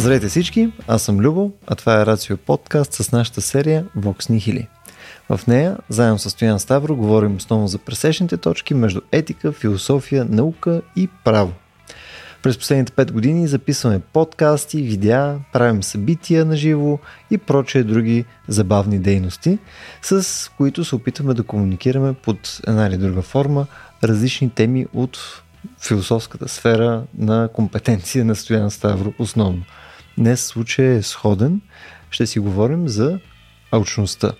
[0.00, 4.66] Здравейте всички, аз съм Любо, а това е Рацио подкаст с нашата серия Vox Nihili.
[5.28, 10.82] В нея, заедно с Стоян Ставро, говорим основно за пресечните точки между етика, философия, наука
[10.96, 11.52] и право.
[12.42, 16.98] През последните 5 години записваме подкасти, видеа, правим събития на живо
[17.30, 19.58] и прочие други забавни дейности,
[20.02, 23.66] с които се опитваме да комуникираме под една или друга форма
[24.04, 25.42] различни теми от
[25.80, 29.62] философската сфера на компетенция на Стоян Ставро основно.
[30.20, 31.60] Днес случай е сходен.
[32.10, 33.18] Ще си говорим за
[33.70, 34.32] алчността.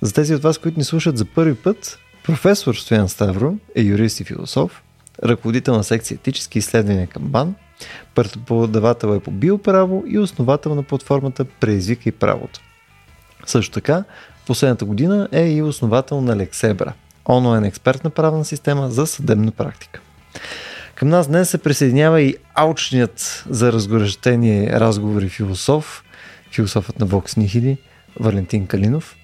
[0.00, 4.20] За тези от вас, които ни слушат за първи път, професор Стоян Ставро е юрист
[4.20, 4.82] и философ,
[5.24, 7.54] ръководител на секция етически изследвания към БАН,
[8.14, 12.60] преподавател е по биоправо и основател на платформата Преизвика и правото.
[13.46, 14.04] Също така,
[14.46, 16.92] последната година е и основател на Лексебра,
[17.28, 20.00] онлайн експертна правна система за съдебна практика.
[20.94, 26.04] Към нас днес се присъединява и аучният за разгорещение разговори философ,
[26.52, 27.78] философът на Вокс Нихили,
[28.20, 29.16] Валентин Калинов.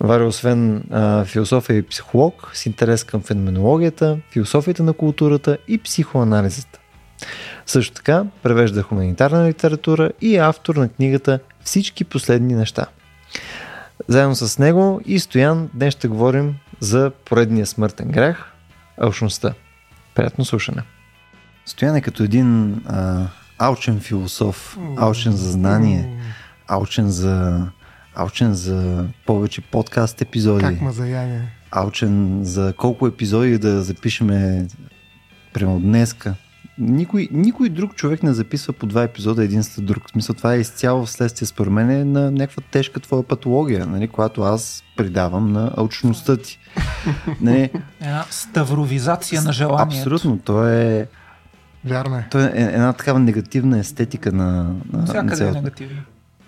[0.00, 5.78] Вари освен а, философ е и психолог с интерес към феноменологията, философията на културата и
[5.78, 6.78] психоанализата.
[7.66, 12.86] Също така превежда хуманитарна литература и е автор на книгата Всички последни неща.
[14.08, 18.44] Заедно с него и Стоян днес ще говорим за поредния смъртен грех–
[19.00, 19.54] алчността.
[20.18, 20.82] Приятно слушане.
[21.66, 23.26] Стоян е като един а,
[23.58, 26.20] алчен философ, алчен за знание,
[26.68, 27.66] алчен за,
[28.14, 30.64] алчен за повече подкаст епизоди.
[30.64, 31.52] Как ма заяне?
[31.70, 34.66] Алчен за колко епизоди да запишеме
[35.52, 36.34] прямо днеска.
[36.78, 40.08] Никой, никой друг човек не записва по два епизода един след друг.
[40.08, 44.08] В смисъл, това е изцяло вследствие, според мен, е на някаква тежка твоя патология, нали,
[44.08, 46.58] която аз придавам на алчността ти.
[47.40, 47.70] Нали,
[48.00, 49.96] Една ставровизация на желанието.
[49.96, 50.38] Абсолютно.
[50.38, 51.08] То е,
[51.84, 52.26] Вярно е.
[52.30, 55.84] то е една такава негативна естетика на, на, на Всякъде е цялото.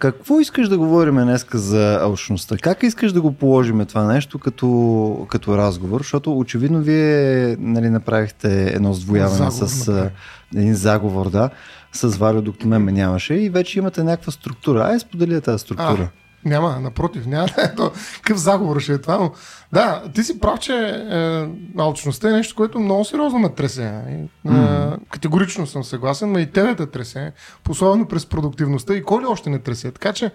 [0.00, 2.56] Какво искаш да говорим днеска за алчността?
[2.56, 6.00] Как искаш да го положим това нещо като, като разговор?
[6.00, 10.12] Защото очевидно вие нали, направихте едно сдвояване Заговор с а, направих.
[10.56, 11.50] един заговор, да,
[11.93, 14.81] с Варио, докато мен ме нямаше и вече имате някаква структура.
[14.84, 16.09] Ай, сподели я тази структура.
[16.45, 17.93] Няма, напротив, няма да е то.
[18.17, 19.33] Какъв заговор ще е това, но
[19.73, 21.49] да, ти си прав, че е,
[21.81, 24.03] алчността е нещо, което много сериозно ме тресе.
[24.11, 27.33] И, е, категорично съм съгласен, но и тебе те тресе,
[27.69, 29.91] особено през продуктивността и кой ли още не тресе.
[29.93, 30.31] Така че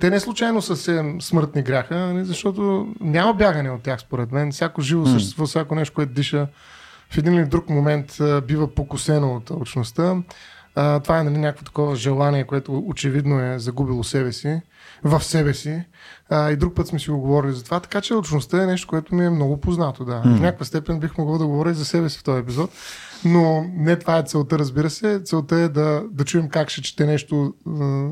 [0.00, 4.52] те не случайно са се смъртни гряха, нали, защото няма бягане от тях, според мен.
[4.52, 6.46] Всяко живо същество, всяко нещо, което диша,
[7.10, 10.16] в един или друг момент бива покусено от алчността.
[10.76, 14.60] А, това е нали, някакво такова желание, което очевидно е загубило себе си,
[15.04, 15.82] в себе си.
[16.30, 18.88] А, и друг път сме си го говорили за това, така че алчността е нещо,
[18.88, 20.04] което ми е много познато.
[20.04, 20.22] Да.
[20.24, 22.70] В някаква степен бих могъл да говоря и за себе си в този епизод,
[23.24, 25.20] но не това е целта, разбира се.
[25.24, 27.54] Целта е да, да чуем как ще чете нещо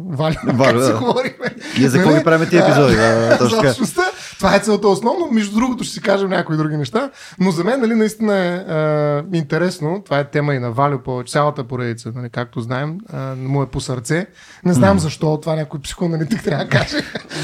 [0.07, 0.99] Валя, как се да.
[0.99, 1.47] говорихме.
[1.79, 2.19] Ние за какво Нали?
[2.21, 2.97] ги правим тия епизоди?
[2.97, 4.03] Да, алчността.
[4.39, 5.29] Това е целта основно.
[5.33, 7.11] Между другото ще си кажем някои други неща.
[7.41, 10.03] Но за мен нали, наистина е а, интересно.
[10.05, 12.99] Това е тема и на Валю по цялата поредица, нали, както знаем.
[13.13, 14.27] А, му е по сърце.
[14.65, 15.41] Не знам защо.
[15.41, 16.97] Това някой психоаналитик трябва да каже.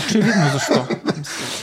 [0.07, 0.87] Очевидно защо.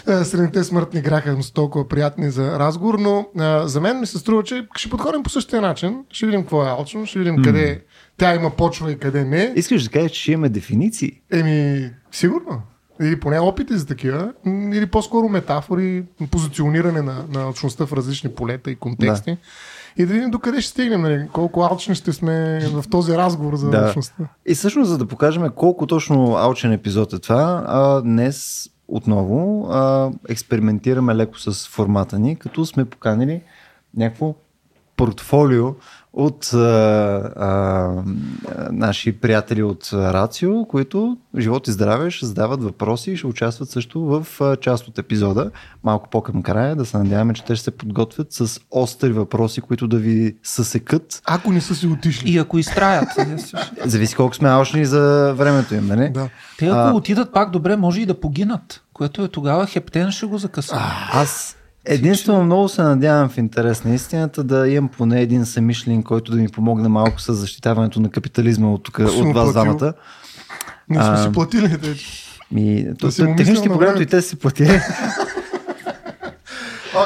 [0.24, 4.44] Средните смъртни граха са толкова приятни за разговор, но а, за мен ми се струва,
[4.44, 6.04] че ще подходим по същия начин.
[6.12, 7.82] Ще видим какво е алчно, ще видим къде
[8.18, 9.54] тя има почва и къде не.
[9.56, 11.12] Искаш да кажеш, че имаме дефиниции?
[11.32, 12.62] Еми, сигурно.
[13.02, 18.72] Или поне опити за такива, или по-скоро метафори, позициониране на, на алчността в различни полета
[18.72, 19.32] и контексти.
[19.32, 19.38] Да.
[20.04, 21.28] И да видим докъде ще стигнем, нали?
[21.34, 23.78] колко алчни ще сме в този разговор за Да.
[23.78, 24.24] алчността.
[24.46, 30.12] И всъщност, за да покажем колко точно алчен епизод е това, а, днес отново а,
[30.30, 33.42] експериментираме леко с формата ни, като сме поканили
[33.98, 34.36] някакво
[34.96, 35.76] портфолио
[36.18, 36.58] от а,
[37.36, 37.90] а,
[38.72, 44.02] наши приятели от Рацио, които живот и здраве ще задават въпроси и ще участват също
[44.02, 45.52] в а, част от епизода.
[45.84, 49.88] Малко по-към края, да се надяваме, че те ще се подготвят с остри въпроси, които
[49.88, 51.22] да ви съсекат.
[51.26, 52.32] Ако не са си отишли.
[52.32, 53.10] И ако изтраят.
[53.86, 56.10] Зависи колко сме алчни за времето им, нали?
[56.10, 56.30] Да.
[56.58, 58.84] Те ако А- отидат пак добре, може и да погинат.
[58.94, 60.76] Което е тогава хептен ще го закъса.
[61.14, 61.57] Аз
[61.88, 66.38] единствено много се надявам в интерес на истината да имам поне един самишлин, който да
[66.38, 69.94] ми помогне малко с защитаването на капитализма от, тук, от вас двамата.
[70.90, 71.78] Не сме си платили.
[71.82, 71.96] Те.
[72.52, 74.82] Ми, си му технически погледнато и те са си платили.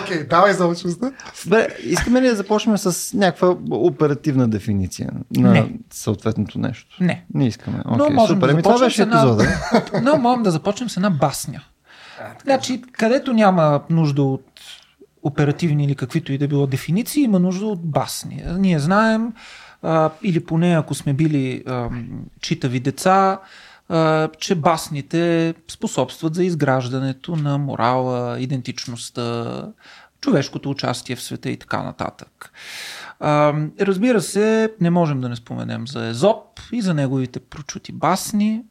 [0.03, 1.11] Окей, давай за алчността.
[1.43, 5.71] Добре, искаме ли да започнем с някаква оперативна дефиниция на Не.
[5.93, 6.97] съответното нещо?
[6.99, 7.25] Не.
[7.33, 7.79] Не искаме.
[7.85, 8.47] Но Окей, можем супер.
[8.47, 9.47] да Ами това беше една- епизода.
[10.03, 11.61] Но можем да започнем с една басня.
[12.43, 14.45] Значи, където няма нужда от
[15.23, 18.43] оперативни или каквито и да било дефиниции, има нужда от басни.
[18.57, 19.33] Ние знаем
[19.81, 21.89] а, или поне ако сме били а,
[22.41, 23.39] читави деца,
[23.89, 29.65] а, че басните способстват за изграждането на морала, идентичността,
[30.21, 32.51] човешкото участие в света и така нататък.
[33.19, 38.63] А, разбира се, не можем да не споменем за Езоп и за неговите прочути басни,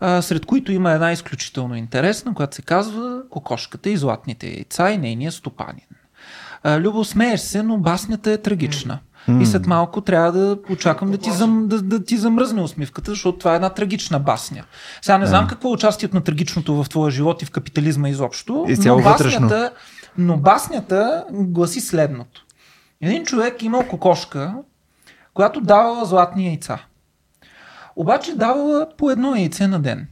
[0.00, 4.98] а, сред които има една изключително интересна, която се казва Кокошката и златните яйца и
[4.98, 5.86] нейния стопанин.
[6.62, 8.98] А, Любо, смееш се, но баснята е трагична.
[9.40, 13.38] И след малко трябва да очаквам да ти, зам, да, да ти замръзне усмивката, защото
[13.38, 14.64] това е една трагична басня.
[15.02, 18.66] Сега не знам какво е участието на трагичното в твоя живот и в капитализма изобщо,
[18.68, 19.40] И но вътрешно.
[19.40, 19.72] баснята,
[20.18, 22.44] но баснята гласи следното.
[23.00, 24.54] Един човек имал кокошка,
[25.34, 26.78] която давала златни яйца.
[27.98, 30.08] Обаче давала по едно яйце на ден.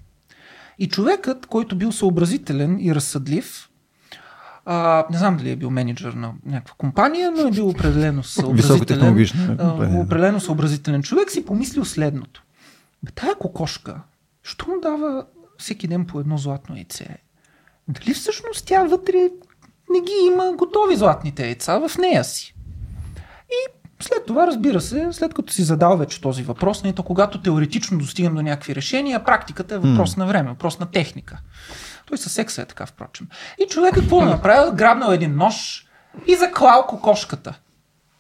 [0.79, 3.69] И човекът, който бил съобразителен и разсъдлив,
[4.65, 9.27] а, не знам дали е бил менеджер на някаква компания, но е бил определено съобразителен,
[9.59, 12.44] а, определено съобразителен човек, си помислил следното.
[13.03, 14.00] Бе, тая кокошка,
[14.43, 15.27] що му дава
[15.59, 17.17] всеки ден по едно златно яйце?
[17.88, 19.19] Дали всъщност тя вътре
[19.91, 22.55] не ги има готови златните яйца в нея си?
[23.49, 27.41] И след това, разбира се, след като си задал вече този въпрос, не то когато
[27.41, 31.39] теоретично достигам до някакви решения, практиката е въпрос на време, въпрос на техника.
[32.07, 33.29] Той със секса е така, впрочем.
[33.59, 34.73] И човека какво да направил?
[34.73, 35.87] Грабнал един нож
[36.27, 37.55] и заклал кокошката.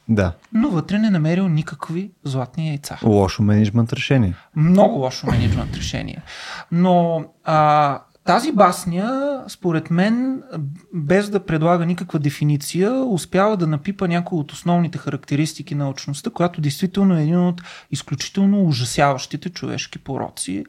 [0.08, 0.32] Да.
[0.52, 2.98] Но вътре не намерил никакви златни яйца.
[3.02, 4.34] Лошо менеджмент решение.
[4.56, 6.22] Много лошо менеджмент решение.
[6.72, 10.42] Но а, тази басня, според мен,
[10.94, 16.60] без да предлага никаква дефиниция, успява да напипа някои от основните характеристики на очността, която
[16.60, 20.64] действително е един от изключително ужасяващите човешки пороци.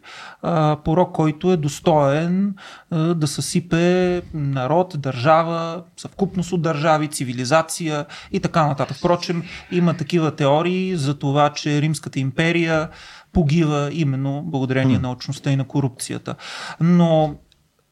[0.83, 2.55] Порок, който е достоен
[2.91, 8.97] да съсипе народ, държава, съвкупност от държави, цивилизация и така нататък.
[8.97, 12.89] Впрочем, има такива теории за това, че Римската империя
[13.33, 16.35] погива именно благодарение на очността и на корупцията.
[16.81, 17.35] Но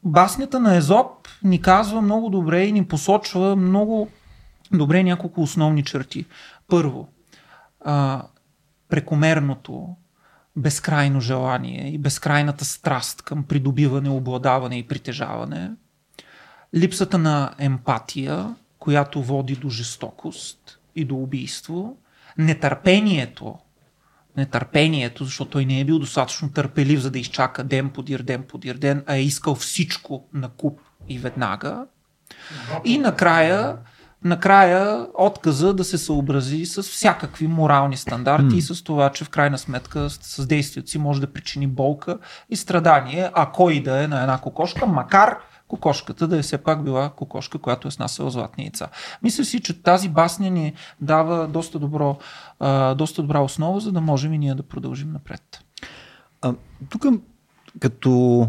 [0.06, 4.08] баснята на Езоп ни казва много добре и ни посочва много
[4.72, 6.26] добре няколко основни черти.
[6.68, 7.08] Първо,
[7.80, 8.22] а,
[8.88, 9.88] прекомерното,
[10.56, 15.70] безкрайно желание и безкрайната страст към придобиване, обладаване и притежаване,
[16.74, 21.96] липсата на емпатия, която води до жестокост и до убийство,
[22.38, 23.58] нетърпението,
[24.36, 28.74] нетърпението, защото той не е бил достатъчно търпелив, за да изчака ден подир ден подир
[28.74, 31.86] ден, а е искал всичко на куп и веднага.
[32.84, 33.76] И накрая,
[34.24, 38.54] накрая отказа да се съобрази с всякакви морални стандарти mm.
[38.54, 42.18] и с това, че в крайна сметка с, с действието си може да причини болка
[42.50, 46.84] и страдание, ако и да е на една кокошка, макар кокошката да е все пак
[46.84, 48.88] била кокошка, която е снасяла златни яйца.
[49.22, 52.18] Мисля си, че тази басня ни дава доста, добро,
[52.96, 55.60] доста добра основа, за да можем и ние да продължим напред.
[56.42, 56.54] А,
[56.88, 57.06] тук
[57.80, 58.48] като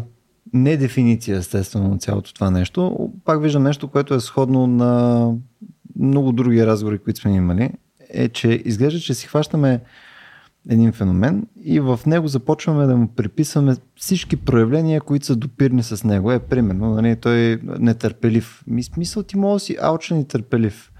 [0.52, 5.32] не дефиниция, естествено, на цялото това нещо, пак виждам нещо, което е сходно на
[5.98, 7.70] много други разговори, които сме имали,
[8.10, 9.80] е, че изглежда, че си хващаме
[10.68, 16.04] един феномен и в него започваме да му приписваме всички проявления, които са допирни с
[16.04, 16.32] него.
[16.32, 18.64] Е, примерно, нали, той е нетърпелив.
[18.66, 20.92] Ми, смисъл ти може да си алчен и търпелив.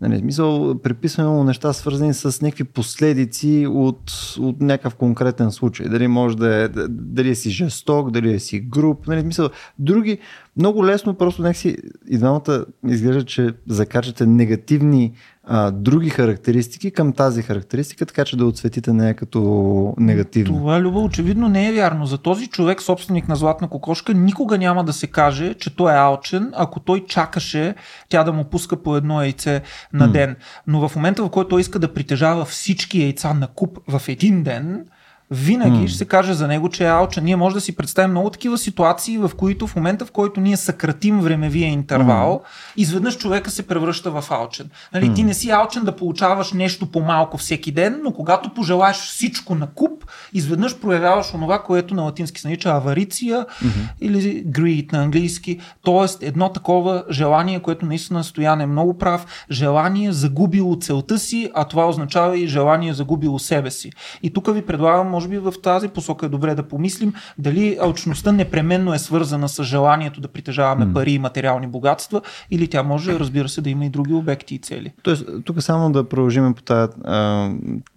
[0.00, 5.88] Нали, смисъл, приписваме му неща свързани с някакви последици от, от някакъв конкретен случай.
[5.88, 9.06] Дали може да е, дали е си жесток, дали е си груп.
[9.06, 10.18] Нали, смисъл, други,
[10.56, 11.76] много лесно просто някакси
[12.08, 15.12] и двамата изглежда, че закачате негативни
[15.46, 20.56] а, други характеристики към тази характеристика, така че да отсветите нея като негативно.
[20.56, 22.06] Това, Люба, очевидно не е вярно.
[22.06, 25.96] За този човек, собственик на златна кокошка, никога няма да се каже, че той е
[25.96, 27.74] алчен, ако той чакаше
[28.08, 29.62] тя да му пуска по едно яйце
[29.92, 30.36] на ден.
[30.66, 34.42] Но в момента, в който той иска да притежава всички яйца на куп в един
[34.42, 34.86] ден,
[35.30, 35.88] винаги mm.
[35.88, 37.24] ще се каже за него, че е алчен.
[37.24, 40.56] Ние може да си представим много такива ситуации, в които в момента, в който ние
[40.56, 42.72] съкратим времевия интервал, mm.
[42.76, 44.70] изведнъж човека се превръща в алчен.
[44.94, 45.14] Нали, mm.
[45.14, 49.66] Ти не си алчен да получаваш нещо по-малко всеки ден, но когато пожелаеш всичко на
[49.66, 53.88] куп, изведнъж проявяваш онова, което на латински се нарича авариция mm-hmm.
[54.00, 55.60] или greed на английски.
[55.82, 61.64] Тоест едно такова желание, което наистина Стоян е много прав, желание загубило целта си, а
[61.64, 63.92] това означава и желание загубило себе си.
[64.22, 68.32] И тук ви предлагам може би в тази посока е добре да помислим дали алчността
[68.32, 70.92] непременно е свързана с желанието да притежаваме mm.
[70.92, 72.20] пари и материални богатства,
[72.50, 74.92] или тя може, разбира се, да има и други обекти и цели.
[75.02, 76.92] Тоест, тук само да продължим по тази,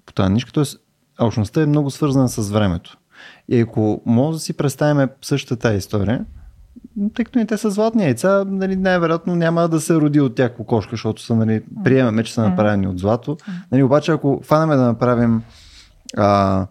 [0.06, 0.64] по тази нишка, т.е.
[1.18, 2.98] алчността е много свързана с времето.
[3.50, 6.26] И ако може да си представим същата тази история,
[7.14, 10.56] тъй като и те са златни яйца, нали, най-вероятно няма да се роди от тях
[10.56, 13.38] кокошка, защото са, нали, приемаме, че са направени от злато.
[13.72, 15.42] Нали, обаче, ако фанаме да направим
[16.18, 16.68] а,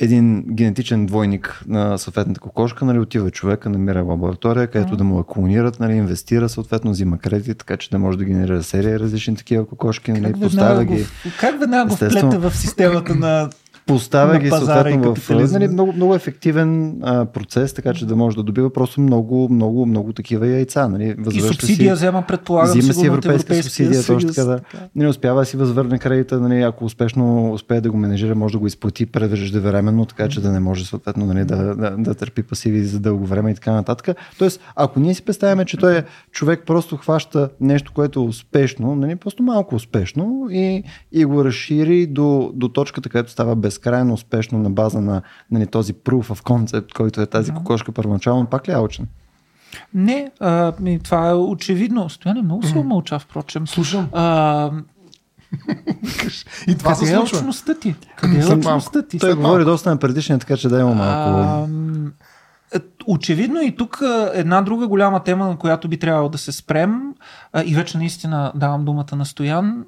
[0.00, 5.24] един генетичен двойник на съответната кокошка, нали, отива човека, намира лаборатория, където да му я
[5.24, 9.66] клонират, нали, инвестира, съответно взима кредит, така че да може да генерира серия различни такива
[9.66, 11.06] кокошки, нали, поставя ги.
[11.40, 13.50] Как веднага го вплете в системата на
[13.94, 15.58] Поставя на ги съответно в капитализма.
[15.58, 19.86] нали, много, много ефективен а, процес, така че да може да добива просто много, много,
[19.86, 20.88] много такива яйца.
[20.88, 21.16] Нали.
[21.32, 24.36] и субсидия си, взема, предполагам, взима си европейска субсидия, точно съюз.
[24.36, 24.60] така да.
[24.96, 28.58] Не успява да си възвърне кредита, нали, ако успешно успее да го менежира, може да
[28.58, 32.84] го изплати преждевременно, така че да не може съответно нали, да, да, да, търпи пасиви
[32.84, 34.16] за дълго време и така нататък.
[34.38, 38.94] Тоест, ако ние си представяме, че той е човек просто хваща нещо, което е успешно,
[38.94, 40.82] нали, просто малко успешно и,
[41.12, 45.94] и го разшири до, до точката, където става безкрайно успешно на база на нали, този
[45.94, 49.06] proof of concept, който е тази кокошка първоначално, пак ли е алчен?
[49.94, 52.08] Не, а, ми, това е очевидно.
[52.10, 53.66] Стояне много се умълча, впрочем.
[53.66, 54.08] Слушам.
[54.12, 54.70] А,
[56.66, 57.38] И това се къде е случва.
[57.38, 57.94] очността ти?
[58.16, 59.18] Къде е След очността ти?
[59.18, 61.38] Той говори доста на предишния, така че да има малко.
[61.40, 61.76] Е,
[63.06, 64.02] Очевидно и тук
[64.34, 67.14] една друга голяма тема, на която би трябвало да се спрем,
[67.64, 69.84] и вече наистина давам думата на Стоян,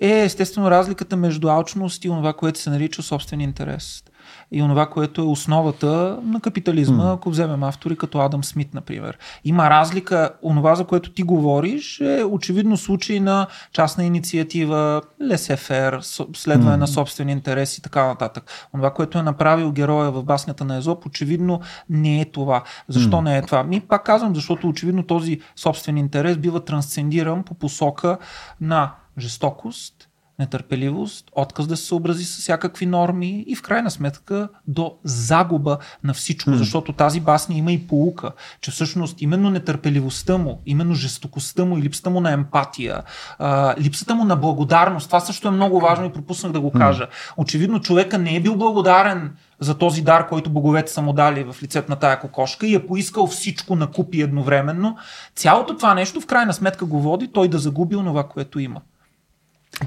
[0.00, 4.02] е естествено разликата между алчност и това, което се нарича собствен интерес.
[4.52, 7.14] И това, което е основата на капитализма, mm.
[7.14, 9.18] ако вземем автори като Адам Смит, например.
[9.44, 15.98] Има разлика, онова, за което ти говориш, е очевидно случай на частна инициатива, лесефер,
[16.34, 16.80] следване mm.
[16.80, 18.68] на собствен интерес и така нататък.
[18.74, 22.62] Онова, което е направил героя в баснята на Езоп, очевидно не е това.
[22.88, 23.24] Защо mm.
[23.24, 23.62] не е това?
[23.62, 28.18] Ми пак казвам, защото очевидно този собствен интерес бива трансцендиран по посока
[28.60, 30.09] на жестокост,
[30.40, 36.14] нетърпеливост, отказ да се съобрази с всякакви норми и в крайна сметка до загуба на
[36.14, 36.54] всичко, mm.
[36.54, 38.30] защото тази басня има и полука,
[38.60, 43.02] че всъщност именно нетърпеливостта му, именно жестокостта му и липсата му на емпатия,
[43.38, 47.08] а, липсата му на благодарност, това също е много важно и пропуснах да го кажа.
[47.36, 51.62] Очевидно човека не е бил благодарен за този дар, който боговете са му дали в
[51.62, 54.96] лицето на тая кокошка и е поискал всичко на купи едновременно.
[55.34, 58.80] Цялото това нещо в крайна сметка го води той да загуби онова, което има.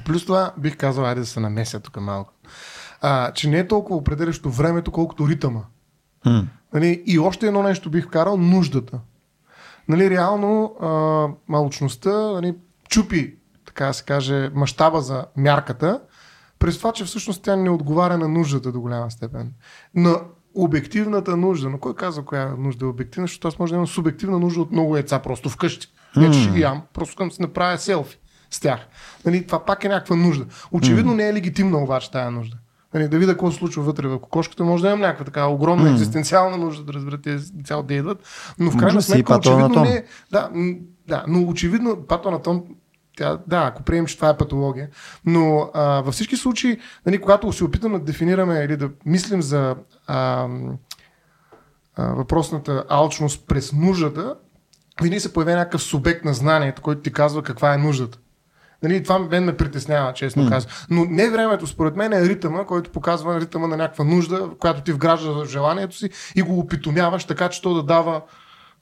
[0.06, 2.34] Плюс това бих казал, айде да се намеся тук малко.
[3.02, 5.62] А, че не е толкова определящо времето, колкото ритъма.
[6.74, 9.00] Нали, и още едно нещо бих вкарал нуждата.
[9.88, 10.88] Нали, реално а,
[11.48, 12.56] малочността нали,
[12.90, 13.36] чупи,
[13.66, 16.02] така да се каже, мащаба за мярката,
[16.60, 19.54] през това, че всъщност тя не отговаря на нуждата до голяма степен.
[19.96, 20.20] На
[20.56, 21.70] обективната нужда.
[21.70, 24.72] Но кой казва коя нужда е обективна, защото аз може да имам субективна нужда от
[24.72, 25.88] много яйца просто вкъщи.
[26.16, 28.20] Не, че ще ги ям, просто към да си направя селфи
[28.56, 28.80] с тях.
[29.26, 30.46] Нали, това пак е някаква нужда.
[30.72, 32.58] Очевидно не е легитимна обаче тая нужда.
[32.94, 35.92] Нали, да видя какво се случва вътре в кокошката, може да имам някаква така огромна
[35.92, 38.18] екзистенциална нужда да разберете деца да идват,
[38.60, 40.04] но в крайна сметка очевидно не е.
[40.32, 40.50] Да,
[41.08, 42.64] да, но очевидно патоанатом
[43.18, 44.90] тя, да, ако приемем, че това е патология.
[45.26, 49.76] Но а, във всички случаи, нали, когато се опитаме да дефинираме или да мислим за
[50.08, 50.48] а,
[51.96, 54.36] а, въпросната алчност през нуждата,
[55.02, 58.20] винаги се появява някакъв субект на знанието, който ти казва каква е нуждата.
[58.84, 60.50] Нали, това мен ме притеснява, честно mm.
[60.50, 60.74] казвам.
[60.90, 64.92] Но не времето, според мен е ритъма, който показва ритъма на някаква нужда, която ти
[64.92, 68.22] вгражда в желанието си и го опитомяваш така, че то да дава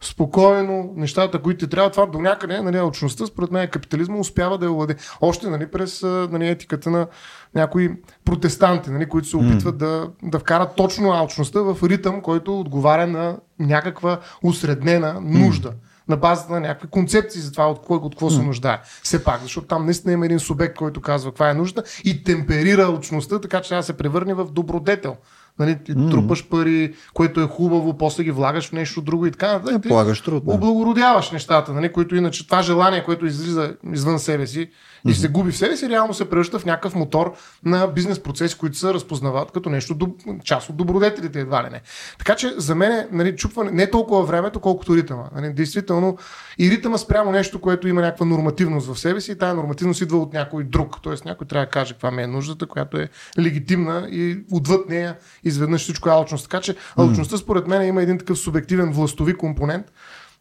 [0.01, 1.91] спокойно нещата, които ти трябва.
[1.91, 4.95] Това до някъде, нали, алчността, според мен капитализма успява да я владе.
[5.21, 7.07] Още нали, през нали, етиката на
[7.55, 7.91] някои
[8.25, 13.37] протестанти, нали, които се опитват да, да вкарат точно алчността в ритъм, който отговаря на
[13.59, 15.71] някаква усреднена нужда.
[16.11, 18.79] На базата на някакви концепции за това от кой от какво се нуждае.
[19.03, 22.83] Все пак, защото там наистина има един субект, който казва каква е нужда и темперира
[22.83, 25.15] алчността, така че тя да се превърне в добродетел.
[25.59, 29.53] Нали, ти трупаш пари, което е хубаво, после ги влагаш в нещо друго и така.
[29.53, 29.81] нататък.
[29.81, 30.45] Ти Полагаш труд.
[30.45, 30.53] Да.
[30.53, 34.69] облагородяваш нещата, нали, които иначе това желание, което излиза извън себе си
[35.07, 37.33] и се губи в себе си, реално се превръща в някакъв мотор
[37.65, 41.81] на бизнес процеси, които се разпознават като нещо, част от добродетелите едва ли не.
[42.17, 45.23] Така че за мен нали, чупване не е толкова времето, колкото ритъма.
[45.35, 46.17] Нали, действително
[46.57, 50.17] и ритъма спрямо нещо, което има някаква нормативност в себе си и тая нормативност идва
[50.17, 50.97] от някой друг.
[51.01, 55.17] Тоест някой трябва да каже каква ми е нуждата, която е легитимна и отвъд нея
[55.43, 56.49] изведнъж всичко е алчност.
[56.49, 59.85] Така че алчността според мен има един такъв субективен властови компонент,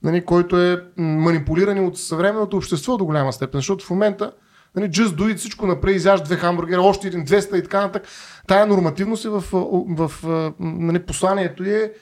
[0.03, 3.59] нали, който е манипулиран от съвременното общество до голяма степен.
[3.59, 4.33] Защото в момента
[4.77, 8.09] нали, just do it, всичко направи, изяж две хамбургера, още един 200 и така нататък.
[8.47, 11.93] Тая нормативност е в, в, в, нали, посланието е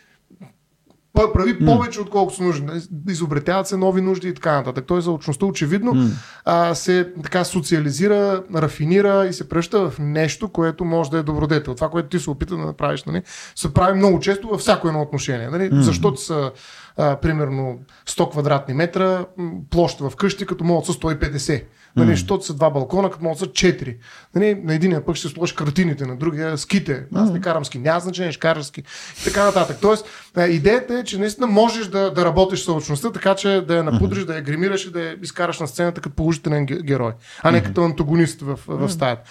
[1.34, 2.66] прави повече, отколкото са нужни.
[2.66, 4.84] Нали, Изобретяват се нови нужди и така нататък.
[4.86, 6.10] Тоест, заочността очевидно Mm.
[6.44, 11.74] а, се така социализира, рафинира и се превръща в нещо, което може да е добродетел.
[11.74, 13.22] Това, което ти се опита да направиш, нали,
[13.56, 15.48] се прави много често във всяко едно отношение.
[15.48, 15.80] Нали, Mm.
[15.80, 16.50] Защото са
[16.96, 19.24] а, примерно 100 квадратни метра
[19.70, 21.64] площ в къщи, като могат са 150.
[21.96, 23.96] Нали, защото са два балкона, като могат са четири.
[24.34, 27.04] Нали, на единия пък ще сложиш картините, на другия ските.
[27.14, 28.82] Аз не карам ски, няма значение, ще караш ски.
[29.20, 29.78] И така нататък.
[29.82, 30.06] Тоест,
[30.48, 34.24] идеята е, че наистина можеш да, да работиш с лъчността, така че да я напудриш,
[34.24, 37.84] да я гримираш и да я изкараш на сцената като положителен герой, а не като
[37.84, 39.22] антагонист в, в стаята.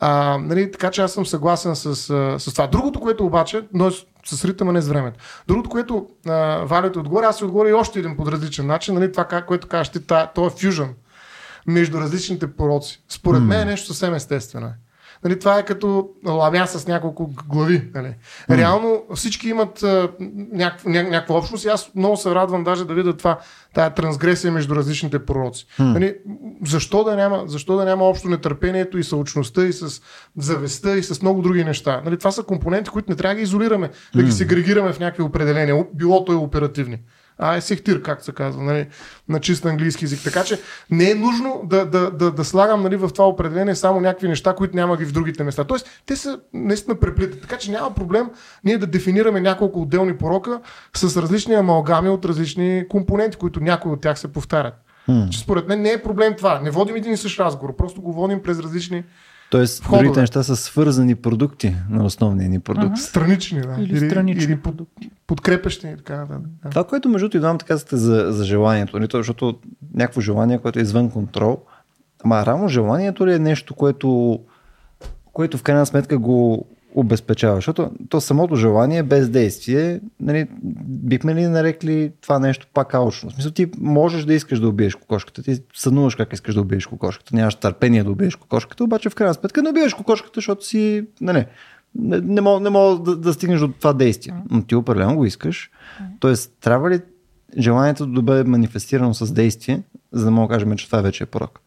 [0.00, 1.96] А, нали, така че аз съм съгласен с,
[2.38, 2.66] с това.
[2.66, 3.90] Другото, което обаче, но
[4.24, 5.18] с ритъма, не с времето.
[5.48, 6.32] Другото, което а,
[6.64, 9.92] валите отгоре, аз си отгоре и още един по различен начин, нали, това, което кажеш
[9.92, 10.00] ти,
[10.34, 10.88] то е фюжън
[11.66, 13.02] между различните пороци.
[13.08, 14.72] Според мен е нещо съвсем естествено.
[15.24, 17.90] Нали, това е като ламя с няколко глави.
[17.94, 18.14] Нали.
[18.50, 18.56] Mm.
[18.56, 19.84] Реално всички имат
[20.52, 23.38] някаква, ня, някаква общност и аз много се радвам даже да видя това,
[23.74, 25.66] тая трансгресия между различните пророци.
[25.80, 25.92] Mm.
[25.92, 26.16] Нали,
[26.64, 30.02] защо, да няма, защо да няма общо нетърпението и съучността и с
[30.36, 32.02] завестта и с много други неща?
[32.04, 35.22] Нали, това са компоненти, които не трябва да ги изолираме, да ги сегрегираме в някакви
[35.22, 36.98] определения, било то и оперативни
[37.38, 38.86] а е сехтир, както се казва, нали,
[39.28, 40.20] на чист английски язик.
[40.24, 44.00] Така че не е нужно да, да, да, да слагам нали, в това определение само
[44.00, 45.64] някакви неща, които няма ги в другите места.
[45.64, 47.40] Тоест, те са наистина преплитат.
[47.40, 48.30] Така че няма проблем
[48.64, 50.60] ние да дефинираме няколко отделни порока
[50.96, 54.74] с различни амалгами от различни компоненти, които някои от тях се повтарят.
[55.08, 55.28] Hmm.
[55.28, 56.60] Че според мен не е проблем това.
[56.60, 59.04] Не водим един и същ разговор, просто го водим през различни
[59.50, 60.02] Тоест, входове.
[60.02, 62.86] другите неща са свързани продукти на основния ни продукт.
[62.86, 62.96] Ага.
[62.96, 63.76] Странични, да.
[63.78, 65.10] Или, или странични или продукти.
[65.26, 66.70] Подкрепящи и така да.
[66.70, 69.08] Това, което между другото и двамата казахте за, за желанието, нали?
[69.12, 69.58] защото
[69.94, 71.58] някакво желание, което е извън контрол,
[72.24, 74.40] ама рамо желанието ли е нещо, което,
[75.32, 77.56] което в крайна сметка го обезпечава.
[77.56, 80.46] Защото то самото желание без действие, нали,
[80.84, 83.30] бихме ли нарекли това нещо пак алчно?
[83.30, 86.86] В смисъл ти можеш да искаш да убиеш кокошката, ти сънуваш как искаш да убиеш
[86.86, 91.06] кокошката, нямаш търпение да убиеш кокошката, обаче в крайна сметка не убиеш кокошката, защото си,
[91.20, 91.46] нали,
[91.94, 94.34] не, не мога, не мога да, да стигнеш до това действие.
[94.50, 95.70] Но ти определено го искаш.
[96.20, 97.00] Тоест, трябва ли
[97.58, 101.26] желанието да бъде манифестирано с действие, за да мога да кажем, че това вече е
[101.26, 101.60] порок?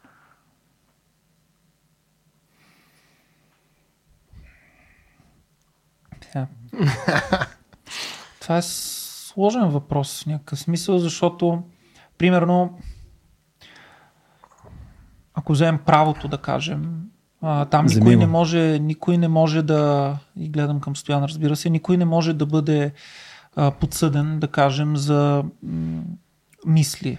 [6.36, 6.59] Yeah.
[8.40, 11.64] Това е сложен въпрос в някакъв смисъл, защото,
[12.18, 12.80] примерно,
[15.34, 17.10] ако вземем правото, да кажем,
[17.42, 21.70] а, там никой не, може, никой не може да, и гледам към Стоян, разбира се,
[21.70, 22.94] никой не може да бъде
[23.56, 26.02] а, подсъден, да кажем, за м-
[26.66, 27.18] мисли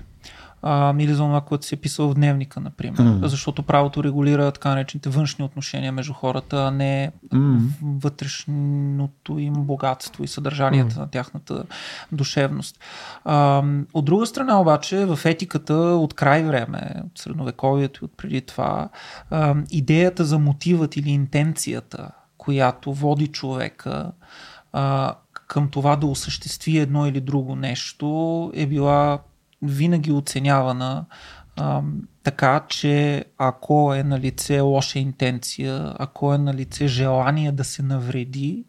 [0.63, 2.99] а, или за това, което си е писал в дневника, например.
[2.99, 3.27] Mm.
[3.27, 7.59] Защото правото регулира така наречените външни отношения между хората, а не mm.
[7.83, 10.99] вътрешното им богатство и съдържанието mm.
[10.99, 11.65] на тяхната
[12.13, 12.81] душевност.
[13.25, 13.63] А,
[13.95, 18.89] от друга страна обаче, в етиката от край време, от средновековието и от преди това,
[19.31, 24.13] а, идеята за мотивът или интенцията, която води човека
[24.73, 25.15] а,
[25.47, 29.19] към това да осъществи едно или друго нещо, е била
[29.63, 31.07] винаги оценявана
[31.57, 31.83] а,
[32.23, 37.83] така, че ако е на лице лоша интенция, ако е на лице желание да се
[37.83, 38.65] навреди,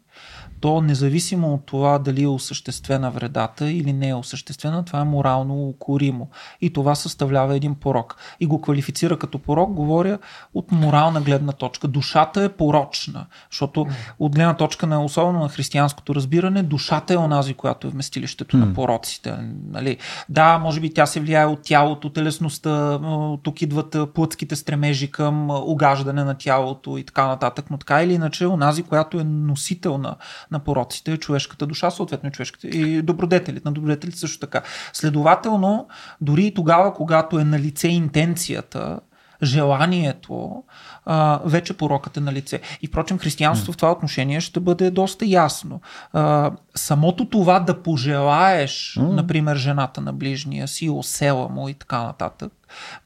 [0.62, 5.68] то независимо от това дали е осъществена вредата или не е осъществена, това е морално
[5.68, 6.28] укоримо.
[6.60, 8.16] И това съставлява един порок.
[8.40, 10.18] И го квалифицира като порок, говоря
[10.54, 11.88] от морална гледна точка.
[11.88, 13.86] Душата е порочна, защото
[14.18, 18.60] от гледна точка на особено на християнското разбиране, душата е онази, която е вместилището mm.
[18.60, 19.34] на пороците.
[19.70, 19.96] Нали?
[20.28, 23.00] Да, може би тя се влияе от тялото, телесността,
[23.42, 28.46] тук идват плътските стремежи към угаждане на тялото и така нататък, но така или иначе,
[28.46, 30.16] онази, която е носител на,
[30.52, 33.68] на пороците е човешката душа, съответно и човешката и добродетелите.
[33.68, 34.62] На добродетелите също така.
[34.92, 35.88] Следователно,
[36.20, 39.00] дори и тогава, когато е на лице интенцията,
[39.42, 40.62] желанието,
[41.04, 42.60] а, вече порокът е на лице.
[42.82, 43.74] И впрочем, християнството mm.
[43.74, 45.80] в това отношение ще бъде доста ясно.
[46.12, 49.12] А, самото това да пожелаеш, mm.
[49.12, 52.52] например, жената на ближния си, осела му и така нататък,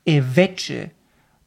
[0.07, 0.93] е вече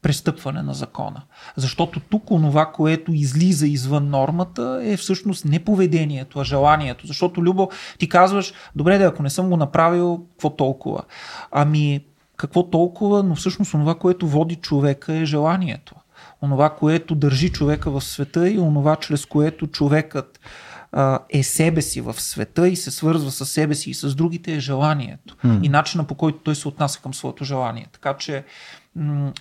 [0.02, 1.22] престъпване на закона.
[1.56, 7.08] Защото тук онова, което излиза извън нормата е всъщност не поведението, а желанието.
[7.08, 11.02] Защото, Любо, ти казваш, добре да, ако не съм го направил, какво толкова?
[11.52, 12.06] Ами,
[12.38, 15.96] какво толкова, но всъщност онова, което води човека е желанието.
[16.42, 20.40] Онова, което държи човека в света и онова, чрез което човекът
[20.92, 24.54] а, е себе си в света и се свързва с себе си и с другите
[24.54, 25.36] е желанието.
[25.46, 25.66] Mm.
[25.66, 27.88] И начина по който той се отнася към своето желание.
[27.92, 28.44] Така че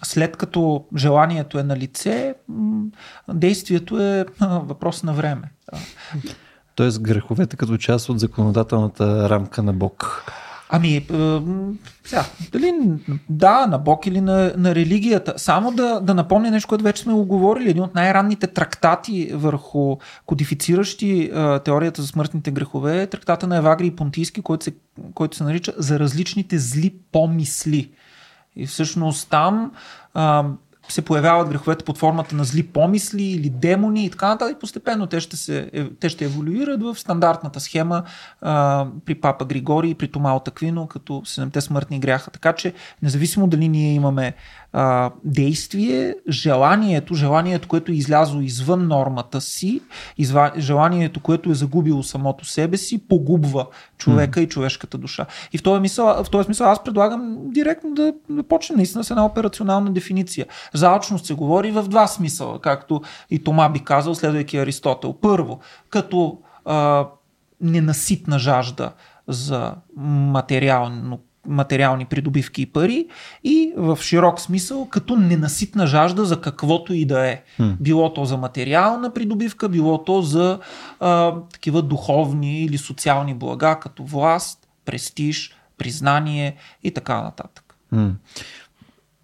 [0.02, 2.34] след като желанието е на лице,
[3.28, 5.50] действието е въпрос на време.
[6.74, 10.24] Тоест греховете като част от законодателната рамка на Бог.
[10.70, 11.02] Ами, е,
[12.04, 12.72] сега, дали
[13.28, 15.34] да, на Бог или на, на религията.
[15.36, 17.70] Само да, да напомня нещо, което вече сме го говорили.
[17.70, 23.86] Един от най-ранните трактати върху кодифициращи е, теорията за смъртните грехове е трактата на Евагри
[23.86, 24.72] и Понтийски, който се,
[25.14, 27.90] който се нарича За различните зли помисли.
[28.58, 29.72] И всъщност там
[30.14, 30.44] а,
[30.88, 34.60] се появяват греховете под формата на зли помисли или демони и така нататък.
[34.60, 38.02] Постепенно те ще, се, е, те ще еволюират в стандартната схема
[38.40, 42.30] а, при Папа Григорий при Тома Таквино като седемте смъртни гряха.
[42.30, 44.34] Така че, независимо дали ние имаме
[44.72, 49.80] а, действие, желанието, желанието, което е излязло извън нормата си,
[50.18, 53.66] изва, желанието, което е загубило самото себе си, погубва
[53.98, 54.42] човека mm.
[54.42, 55.26] и човешката душа.
[55.52, 59.10] И в този, мисъл, в този смисъл аз предлагам директно да, да почнем наистина с
[59.10, 60.46] една операционална дефиниция.
[60.74, 65.12] За алчност се говори в два смисъла, както и Тома би казал, следвайки Аристотел.
[65.12, 67.06] Първо, като а,
[67.60, 68.92] ненаситна жажда
[69.28, 73.06] за материално материални придобивки и пари
[73.44, 77.42] и в широк смисъл като ненаситна жажда за каквото и да е.
[77.60, 77.76] Hmm.
[77.80, 80.58] Било то за материална придобивка, било то за
[81.00, 87.74] а, такива духовни или социални блага, като власт, престиж, признание и така нататък.
[87.94, 88.12] Hmm.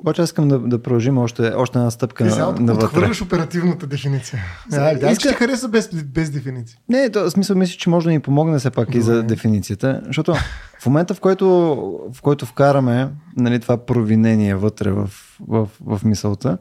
[0.05, 2.73] Обаче аз искам да, да продължим още, още една стъпка на, навътре.
[2.73, 4.43] Отхвърляш оперативната дефиниция.
[4.71, 5.29] Да, да, Иска...
[5.29, 6.79] ще хареса без, без дефиниция.
[6.88, 8.99] Не, то, в смисъл мисля, че може да ни помогне все пак Добре.
[8.99, 10.35] и за дефиницията, защото
[10.81, 11.47] в момента, в който,
[12.12, 15.11] в който вкараме нали, това провинение вътре в,
[15.49, 16.59] в, в, в мисълта,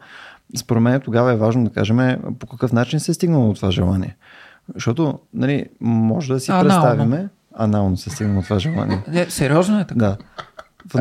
[0.57, 3.71] според мен тогава е важно да кажем по какъв начин се е стигнало от това
[3.71, 4.15] желание.
[4.75, 9.03] Защото нали, може да си а, представиме, анално се стигнало от това желание.
[9.07, 9.99] Не, сериозно е така?
[9.99, 10.17] Да.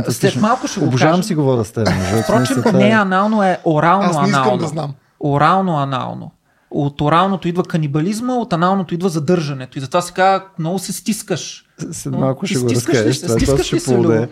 [0.08, 1.22] След малко ще го Обожавам кажа.
[1.22, 1.88] си го вода с теб.
[2.24, 4.58] Впрочем, не е анално, е орално Аз не искам анално.
[4.58, 4.94] да знам.
[5.20, 6.30] Орално анално.
[6.70, 9.78] От оралното идва канибализма, от аналното идва задържането.
[9.78, 11.64] И затова се казва, много се стискаш.
[11.92, 13.16] След малко ще го разкажеш.
[13.16, 13.26] се?
[13.26, 14.28] Това ли ще полуде.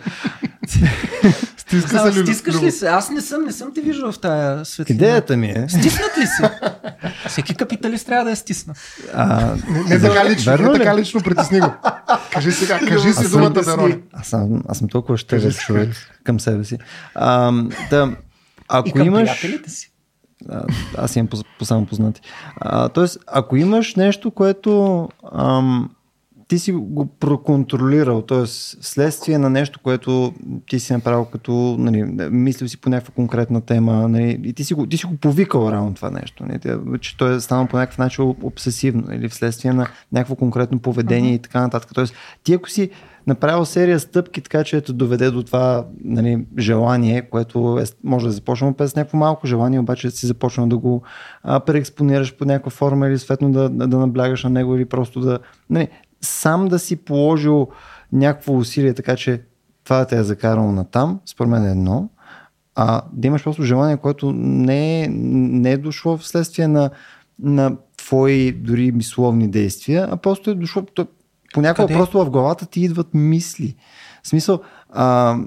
[1.57, 2.87] Стиска се ли, стискаш ли се?
[2.87, 4.95] Аз не съм, не съм те виждал в тая светлина.
[4.95, 5.65] Идеята ми е.
[5.69, 6.43] Стиснат ли си?
[7.27, 8.77] Всеки капиталист трябва да е стиснат.
[9.13, 11.67] А, Не, не така лично, Верно не така лично притесни го.
[12.31, 13.97] Кажи сега, кажи си думата Верони.
[14.13, 15.89] аз съм, аз съм толкова щедър човек
[16.23, 16.77] към себе си.
[17.15, 17.51] А,
[17.89, 18.15] да, И
[18.67, 19.41] ако към имаш...
[19.41, 19.91] приятелите си.
[20.49, 20.63] А,
[20.97, 22.21] аз имам по, по само познати.
[22.57, 25.89] А, тоест, ако имаш нещо, което ам,
[26.51, 28.45] ти си го проконтролирал, т.е.
[28.45, 30.33] следствие на нещо, което
[30.69, 34.73] ти си направил като, нали, мислил си по някаква конкретна тема, нали, и ти си,
[34.73, 37.77] го, ти си го повикал рано това нещо, нали, Те- че то е станало по
[37.77, 41.91] някакъв начин обсесивно или вследствие на някакво конкретно поведение и така нататък.
[41.93, 42.89] Тоест, ти ако си
[43.27, 48.29] направил серия стъпки, така че ето доведе до това нали, желание, което е, може да
[48.29, 51.01] е започнало през някакво малко желание, обаче си започнал да го
[51.43, 55.19] а, преекспонираш по някаква форма или съответно да, да, да наблягаш на него или просто
[55.19, 55.39] да...
[55.69, 55.87] Нали,
[56.21, 57.67] сам да си положил
[58.11, 59.41] някакво усилие, така че
[59.83, 62.09] това да те е закарало на там, според мен е едно,
[62.75, 66.89] а да имаш просто желание, което не е, не е дошло вследствие на,
[67.39, 71.07] на твои дори мисловни действия, а просто е дошло, то,
[71.53, 71.97] понякога Къде?
[71.97, 73.75] просто в главата ти идват мисли.
[74.23, 75.37] В смисъл, а,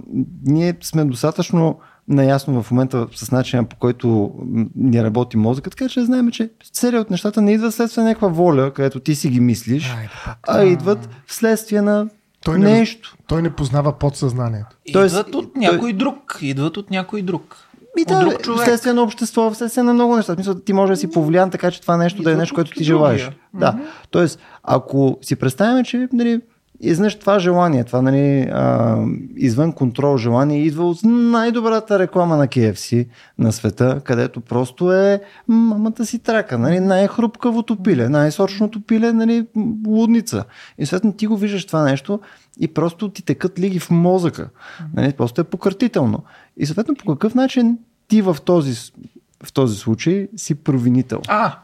[0.44, 4.32] ние сме достатъчно наясно в момента с начина по който
[4.76, 8.28] ни работи мозъка, така че знаем, че серия от нещата не идват следствие на някаква
[8.28, 9.94] воля, където ти си ги мислиш,
[10.48, 12.08] а идват вследствие на
[12.44, 13.16] Той не, нещо.
[13.26, 14.76] той не познава подсъзнанието.
[14.92, 16.38] Тоест, Идват от той- някой друг.
[16.42, 17.56] Идват от някой друг.
[17.98, 18.60] И да, друг човек.
[18.62, 20.34] вследствие на общество, вследствие на много неща.
[20.34, 22.70] Смисъл, ти може да си повлиян така, че това нещо да е Идват нещо, което
[22.70, 23.30] ти желаеш.
[23.54, 23.78] Да.
[24.10, 26.40] Тоест, ако си представим, че нали,
[26.90, 28.96] изнъж това желание, това нали, а,
[29.36, 33.06] извън контрол желание, идва от най-добрата реклама на KFC
[33.38, 39.46] на света, където просто е мамата си трака, нали, най-хрупкавото пиле, най-сочното пиле, нали,
[39.86, 40.44] лудница.
[40.78, 42.20] И съответно ти го виждаш това нещо
[42.60, 44.48] и просто ти текат лиги в мозъка.
[44.94, 46.24] Нали, просто е пократително.
[46.56, 48.92] И съответно по какъв начин ти в този,
[49.44, 51.20] в този случай си провинител.
[51.28, 51.58] А,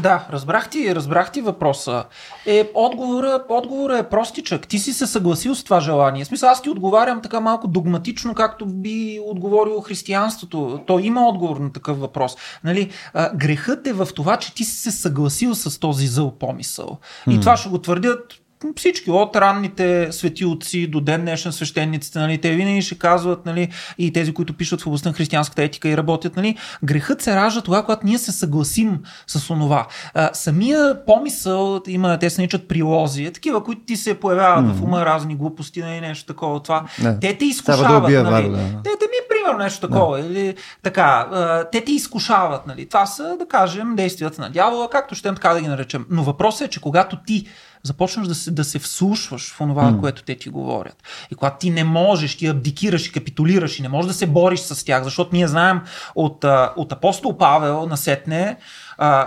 [0.00, 2.04] да, разбрах ти, разбрах ти въпроса.
[2.46, 4.68] Е, отговора, отговора е простичък.
[4.68, 6.24] Ти си се съгласил с това желание.
[6.24, 10.80] В смисъл, аз ти отговарям така малко догматично, както би отговорило християнството.
[10.86, 12.36] То има отговор на такъв въпрос.
[12.64, 16.98] Нали, а, грехът е в това, че ти си се съгласил с този зъл помисъл.
[17.30, 18.34] И това ще го твърдят
[18.76, 23.68] всички, от ранните светилци до ден днешен свещениците, нали, те винаги ще казват, нали,
[23.98, 27.60] и тези, които пишат в областта на християнската етика и работят, нали, грехът се ражда
[27.60, 29.86] тогава, когато ние се съгласим с онова.
[30.14, 35.06] А, самия помисъл, има, те се наричат прилози, такива, които ти се появяват в ума
[35.06, 36.84] разни глупости, нали, нещо такова, това.
[37.02, 37.20] Да.
[37.20, 38.48] Те те изкушават, да убия нали.
[38.48, 38.56] Да.
[38.56, 40.18] Те, те ми, примерно, Примерно нещо такова.
[40.18, 40.26] Да.
[40.26, 41.28] Или, така,
[41.72, 42.66] те ти изкушават.
[42.66, 42.88] Нали?
[42.88, 46.06] Това са, да кажем, действията на дявола, както ще така да ги наречем.
[46.10, 47.46] Но въпросът е, че когато ти
[47.82, 50.00] започнаш да се, да се вслушваш в това, mm.
[50.00, 51.02] което те ти говорят.
[51.32, 54.60] И когато ти не можеш, ти абдикираш и капитулираш и не можеш да се бориш
[54.60, 55.80] с тях, защото ние знаем
[56.14, 56.44] от,
[56.76, 58.56] от апостол Павел насетне,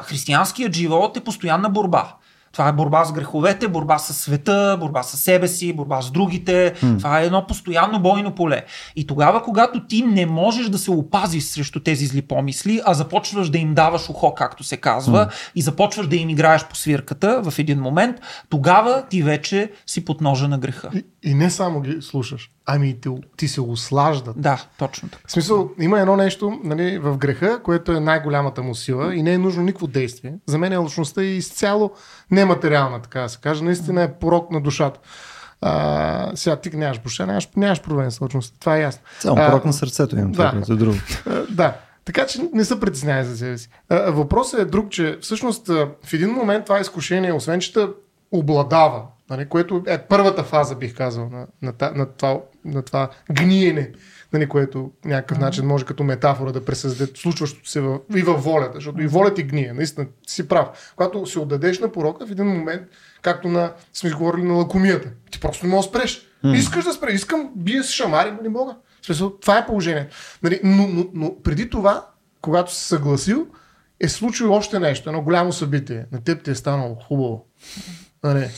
[0.04, 2.16] християнският живот е постоянна борба.
[2.52, 6.74] Това е борба с греховете, борба с света, борба с себе си, борба с другите.
[6.74, 6.98] Mm.
[6.98, 8.66] Това е едно постоянно бойно поле.
[8.96, 13.50] И тогава, когато ти не можеш да се опазиш срещу тези зли помисли, а започваш
[13.50, 15.52] да им даваш ухо, както се казва, mm.
[15.56, 18.16] и започваш да им играеш по свирката в един момент,
[18.50, 20.90] тогава ти вече си под ножа на греха.
[20.94, 24.42] И, и не само ги слушаш, ами ти, ти се услаждат.
[24.42, 25.24] Да, точно така.
[25.28, 29.34] В смисъл, има едно нещо нали, в греха, което е най-голямата му сила и не
[29.34, 30.34] е нужно никакво действие.
[30.46, 31.92] За мен е лъчността и изцяло
[32.32, 33.64] нематериална, така да се каже.
[33.64, 35.00] Наистина е порок на душата.
[35.62, 38.58] А, сега ти нямаш душа, нямаш, нямаш проблем с лъчността.
[38.60, 39.02] Това е ясно.
[39.20, 40.32] Само порок на сърцето имам.
[40.32, 40.62] Да.
[40.62, 40.98] Това, е друго.
[41.50, 41.76] да.
[42.06, 43.70] Така че не се притеснявай за себе си.
[43.90, 45.68] Въпросът е друг, че всъщност
[46.04, 47.88] в един момент това изкушение, освен че те
[48.32, 53.10] обладава, нали, което е първата фаза, бих казал, на, на, на, на, това, на това
[53.32, 53.92] гниене,
[54.34, 55.42] нали, което някакъв mm-hmm.
[55.42, 59.36] начин може като метафора да пресъздаде случващото се в, и във волята, защото и волята
[59.36, 60.94] ти гние, наистина си прав.
[60.96, 62.82] Когато се отдадеш на порока, в един момент,
[63.22, 66.28] както на, сме говорили на лакомията, ти просто не можеш да спреш.
[66.44, 66.56] Mm-hmm.
[66.56, 68.76] Искаш да спреш, искам, бия с шамари, не мога.
[69.06, 70.16] Смисъл, това е положението.
[70.44, 72.08] Нали, но, но, но преди това,
[72.42, 73.48] когато си съгласил,
[74.00, 76.06] е случило още нещо, едно голямо събитие.
[76.12, 77.46] На теб ти е станало хубаво.
[78.24, 78.50] Нали?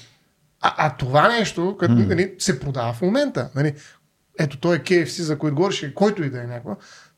[0.63, 2.07] А, а това нещо, като mm.
[2.07, 3.49] нали, се продава в момента.
[3.55, 3.73] Нали?
[4.39, 6.75] Ето той е KFC, за който говориш, който и да е някаква.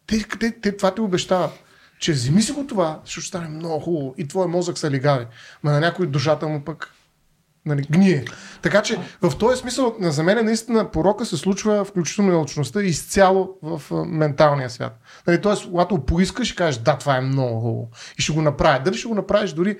[0.07, 1.51] Те, те, те, това те обещават
[1.99, 5.25] че вземи си го това, ще стане много хубаво и твой мозък са лигави.
[5.63, 6.91] Ма на някой душата му пък
[7.65, 8.25] нали, гние.
[8.61, 13.49] Така че в този смисъл, за мен наистина порока се случва включително и алчността изцяло
[13.61, 14.99] в менталния свят.
[15.27, 18.81] Нали, Тоест, когато поискаш и кажеш, да, това е много хубаво и ще го направя.
[18.85, 19.77] Дали ще го направиш дори,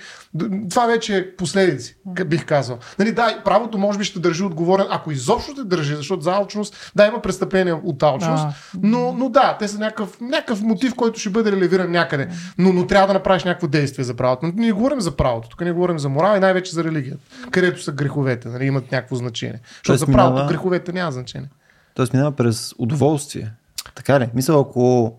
[0.70, 2.78] това вече е последици, бих казал.
[3.00, 6.92] Нали, да, правото може би ще държи отговорен, ако изобщо те държи, защото за алчност,
[6.96, 8.46] да, има престъпление от алчност.
[8.84, 12.28] Но, но да, те са някакъв, някакъв мотив, който ще бъде релевиран някъде.
[12.58, 14.52] Но, но трябва да направиш някакво действие за правото.
[14.56, 17.92] Ние говорим за правото, тук не говорим за морал и най-вече за религията, където са
[17.92, 19.60] греховете, нали, имат някакво значение.
[19.78, 20.50] Защото за правото минава...
[20.50, 21.50] греховете няма значение.
[21.94, 23.52] Тоест минава през удоволствие.
[23.96, 24.30] Така ли?
[24.34, 25.16] Мисля, ако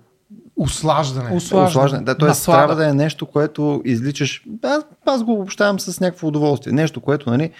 [0.57, 1.37] Услаждане.
[1.37, 2.05] Услаждане.
[2.05, 2.33] Да, т.е.
[2.45, 4.45] трябва да е нещо, което изличаш.
[4.63, 6.73] Аз, аз го обобщавам с някакво удоволствие.
[6.73, 7.51] Нещо, което, нали,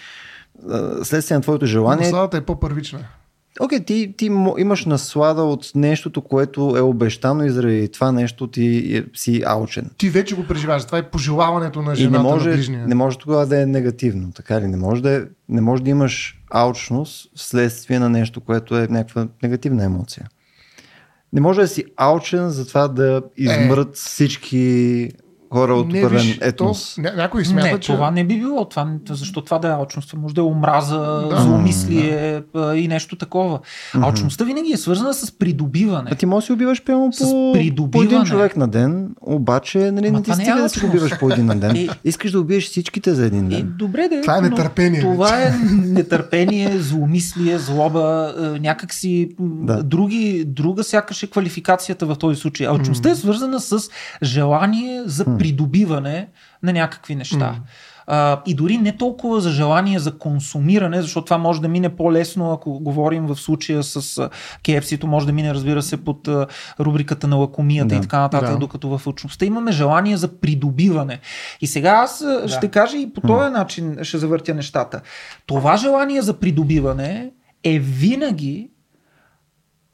[1.03, 2.05] следствие на твоето желание.
[2.05, 2.99] Насладата е по-първична.
[3.59, 4.25] Окей, okay, ти, ти
[4.57, 9.89] имаш наслада от нещото, което е обещано и заради това нещо ти е, си аучен.
[9.97, 10.85] Ти вече го преживяваш.
[10.85, 12.87] Това е пожелаването на жената и не може, на ближния.
[12.87, 14.67] Не може тогава да е негативно, така ли?
[14.67, 19.27] Не може да, е, не може да имаш аучност вследствие на нещо, което е някаква
[19.43, 20.27] негативна емоция
[21.33, 23.91] не може да си алчен за това да измрат е.
[23.93, 25.11] всички
[25.53, 26.95] хора от не, първен етнос.
[26.95, 27.93] То, ня, някой смята, не, че...
[27.93, 28.65] това не би било.
[28.65, 30.13] Това, защо това да е алчност?
[30.13, 31.41] Може да е омраза, да.
[31.41, 32.77] зломислие да.
[32.77, 33.59] и нещо такова.
[33.59, 34.05] Mm-hmm.
[34.05, 36.09] Алчността винаги е свързана с придобиване.
[36.13, 40.11] А ти можеш да си убиваш прямо по, по един човек на ден, обаче нали,
[40.11, 41.75] не ти стига е да си убиваш по един на ден.
[41.75, 43.59] Е, Искаш да убиеш всичките за един ден.
[43.59, 44.21] Е, добре, да.
[44.21, 45.01] Това е нетърпение.
[45.01, 49.83] Това е нетърпение, зломислие, злоба, някакси да.
[49.83, 52.67] други, друга сякаш е квалификацията в този случай.
[52.67, 53.11] Алчността mm-hmm.
[53.11, 53.89] е свързана с
[54.23, 56.27] желание за придобиване
[56.63, 57.55] на някакви неща.
[58.07, 62.51] А, и дори не толкова за желание за консумиране, защото това може да мине по-лесно,
[62.51, 64.29] ако говорим в случая с
[64.63, 66.29] KFC-то, може да мине, разбира се, под
[66.79, 68.57] рубриката на лакомията да, и така нататък, да.
[68.57, 71.19] докато в учността имаме желание за придобиване.
[71.61, 72.47] И сега аз да.
[72.47, 75.01] ще кажа и по този начин ще завъртя нещата.
[75.45, 77.31] Това желание за придобиване
[77.63, 78.69] е винаги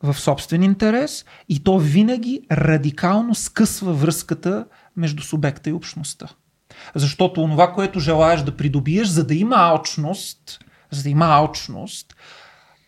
[0.04, 4.66] в собствен интерес и то винаги радикално скъсва връзката
[4.98, 6.28] между субекта и общността.
[6.96, 10.60] Защото това, което желаеш да придобиеш, за да има алчност,
[10.92, 12.16] за да има алчност,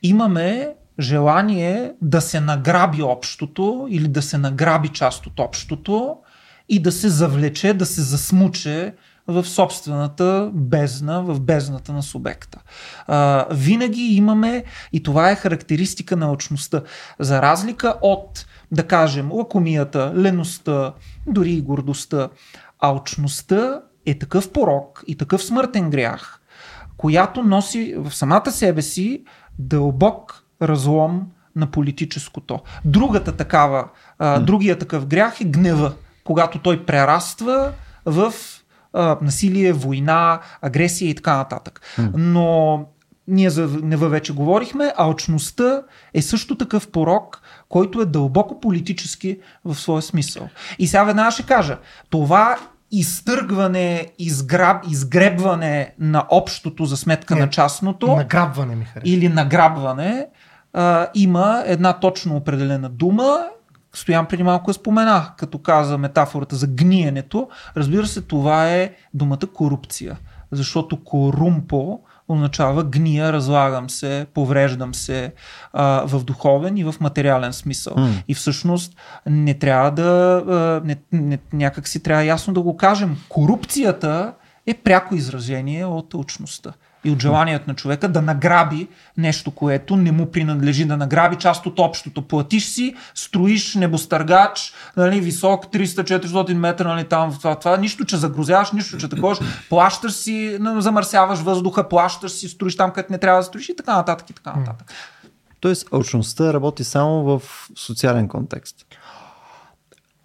[0.03, 6.17] имаме желание да се награби общото или да се награби част от общото
[6.69, 8.93] и да се завлече, да се засмуче
[9.27, 12.59] в собствената бездна, в бездната на субекта.
[13.07, 16.81] А, винаги имаме, и това е характеристика на очността,
[17.19, 20.93] за разлика от, да кажем, лакомията, леността,
[21.27, 22.29] дори и гордостта,
[22.79, 26.41] алчността е такъв порок и такъв смъртен грях,
[26.97, 29.23] която носи в самата себе си
[29.59, 32.59] дълбок разлом на политическото.
[32.85, 33.87] Другата такава,
[34.19, 37.71] а, другия такъв грях е гнева, когато той прераства
[38.05, 38.33] в
[38.95, 41.81] а, насилие, война, агресия и така нататък.
[42.17, 42.85] Но
[43.27, 45.81] ние за нева вече говорихме, алчността
[46.13, 50.49] е също такъв порок, който е дълбоко политически в своя смисъл.
[50.79, 51.77] И сега веднага ще кажа,
[52.09, 52.57] това
[52.91, 59.09] изтъргване, изграб, изгребване на общото за сметка Не, на частното Награбване ми харесва.
[59.09, 60.27] или награбване
[60.73, 63.37] а, има една точно определена дума.
[63.95, 67.49] Стоян преди малко я спомена, като каза метафората за гниенето.
[67.77, 70.17] Разбира се, това е думата корупция.
[70.51, 75.33] Защото корумпо означава гния, разлагам се, повреждам се
[75.73, 77.93] а, в духовен и в материален смисъл.
[77.97, 78.13] М.
[78.27, 83.17] И всъщност не трябва да, а, не, не, някак си трябва ясно да го кажем.
[83.29, 84.33] Корупцията
[84.67, 86.73] е пряко изражение от учността
[87.05, 88.87] и от желанието на човека да награби
[89.17, 92.21] нещо, което не му принадлежи, да награби част от общото.
[92.21, 98.71] Платиш си, строиш небостъргач, нали, висок 300-400 метра, нали, там това, това, нищо, че загрозяваш,
[98.71, 99.37] нищо, че такова,
[99.69, 103.75] плащаш си, ну, замърсяваш въздуха, плащаш си, строиш там, където не трябва да строиш и
[103.75, 104.93] така нататък и така нататък.
[105.59, 107.41] Тоест, алчността работи само в
[107.75, 108.75] социален контекст.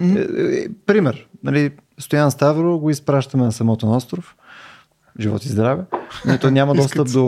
[0.01, 0.19] М.
[0.19, 1.27] Е, е, пример.
[1.45, 4.37] Нали, Стоян Ставро го изпращаме на самотен остров.
[5.21, 5.83] Живот и здраве.
[6.27, 7.25] Но той няма достъп до,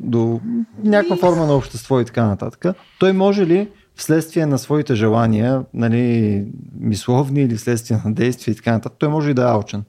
[0.00, 0.40] до
[0.84, 2.64] някаква форма на общество и така нататък.
[2.98, 8.72] Той може ли вследствие на своите желания, нали, мисловни или вследствие на действия и така
[8.72, 9.84] нататък, той може и да е алчен.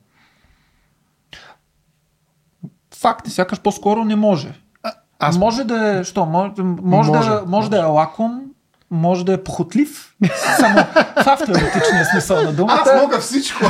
[2.93, 4.53] Факт е, сякаш по-скоро не може.
[5.19, 6.51] аз- Може да е, що, може,
[6.81, 8.41] може, Може, да, може да е лаком,
[8.91, 10.15] може да е похотлив,
[10.59, 10.75] само
[11.17, 12.83] това в теоретичния смисъл на думата.
[12.85, 13.65] Аз мога всичко.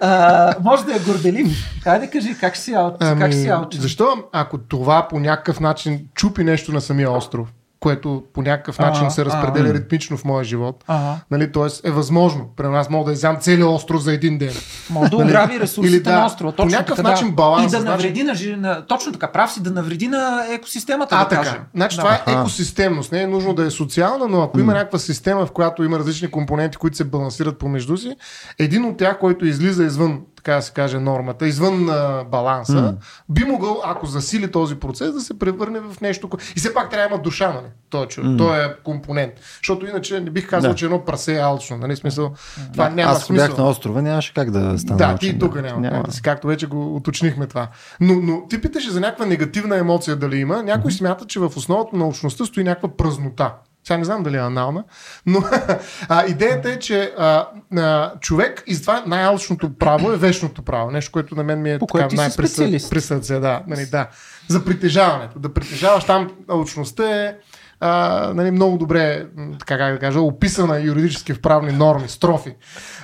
[0.00, 1.80] А, може да е горделив.
[1.82, 2.74] Хайде кажи, как си.
[3.00, 3.80] Ами, как си алчен?
[3.80, 7.52] защо ако това по някакъв начин чупи нещо на самия остров,
[7.84, 9.74] което по някакъв начин А, се разпределя а.
[9.74, 10.84] ритмично в моя живот,
[11.30, 11.88] нали, т.е.
[11.88, 12.50] е възможно.
[12.56, 14.52] При нас мога да изям целият остров за един ден.
[14.90, 15.26] Може да Нали?
[15.26, 16.52] ограби ресурсите Или да, на острова.
[16.52, 18.86] по Точно някакъв така, начин баланс, И да значи- навреди на, жи- на...
[18.86, 21.42] Точно така, прав си, да навреди на екосистемата, А, да така.
[21.42, 21.60] кажем.
[21.74, 22.02] Значи да.
[22.02, 23.12] това е екосистемност.
[23.12, 26.30] Не е нужно да е социална, но ако има някаква система, в която има различни
[26.30, 28.16] компоненти, които се балансират помежду си,
[28.58, 32.94] един от тях, който излиза извън, така да се каже, нормата, извън а, баланса,
[33.28, 36.28] би могъл, ако засили този процес, да се превърне в нещо.
[36.28, 37.66] ко- И все пак трябва да има душа, нали?
[37.90, 39.32] Той, човек, той е компонент.
[39.56, 40.76] Защото иначе не бих казал, Да.
[40.76, 41.76] че едно прасе е алчно.
[41.76, 41.96] Нали?
[41.96, 42.32] Смисъл,
[42.72, 43.48] това няма Аз смисъл.
[43.48, 45.68] бях на острова, нямаше как да стана Да, ти и тук няма.
[45.68, 45.80] няма.
[45.82, 46.04] няма.
[46.22, 47.68] Както вече го уточнихме това.
[48.00, 50.62] Но, но ти питаше за някаква негативна емоция дали има.
[50.62, 53.52] Някой смята, че в основата на научността стои някаква празнота.
[53.84, 54.84] Сега не знам дали е анална,
[55.26, 55.42] но
[56.08, 60.90] а, идеята е, че а, а, човек, и затова най-алчното право е вечното право.
[60.90, 62.90] Нещо, което на мен ми е По така което ти си най-при специалист.
[62.90, 63.40] при сърце.
[63.40, 64.08] Да, нали, да.
[64.48, 65.38] За притежаването.
[65.38, 67.36] Да притежаваш там алчността е
[67.80, 69.26] а, нали, много добре,
[69.58, 72.54] така как да кажа, описана юридически в правни норми, строфи.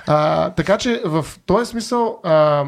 [0.07, 2.65] А, така че в този смисъл а,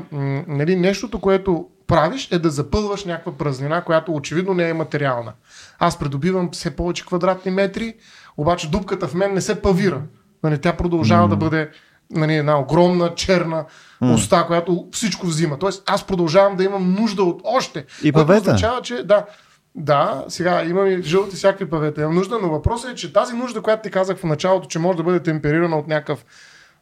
[0.47, 5.34] нали, нещото, което правиш е да запълваш някаква празнина, която очевидно не е материална.
[5.80, 7.93] Аз придобивам все повече квадратни метри,
[8.38, 10.02] обаче дупката в мен не се павира.
[10.43, 11.30] Нали, тя продължава mm.
[11.30, 11.69] да бъде
[12.12, 13.65] нали, една огромна черна
[14.02, 14.13] mm.
[14.13, 15.60] уста, която всичко взима.
[15.60, 17.86] Тоест аз продължавам да имам нужда от още.
[18.04, 18.50] И което павета.
[18.50, 19.26] означава, че да,
[19.76, 22.02] да, сега имам и жълти всякакви павета.
[22.02, 24.98] Имам нужда, но въпросът е, че тази нужда, която ти казах в началото, че може
[24.98, 26.26] да бъде темперирана от някакъв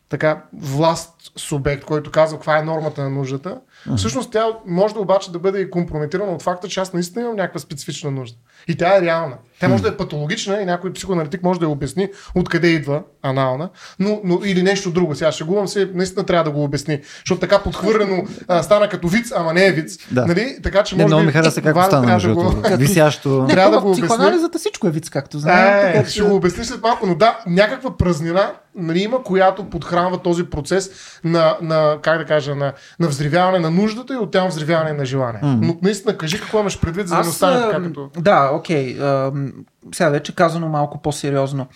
[0.09, 3.57] така власт субект, който казва каква е нормата на нуждата,
[3.97, 7.35] всъщност тя може да обаче да бъде и компрометирана от факта, че аз наистина имам
[7.35, 8.37] някаква специфична нужда.
[8.67, 9.35] И тя е реална.
[9.59, 13.69] Тя може да е патологична и някой психоаналитик може да я обясни откъде идва анална,
[13.99, 15.15] но, но или нещо друго.
[15.15, 19.31] Сега шегувам се, наистина трябва да го обясни, защото така подхвърлено а, стана като виц,
[19.35, 19.97] ама не е виц.
[20.11, 20.25] Да.
[20.25, 20.57] Нали?
[20.63, 22.61] Така че Не, може много би ми хареса как трябва между да го-.
[22.77, 23.29] Висящо.
[23.43, 25.87] Не, трябва да го психоанализата всичко е вид, както знаем.
[25.87, 29.69] Е, така ще че- го обясни след малко, но да, някаква празнина нали, има, която
[29.69, 30.91] подхранва този процес
[31.23, 35.41] на, на как да кажа, на, на взривяване на нуждата и оттам взривяване на желание.
[35.41, 35.59] Mm.
[35.61, 38.09] Но наистина, кажи какво имаш предвид, за да не остане така като...
[38.17, 38.97] Да, окей.
[39.01, 39.51] ам,
[39.93, 41.67] Сега вече казано малко по-сериозно.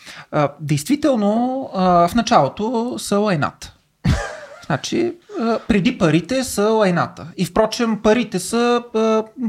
[0.60, 3.74] Действително, в началото са лайната.
[4.66, 5.14] Значи,
[5.68, 7.28] преди парите са лайната.
[7.38, 8.84] И впрочем, парите са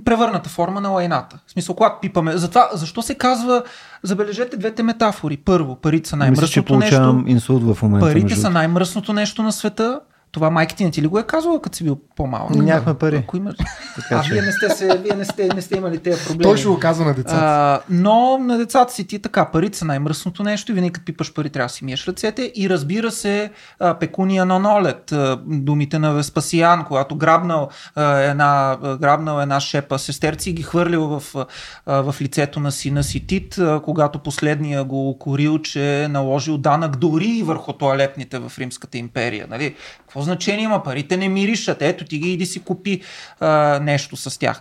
[0.05, 1.39] превърната форма на лайната.
[1.47, 2.37] В смисъл, когато пипаме.
[2.37, 3.63] Затова, защо се казва,
[4.03, 5.37] забележете двете метафори.
[5.37, 7.25] Първо, парите са Мисля, че най-мръсното нещо.
[7.27, 8.07] инсулт в момента.
[8.07, 10.01] Парите между са най-мръсното нещо на света.
[10.37, 12.51] Това майка ти не ти ли го е казвала, като си бил по-малък?
[12.51, 13.17] Нямахме пари.
[13.17, 13.55] Ако имаш...
[13.95, 16.43] Така А, вие не сте, се, вие не сте, не сте имали тези проблеми.
[16.43, 17.41] Той ще го казва на децата.
[17.43, 21.35] А, но на децата си ти така, парите са най-мръсното нещо и винаги като пипаш
[21.35, 25.99] пари трябва да си миеш ръцете и разбира се а, пекуния на нолет, а, думите
[25.99, 31.47] на Веспасиан, когато грабнал, а, една, грабнал една шепа сестерци и ги хвърлил в,
[31.87, 36.59] а, в лицето на сина си Тит, а, когато последния го укорил, че е наложил
[36.59, 39.47] данък дори и върху туалетните в Римската империя.
[39.51, 39.75] Нали?
[40.01, 40.83] Какво значение има?
[40.83, 41.83] Парите не миришат.
[41.83, 43.01] Ето ти ги иди си купи
[43.41, 44.61] а, нещо с тях.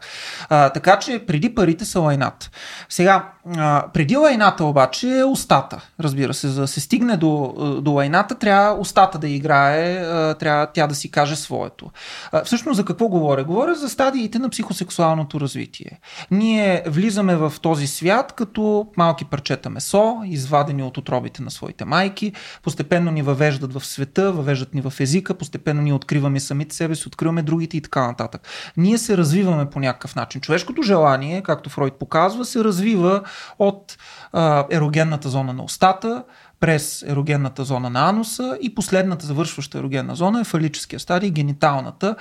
[0.49, 2.49] А, така че преди парите са лайната.
[2.89, 5.82] Сега, а, преди лайната обаче е устата.
[5.99, 10.68] Разбира се, за да се стигне до, до лайната, трябва устата да играе, а, трябва
[10.74, 11.91] тя да си каже своето.
[12.32, 13.43] А, всъщност за какво говоря?
[13.43, 15.99] Говоря за стадиите на психосексуалното развитие.
[16.32, 22.34] Ние влизаме в този свят като малки парчета месо, извадени от отробите на своите майки,
[22.63, 27.08] постепенно ни въвеждат в света, въвеждат ни в езика, постепенно ни откриваме самите себе си,
[27.08, 28.47] откриваме другите и така нататък.
[28.78, 30.41] Ние се развиваме по някакъв начин.
[30.41, 33.22] Човешкото желание, както Фройд показва, се развива
[33.60, 33.97] от
[34.34, 36.24] а, ерогенната зона на устата,
[36.60, 42.16] през ерогенната зона на ануса и последната завършваща ерогенна зона е фалическия стадий, гениталната,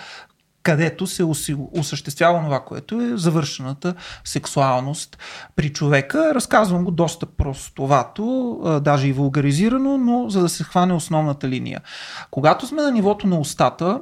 [0.65, 1.25] където се
[1.73, 3.95] осъществява това, което е завършената
[4.25, 5.19] сексуалност
[5.57, 6.35] при човека.
[6.35, 11.81] Разказвам го доста простовато, даже и вулгаризирано, но за да се хване основната линия.
[12.31, 14.01] Когато сме на нивото на устата,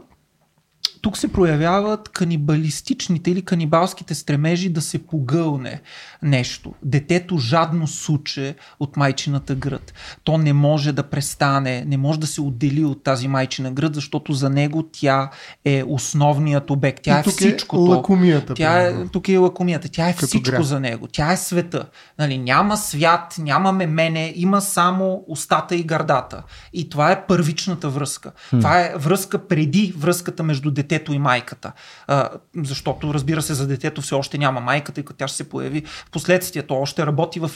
[1.03, 5.81] тук се проявяват канибалистичните или канибалските стремежи да се погълне
[6.23, 6.75] нещо.
[6.83, 9.95] Детето жадно суче от майчината гръд.
[10.25, 14.33] То не може да престане, не може да се отдели от тази майчина гръд, защото
[14.33, 15.31] за него тя
[15.65, 17.03] е основният обект.
[17.03, 17.77] Тя И е тук всичко.
[17.77, 19.89] Е лакомията, тя е, тук е лакомията.
[19.89, 20.63] Тя е всичко грях.
[20.63, 21.09] за него.
[21.13, 21.87] Тя е света.
[22.19, 26.43] Нали, няма свят, нямаме мене, има само устата и гърдата.
[26.73, 28.33] И това е първичната връзка.
[28.51, 31.73] Това е връзка преди връзката между детето и майката.
[32.07, 35.49] А, защото, разбира се, за детето все още няма майка, тъй като тя ще се
[35.49, 36.63] появи в последствие.
[36.63, 37.51] То още работи в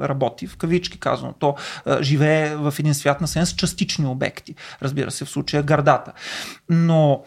[0.00, 1.34] работи, в кавички казано.
[1.38, 1.54] То
[1.86, 4.54] а, живее в един свят на сен с частични обекти.
[4.82, 6.12] Разбира се, в случая гърдата.
[6.68, 7.22] Но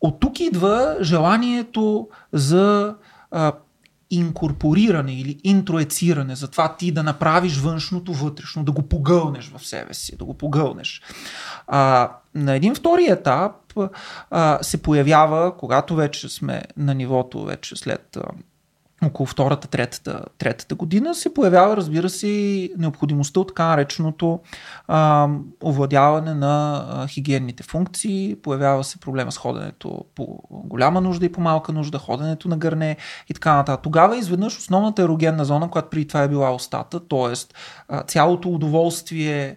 [0.00, 2.94] от тук идва желанието за
[3.30, 3.52] а,
[4.10, 9.94] инкорпориране или интроециране, за това ти да направиш външното вътрешно, да го погълнеш в себе
[9.94, 11.02] си, да го погълнеш.
[11.66, 13.52] А, на един втори етап
[14.30, 18.18] а, се появява, когато вече сме на нивото, вече след
[19.04, 24.40] около втората, третата, третата година се появява, разбира се, необходимостта от така нареченото
[24.88, 25.28] а,
[25.64, 31.40] овладяване на а, хигиенните функции, появява се проблема с ходенето по голяма нужда и по
[31.40, 32.96] малка нужда, ходенето на гърне
[33.28, 33.82] и така нататък.
[33.82, 37.34] Тогава изведнъж основната ерогенна зона, която преди това е била устата, т.е.
[38.06, 39.56] цялото удоволствие,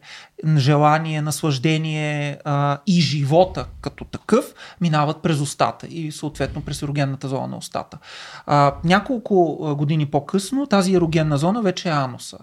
[0.57, 7.47] желание, наслаждение а, и живота като такъв минават през устата и съответно през ерогенната зона
[7.47, 7.97] на устата.
[8.45, 12.37] А, няколко години по-късно тази ерогенна зона вече е ануса.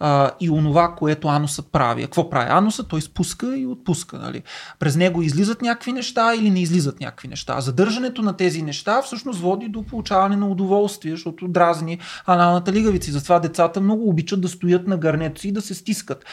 [0.00, 2.02] А, и онова, което анусът прави.
[2.02, 2.84] Какво прави ануса?
[2.84, 4.18] Той спуска и отпуска.
[4.18, 4.42] Нали?
[4.78, 7.60] През него излизат някакви неща или не излизат някакви неща.
[7.60, 13.10] Задържането на тези неща всъщност води до получаване на удоволствие, защото дразни аналната лигавици.
[13.10, 16.24] Затова децата много обичат да стоят на гърнето си и да се стискат.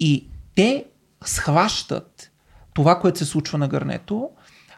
[0.00, 0.84] И те
[1.24, 2.30] схващат
[2.74, 4.30] това, което се случва на гърнето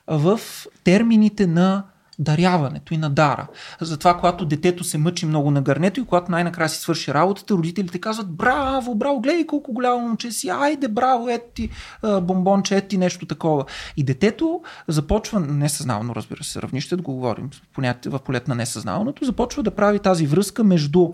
[0.07, 0.41] в
[0.85, 1.85] термините на
[2.18, 3.47] даряването и на дара.
[3.81, 8.01] Затова, когато детето се мъчи много на гърнето и когато най-накрая си свърши работата, родителите
[8.01, 11.70] казват браво, браво, гледай колко голямо момче си, айде, браво, ето ти
[12.22, 13.64] бомбонче, ето ти нещо такова.
[13.97, 17.51] И детето започва, несъзнавано, разбира се, равнище, да го говорим
[18.07, 21.12] в полет на несъзнаваното, започва да прави тази връзка между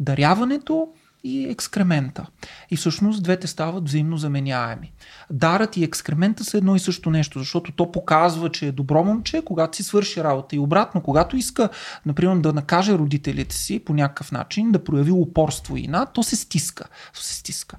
[0.00, 0.88] даряването
[1.28, 2.26] и екскремента.
[2.70, 4.92] И всъщност двете стават взаимно заменяеми.
[5.30, 9.42] Дарът и екскремента са едно и също нещо, защото то показва, че е добро момче,
[9.44, 10.56] когато си свърши работа.
[10.56, 11.68] И обратно, когато иска,
[12.06, 16.36] например, да накаже родителите си по някакъв начин, да прояви упорство и над, то се
[16.36, 16.84] стиска.
[17.14, 17.76] То се стиска.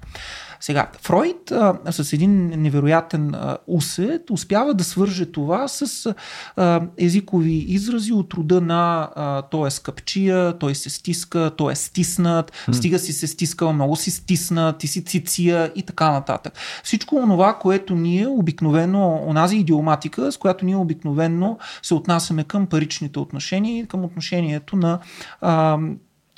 [0.60, 6.14] Сега, Фройд а, с един невероятен а, усет успява да свърже това с
[6.56, 11.76] а, езикови изрази от рода на а, той е скъпчия, той се стиска, той е
[11.76, 12.72] стиснат, mm.
[12.72, 16.52] стига си се стискал, много си стисна, ти си циция и така нататък.
[16.84, 23.18] Всичко онова, което ние обикновено, онази идиоматика, с която ние обикновено се отнасяме към паричните
[23.18, 24.98] отношения и към отношението на
[25.40, 25.78] а,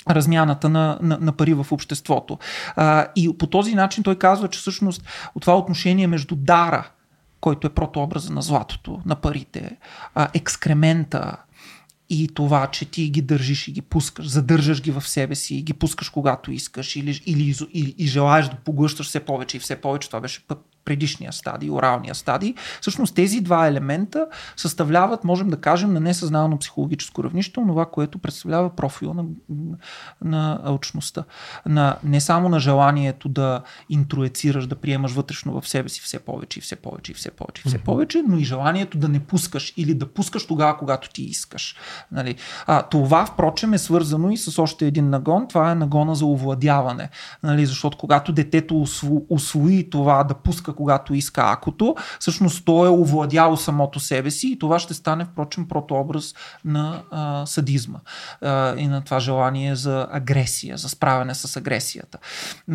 [0.09, 2.37] размяната на, на, на пари в обществото.
[2.75, 5.03] А, и по този начин той казва, че всъщност
[5.35, 6.89] от това отношение между дара,
[7.41, 9.77] който е протообраза на златото, на парите,
[10.15, 11.37] а, екскремента,
[12.09, 15.73] и това, че ти ги държиш и ги пускаш, задържаш ги в себе си ги
[15.73, 20.07] пускаш когато искаш или, или, или и желаеш да поглъщаш все повече и все повече,
[20.07, 20.41] това беше
[20.85, 22.53] предишния стадий, оралния стадий.
[22.81, 28.75] Всъщност тези два елемента съставляват, можем да кажем, на несъзнано психологическо равнище, това, което представлява
[28.75, 29.25] профила на,
[30.23, 31.23] на алчността.
[31.65, 36.59] На, не само на желанието да интроецираш, да приемаш вътрешно в себе си все повече
[36.59, 39.73] и все повече и все повече и все повече, но и желанието да не пускаш
[39.77, 41.75] или да пускаш тогава, когато ти искаш.
[42.11, 42.35] Нали?
[42.65, 45.47] А, това, впрочем, е свързано и с още един нагон.
[45.47, 47.09] Това е нагона за овладяване.
[47.43, 47.65] Нали?
[47.65, 53.57] Защото когато детето осво, освои това да пуска когато иска акото, всъщност той е овладяло
[53.57, 56.33] самото себе си и това ще стане, впрочем, протообраз
[56.65, 57.99] на а, садизма
[58.41, 62.17] а, и на това желание за агресия, за справяне с агресията,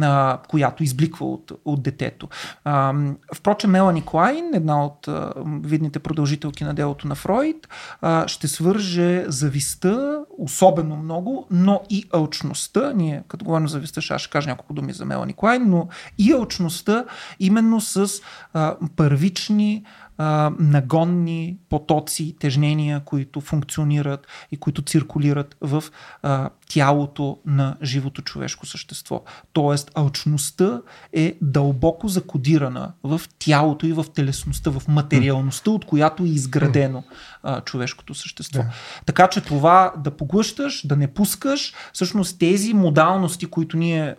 [0.01, 2.29] а, която избликва от, от детето.
[2.65, 2.95] А,
[3.35, 5.33] впрочем, Мелани Клайн, една от а,
[5.63, 7.69] видните продължителки на делото на Фройд,
[8.01, 12.93] а, ще свърже зависта особено много, но и алчността.
[12.95, 15.89] Ние, като говорим за зависта, ще кажа няколко думи за Мелани Клайн, но
[16.19, 17.05] и алчността
[17.41, 18.11] именно с
[18.53, 19.85] а, първични
[20.19, 25.85] а, нагонни потоци, тежнения, които функционират и които циркулират в
[26.23, 29.23] а, тялото на живото човешко същество.
[29.53, 30.81] Тоест, алчността
[31.13, 37.05] е дълбоко закодирана в тялото и в телесността, в материалността, от която е изградено
[37.43, 38.63] а, човешкото същество.
[38.63, 38.71] Да.
[39.07, 44.17] Така че това да поглъщаш, да не пускаш, всъщност тези модалности, които ние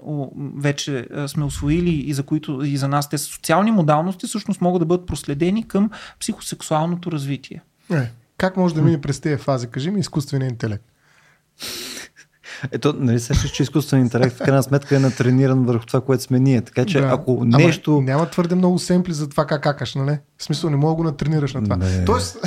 [0.57, 4.79] вече сме освоили и за които и за нас те са социални модалности, всъщност могат
[4.79, 5.89] да бъдат проследени към
[6.19, 7.61] психосексуалното развитие.
[7.91, 9.67] Е, как може да мине през тези фази?
[9.67, 10.83] Кажи ми изкуствения интелект.
[12.71, 16.39] Ето, нали се че изкуствен интелект в крайна сметка е натрениран върху това, което сме
[16.39, 16.61] ние.
[16.61, 17.07] Така че Да.
[17.07, 18.01] ако Ама нещо...
[18.01, 20.17] Няма твърде много семпли за това как какаш, нали?
[20.37, 21.75] В смисъл, не мога да го натренираш на това.
[21.75, 22.05] Не.
[22.05, 22.37] Тоест,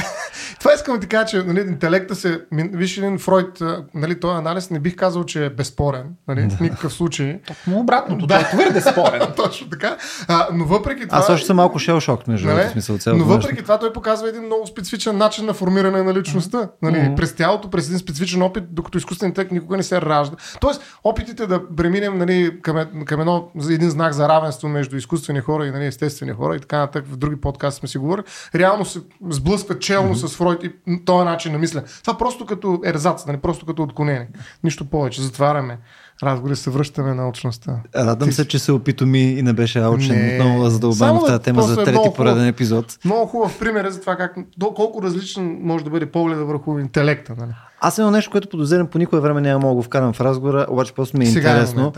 [0.62, 2.40] това искам да ти кажа, че нали, интелекта се.
[2.52, 3.62] Виж един Фройд,
[3.94, 6.04] нали, този анализ не бих казал, че е безспорен.
[6.28, 7.40] Нали, В никакъв случай.
[7.46, 8.34] Точно обратното, Да.
[8.34, 8.48] да.
[8.50, 9.22] той е твърде спорен.
[9.36, 9.96] Точно така.
[10.28, 11.18] А, но въпреки това.
[11.18, 12.68] Аз още съм малко шел шок, между Нали?
[12.68, 13.42] смисъл цялото Но нещо.
[13.42, 16.68] въпреки това той показва един много специфичен начин на формиране на личността.
[16.82, 16.98] Нали?
[16.98, 17.14] Мгм.
[17.14, 20.36] През тялото, през един специфичен опит, докато изкуствен интелект никога не се ражда.
[20.60, 24.96] Тоест, опитите да преминем нали, към, е- към едно, за един знак за равенство между
[24.96, 28.24] изкуствени хора и нали, естествени хора и така нататък, в други подкасти сме си говорили,
[28.54, 29.00] реално се
[29.30, 31.84] сблъскват челно с Фройд и този начин на мислене.
[32.00, 33.36] Това просто като ерзац, нали?
[33.36, 34.28] просто като отклонение.
[34.64, 35.22] Нищо повече.
[35.22, 35.78] Затваряме
[36.22, 37.76] разговори, се връщаме на очността.
[37.96, 40.32] Радвам Ти се, че се опитоми и не беше аучен Не.
[40.32, 42.98] отново задълбан Само в да- тази тема за е трети много пореден епизод.
[43.04, 46.78] Много хубав пример е за това как, до колко различен може да бъде погледа върху
[46.78, 47.34] интелекта.
[47.38, 47.52] Нали?
[47.80, 50.66] Аз имам нещо, което подозирам по никое време няма мога да го вкарам в разговора,
[50.70, 51.92] обаче просто ми е Сега е интересно.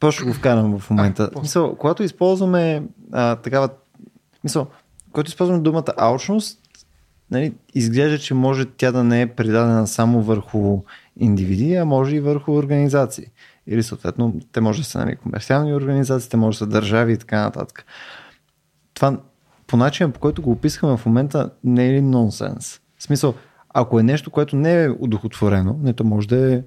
[0.00, 1.30] Просто ще го вкарам в момента.
[1.36, 2.82] А, мисъл, когато използваме
[3.12, 3.68] а, такава...
[4.44, 4.66] Мисъл,
[5.12, 6.58] когато използваме думата алчност,
[7.30, 10.82] нали, изглежда, че може тя да не е придадена само върху
[11.16, 13.26] индивиди, а може и върху организации.
[13.66, 17.16] Или съответно, те може да са нали, комерциални организации, те може да са държави и
[17.16, 17.86] така нататък.
[18.94, 19.18] Това
[19.66, 22.80] по начина, по който го описахме в момента, не е ли нонсенс?
[22.98, 23.34] В смисъл,
[23.68, 26.62] ако е нещо, което не е удохотворено, не то може да е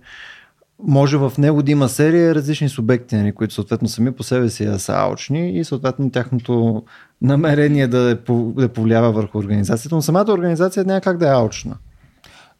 [0.83, 4.69] може в него да има серия различни субекти, нали, които съответно сами по себе си
[4.77, 6.83] са алчни и съответно тяхното
[7.21, 11.75] намерение да, е, да повлиява върху организацията, но самата организация няма как да е алчна.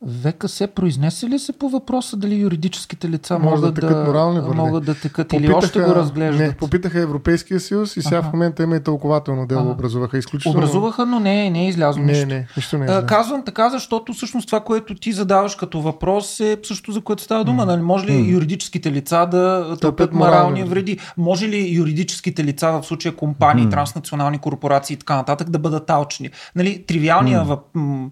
[0.05, 4.11] Века се произнесе ли се по въпроса дали юридическите лица Може да могат текат да,
[4.11, 4.57] върви.
[4.57, 6.47] могат да текат или още го разглеждат?
[6.47, 8.29] Не, попитаха Европейския съюз и сега Аха.
[8.29, 9.69] в момента има и тълкователно дело Ага.
[9.69, 10.17] образуваха.
[10.17, 10.57] Изключително...
[10.57, 12.27] Образуваха, но не, не е излязло Не, нищо.
[12.27, 12.89] не, нищо не е.
[12.89, 13.05] А.
[13.05, 17.43] Казвам така, защото всъщност това, което ти задаваш като въпрос е също за което става
[17.43, 17.65] дума.
[17.65, 17.81] Нали?
[17.81, 20.99] Може ли юридическите лица да търпят морални морални вреди?
[21.17, 26.29] Може ли юридическите лица, в случая компании, транснационални корпорации и така нататък, да бъдат алчни?
[26.55, 26.83] Нали?
[26.87, 27.59] Тривиалният, въп...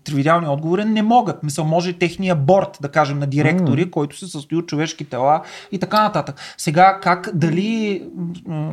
[0.04, 1.44] тривиалният отговор е не могат.
[1.44, 5.80] Мисъл, може техния борт, да кажем, на директори, който се състои от човешки тела и
[5.80, 6.36] така нататък.
[6.58, 8.04] Сега как, дали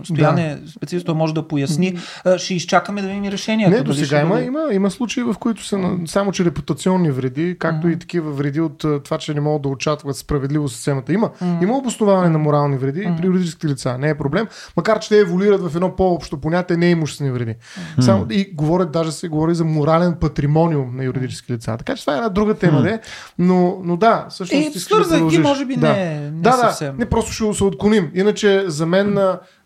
[0.05, 1.97] Стояне, специалист, той може да поясни,
[2.37, 3.71] ще изчакаме да видим решението.
[3.71, 7.57] Не, до сега има, бъде- има, има случаи, в които са само че репутационни вреди,
[7.59, 11.13] както и такива вреди от това, че не могат да очакват справедливо системата.
[11.13, 11.31] Има,
[11.63, 13.99] има обосноваване на морални вреди и при юридическите лица.
[13.99, 14.47] Не е проблем,
[14.77, 17.55] макар че те еволюират в едно по-общо понятие неимуществени вреди.
[18.01, 21.77] Само, и говорят, даже се говори за морален патримониум на юридически лица.
[21.79, 22.94] Така че това е една друга тема,
[23.39, 24.77] но, но да, всъщност.
[24.77, 25.93] Е, свързах ги, може би да.
[25.93, 26.93] не- не да, съвсем.
[26.93, 28.11] Да, не просто ще се отклоним.
[28.15, 29.19] Иначе за мен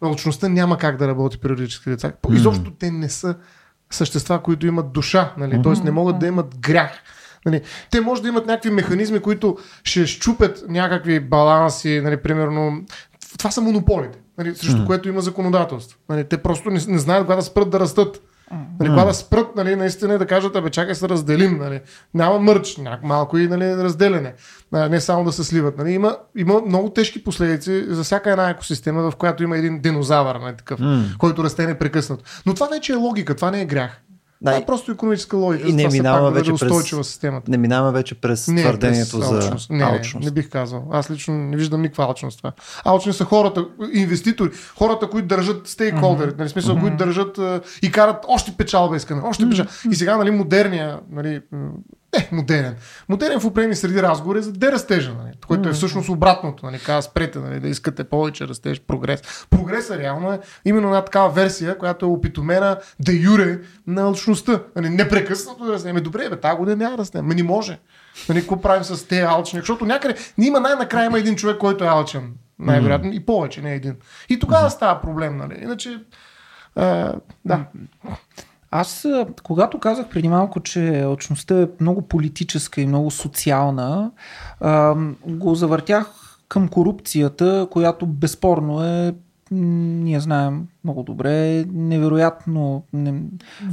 [0.02, 2.12] научността няма как да работи при юридически лица.
[2.32, 3.34] Изобщо те не са
[3.90, 5.62] същества, които имат душа, нали?
[5.62, 5.72] т.е.
[5.84, 6.90] не могат да имат грях.
[7.46, 7.60] Нали?
[7.90, 12.82] Те може да имат някакви механизми, които ще щупят някакви баланси, нали, примерно.
[13.38, 15.98] Това са монополите, нали, срещу което има законодателство.
[16.08, 18.20] Нали, те просто не, не знаят кога да спрат да растат.
[18.80, 21.80] Нали, кога да спрат, нали, наистина да кажат, абе, чакай се разделим, нали.
[22.14, 24.34] Няма мърч, малко и нали, разделяне.
[24.72, 25.78] Не само да се сливат.
[25.78, 25.90] Нали.
[25.90, 30.56] Има, има много тежки последици за всяка една екосистема, в която има един динозавър, нали,
[30.56, 30.80] такъв,
[31.18, 32.24] който расте непрекъснато.
[32.46, 34.00] Но това вече е логика, това не е грях.
[34.40, 35.68] Да, това е просто економическа логика.
[35.68, 37.50] и не минава да вече бъде през- системата.
[37.50, 39.70] Не минаваме вече през Не, твърдението през за алчност.
[39.70, 40.14] Не, алчност.
[40.14, 40.84] Не, не бих казал.
[40.90, 42.52] Аз лично не виждам никаква алчност това.
[42.84, 47.38] Алчни са хората, инвеститори, хората, които държат стейкхолдери, нали, в смисъл, които държат
[47.82, 49.70] и карат още печалба искане, още печалба.
[49.90, 51.40] И сега, нали, модерния, нали,
[52.16, 52.76] Не, модерен.
[53.08, 55.32] Модерен в определени среди разговор е за дерастежа, нали?
[55.46, 56.66] което е всъщност обратното.
[56.66, 56.78] Нали?
[56.78, 57.60] Казва, спрете, нали?
[57.60, 59.46] да искате повече растеж, прогрес.
[59.50, 64.62] Прогресът реално е именно една такава версия, която е опитомена да юре на алчността.
[64.76, 64.88] Нали?
[64.88, 65.90] Непрекъснато да растем.
[65.90, 67.24] Ами добре, бе, тази година няма да растем.
[67.24, 67.78] Ами не може.
[68.28, 69.58] Нали, какво правим с тези алчни?
[69.58, 72.32] Защото някъде има най-накрая има един човек, който е алчен.
[72.58, 73.12] Най-вероятно.
[73.12, 73.96] И повече, не един.
[74.28, 75.58] И тогава става проблем, нали?
[75.62, 76.00] Иначе,
[76.76, 77.64] а, да.
[78.70, 79.06] Аз,
[79.42, 84.10] когато казах преди малко, че очността е много политическа и много социална,
[85.26, 86.10] го завъртях
[86.48, 89.14] към корупцията, която безспорно е,
[89.50, 93.22] ние знаем много добре, невероятно, не,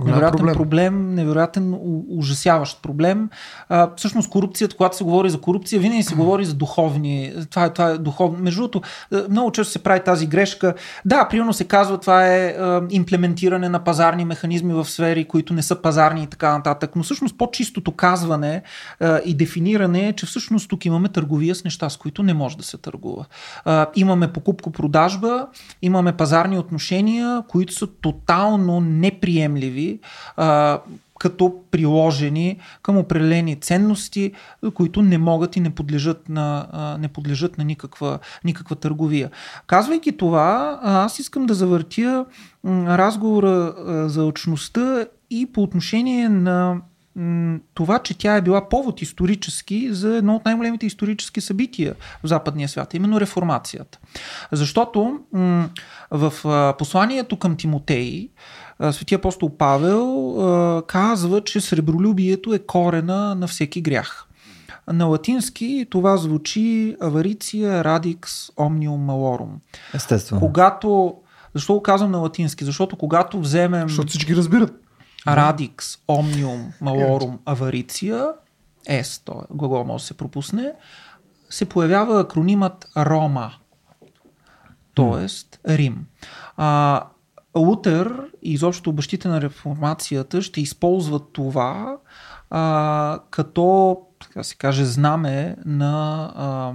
[0.05, 0.53] невероятен проблем.
[0.53, 1.13] проблем.
[1.15, 3.29] невероятен ужасяващ проблем.
[3.69, 7.33] А, всъщност корупцията, когато се говори за корупция, винаги се говори за духовни.
[7.49, 8.39] Това е, това е духовно.
[8.39, 8.81] Между другото,
[9.29, 10.73] много често се прави тази грешка.
[11.05, 15.61] Да, примерно се казва, това е а, имплементиране на пазарни механизми в сфери, които не
[15.61, 16.95] са пазарни и така нататък.
[16.95, 18.61] Но всъщност по-чистото казване
[18.99, 22.57] а, и дефиниране е, че всъщност тук имаме търговия с неща, с които не може
[22.57, 23.25] да се търгува.
[23.65, 25.47] А, имаме покупко-продажба,
[25.81, 27.04] имаме пазарни отношения,
[27.47, 29.99] които са тотално неприемливи.
[30.37, 30.79] А,
[31.19, 34.31] като приложени към определени ценности,
[34.73, 36.67] които не могат и не подлежат на,
[36.99, 39.31] не подлежат на никаква, никаква търговия.
[39.67, 42.25] Казвайки това, аз искам да завъртя
[42.65, 43.73] разговора
[44.09, 46.81] за очността и по отношение на
[47.73, 52.69] това, че тя е била повод исторически за едно от най-големите исторически събития в западния
[52.69, 53.99] свят, именно реформацията.
[54.51, 55.19] Защото
[56.11, 56.33] в
[56.77, 58.29] посланието към Тимотей,
[58.91, 64.27] светия апостол Павел казва, че сребролюбието е корена на всеки грях.
[64.93, 69.49] На латински това звучи авариция радикс omnium malorum.
[69.93, 70.41] Естествено.
[70.41, 71.15] Когато,
[71.53, 72.65] защо го казвам на латински?
[72.65, 74.73] Защото когато вземем Защото всички разбират.
[75.27, 78.33] Radix Omnium Malorum Avaritia,
[78.89, 80.73] S, то е, глагол може да се пропусне,
[81.49, 83.53] се появява акронимът Рома,
[84.95, 85.27] т.е.
[85.75, 86.05] Рим.
[86.57, 87.03] А,
[87.57, 91.97] Лутер и изобщо бащите на реформацията ще използват това
[92.49, 96.73] а, като, така се каже, знаме на а,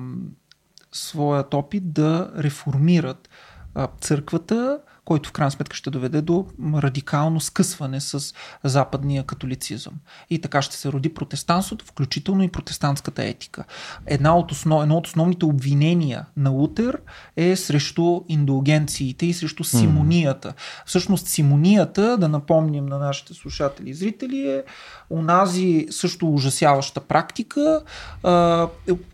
[0.92, 3.28] своят опит да реформират
[3.74, 4.80] а, църквата,
[5.10, 8.34] който в крайна сметка ще доведе до радикално скъсване с
[8.64, 9.94] западния католицизъм.
[10.30, 13.64] И така ще се роди протестантството, включително и протестантската етика.
[14.06, 16.98] Една от основ, едно от основните обвинения на Лутер
[17.36, 20.54] е срещу индулгенциите и срещу симонията.
[20.86, 24.62] Всъщност симонията, да напомним на нашите слушатели и зрители, е
[25.10, 27.82] онази също ужасяваща практика,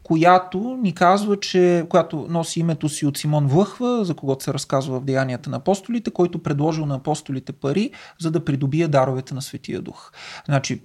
[0.07, 5.01] която ни казва, че която носи името си от Симон Влъхва, за когото се разказва
[5.01, 7.91] в Деянията на апостолите, който предложил на апостолите пари,
[8.21, 10.13] за да придобие даровете на Светия Дух.
[10.47, 10.83] Значи,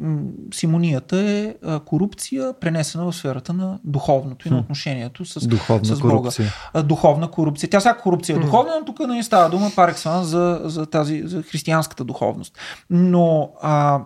[0.54, 1.56] симонията е
[1.86, 6.12] корупция, пренесена в сферата на духовното и на отношението с, Духовна с Бога.
[6.12, 6.54] корупция.
[6.84, 7.70] Духовна корупция.
[7.70, 11.22] Тя всяка корупция е духовна, но тук не става дума пар екселанс за, за тази
[11.26, 12.58] за християнската духовност.
[12.90, 14.02] Но а,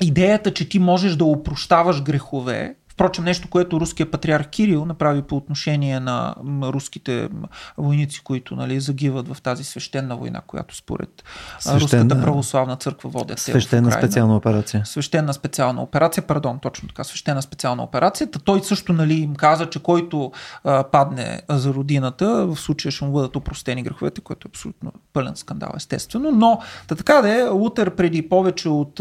[0.00, 5.36] идеята, че ти можеш да опрощаваш грехове, Впрочем, нещо, което руският патриарх Кирил направи по
[5.36, 7.28] отношение на руските
[7.78, 11.24] войници, които нали, загиват в тази свещена война, която според
[11.60, 13.38] Свещена- Руската православна църква водят.
[13.38, 14.86] Свещена специална операция.
[14.86, 18.30] Свещена специална операция, пардон, точно така, свещена специална операция.
[18.30, 20.32] Та той също нали, им каза, че който
[20.64, 25.36] а, падне за родината, в случая ще му бъдат опростени греховете, което е абсолютно пълен
[25.36, 26.30] скандал, естествено.
[26.30, 29.00] Но та така да е, Лутер преди повече от,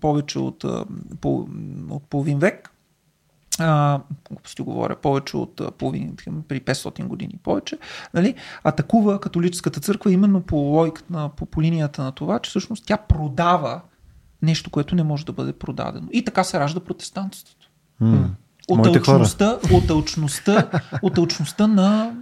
[0.00, 0.64] повече от,
[1.90, 2.72] от половин век
[3.58, 4.00] а,
[4.30, 6.16] глупости говоря, повече от половин,
[6.48, 7.78] при 500 години повече,
[8.14, 8.34] нали,
[8.64, 12.96] атакува католическата църква именно по логиката, на- по, по линията на това, че всъщност тя
[12.96, 13.80] продава
[14.42, 16.08] нещо, което не може да бъде продадено.
[16.12, 17.70] И така се ражда протестантството.
[18.00, 18.28] М.
[18.68, 19.12] От Моите хора.
[19.12, 20.68] алчността, от алчността,
[21.02, 22.12] от алчността на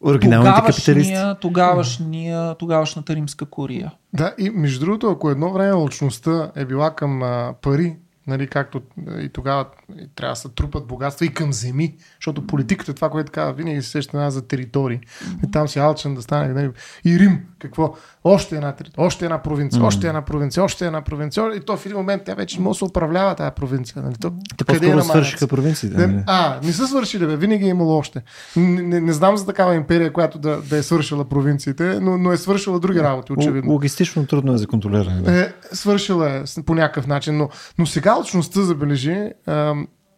[0.00, 3.92] тогавашния, тогавашния, тогавашната римска курия.
[4.12, 7.96] Да, и между другото, ако едно време лъчността е била към а, пари,
[8.26, 8.82] нали, както
[9.20, 9.66] и тогава
[10.00, 13.82] и трябва да се трупат богатства и към земи, защото политиката, това, което казва, винаги
[13.82, 15.00] се сеща една за територии.
[15.46, 16.48] И там си алчен да стане.
[16.48, 16.70] Нали,
[17.04, 17.94] и Рим, какво?
[18.24, 21.56] Още една още една провинция, още една провинция, още една провинция.
[21.56, 24.02] И то в един момент тя вече може да се управлява тази провинция.
[24.02, 24.14] Нали?
[24.20, 25.96] То, Те къде е свършиха провинциите.
[25.96, 26.24] Не, нали?
[26.26, 27.36] а, не са свършили, бе.
[27.36, 28.22] Винаги е имало още.
[28.56, 32.32] Не, не, не знам за такава империя, която да, да е свършила провинциите, но, но
[32.32, 33.72] е свършила други работи, очевидно.
[33.72, 35.22] Логистично трудно е за контролиране.
[35.22, 35.40] Да.
[35.40, 37.48] Е, свършила е по някакъв начин, но,
[37.78, 39.30] но сега личността, забележи,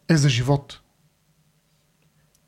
[0.09, 0.81] е за живот.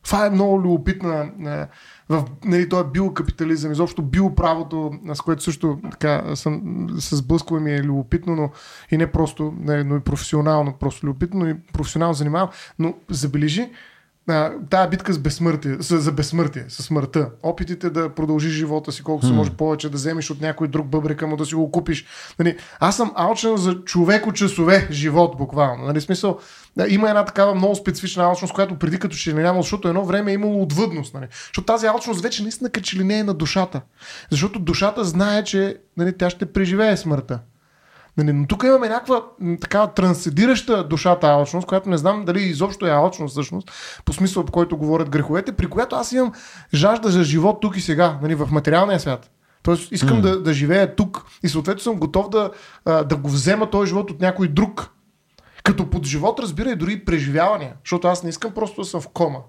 [0.08, 1.68] Това е много любопитна е,
[2.10, 7.84] в нали, този биокапитализъм, изобщо биоправото, с което също така съм се сблъсквам ми е
[7.84, 8.50] любопитно, но
[8.92, 12.50] и не просто, не, но и професионално просто любопитно, но и професионално занимавам.
[12.80, 13.70] Но забележи,
[14.70, 17.30] тая битка с безсмъртие, с, за безсмъртие, с смъртта.
[17.44, 21.28] Опитите да продължиш живота си колко се може повече, да вземеш от някой друг бъбрика
[21.28, 22.06] му, да си го купиш.
[22.40, 25.86] Нали, аз съм алчен за човеко часове живот, буквално.
[25.86, 26.40] Нали, смисъл,
[26.78, 30.06] да, има една такава много специфична алчност, която преди като ще не няма, защото едно
[30.06, 31.14] време е имало отвъдност.
[31.14, 31.28] Нали.
[31.32, 33.82] Защото тази алчност вече наистина като че ли не е на душата.
[34.32, 37.40] Защото душата знае, че нали, тя ще преживее смъртта.
[38.18, 39.24] Нали, но тук имаме някаква
[39.62, 43.72] така трансцедираща душата алчност, която не знам дали изобщо е алчност всъщност,
[44.06, 46.32] по смисъл по който говорят греховете, при която аз имам
[46.74, 49.32] жажда за живот тук и сега, нали, в материалния свят.
[49.64, 50.22] Тоест искам mm.
[50.22, 52.50] да, да живея тук и съответно съм готов да,
[53.04, 54.90] да го взема този живот от някой друг.
[55.64, 59.08] Като под живот разбира и дори преживявания, защото аз не искам просто да съм в
[59.08, 59.40] кома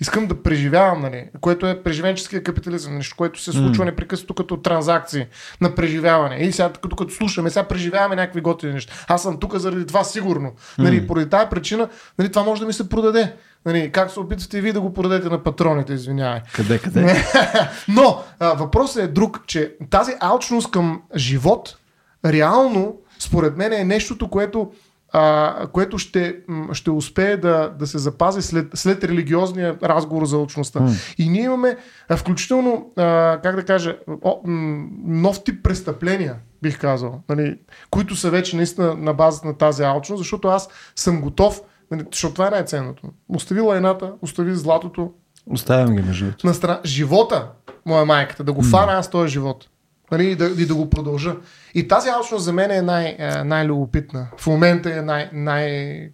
[0.00, 3.86] искам да преживявам, нали, което е преживенческия капитализъм, нещо, което се случва mm.
[3.86, 5.26] непрекъснато като транзакции
[5.60, 6.36] на преживяване.
[6.36, 8.94] И сега, като, като слушаме, сега преживяваме някакви готини неща.
[9.08, 10.52] Аз съм тук заради това сигурно.
[10.78, 11.06] Нали, mm.
[11.06, 11.88] Поради тази причина,
[12.18, 13.32] нали, това може да ми се продаде.
[13.66, 16.40] Нали, как се опитвате и вие да го продадете на патроните, извинявай.
[16.52, 17.24] Къде, къде?
[17.88, 21.76] Но а, въпросът е друг, че тази алчност към живот,
[22.24, 24.72] реално, според мен е нещото, което
[25.12, 26.36] а, което ще,
[26.72, 30.80] ще успее да, да се запази след, след религиозния разговор за очността.
[30.80, 31.14] Mm.
[31.18, 31.76] И ние имаме
[32.08, 37.58] а, включително, а, как да кажа, о, м, нов тип престъпления, бих казал, нали,
[37.90, 42.34] които са вече наистина на базата на тази алчност, защото аз съм готов, нали, защото
[42.34, 43.02] това е най-ценното.
[43.28, 45.12] Остави лайната, остави златото.
[45.50, 46.80] Оставям ги между На страна.
[46.84, 47.50] Живота,
[47.86, 48.70] моя майката, да го mm.
[48.70, 49.68] фана аз този живот.
[50.10, 51.36] Нали, и, да, и да го продължа.
[51.74, 54.28] И тази алчност за мен е най, е, най-любопитна.
[54.36, 56.10] В момента е най, най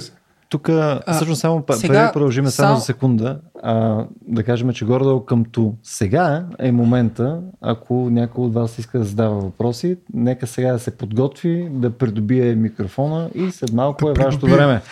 [0.00, 0.12] се.
[0.50, 0.70] Тук
[1.12, 5.44] всъщност само сега, преди продължим само, само за секунда, а, да кажем, че горе към
[5.44, 10.78] ту сега е момента, ако някой от вас иска да задава въпроси, нека сега да
[10.78, 14.82] се подготви, да придобие микрофона и след малко да е вашето време.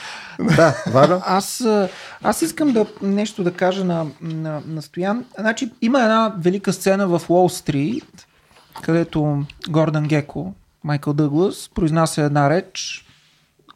[0.56, 1.22] Да, Вада?
[1.26, 1.66] Аз,
[2.22, 5.24] аз искам да нещо да кажа на, на, на Стоян.
[5.38, 8.26] Значи, има една велика сцена в Уолл Стрит,
[8.82, 10.54] където Гордън Геко,
[10.84, 13.04] Майкъл Дъглас, произнася една реч,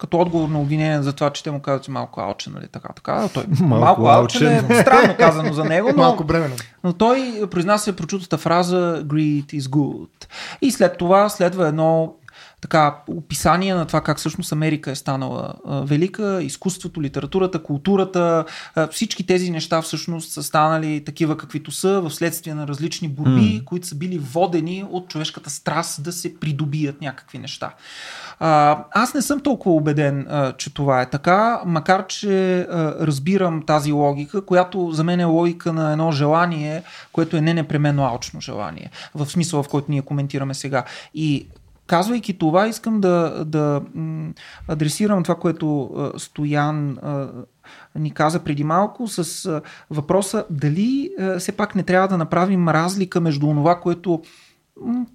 [0.02, 2.88] като отговор на обвинение за това, че те му казват, че малко алчен, нали, така,
[2.96, 3.28] така.
[3.34, 6.54] Той, малко, малко алчен е странно казано за него, но, малко бременно.
[6.84, 10.08] но той произнася прочутата фраза Greed is good.
[10.62, 12.14] И след това следва едно
[12.62, 18.44] така, описание на това как всъщност Америка е станала а, велика, изкуството, литературата, културата,
[18.74, 23.30] а, всички тези неща всъщност са станали такива каквито са в следствие на различни борби,
[23.60, 23.64] mm.
[23.64, 27.74] които са били водени от човешката страст да се придобият някакви неща.
[28.40, 33.62] А, аз не съм толкова убеден, а, че това е така, макар че а, разбирам
[33.66, 36.82] тази логика, която за мен е логика на едно желание,
[37.12, 40.84] което е не непременно алчно желание, в смисъл в който ние коментираме сега.
[41.14, 41.46] И
[41.92, 43.82] Казвайки това, искам да, да
[44.68, 46.98] адресирам това, което Стоян
[47.94, 53.46] ни каза преди малко с въпроса дали все пак не трябва да направим разлика между
[53.46, 54.22] това, което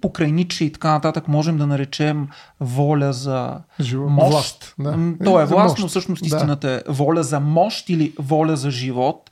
[0.00, 2.28] покрай Ниче и така нататък можем да наречем
[2.60, 4.30] воля за Живо, мощ.
[4.30, 4.96] Власт, да.
[5.24, 6.74] То е власт, но всъщност истината да.
[6.74, 9.30] е воля за мощ или воля за живот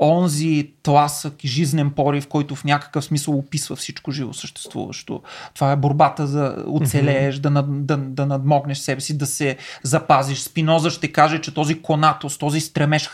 [0.00, 5.22] онзи тласък и жизнен порив, който в някакъв смисъл описва всичко живо съществуващо.
[5.54, 7.40] Това е борбата за оцелееш, mm-hmm.
[7.40, 10.40] да, над, да, да надмогнеш себе си, да се запазиш.
[10.40, 13.10] Спиноза ще каже, че този конатос, този стремеж е,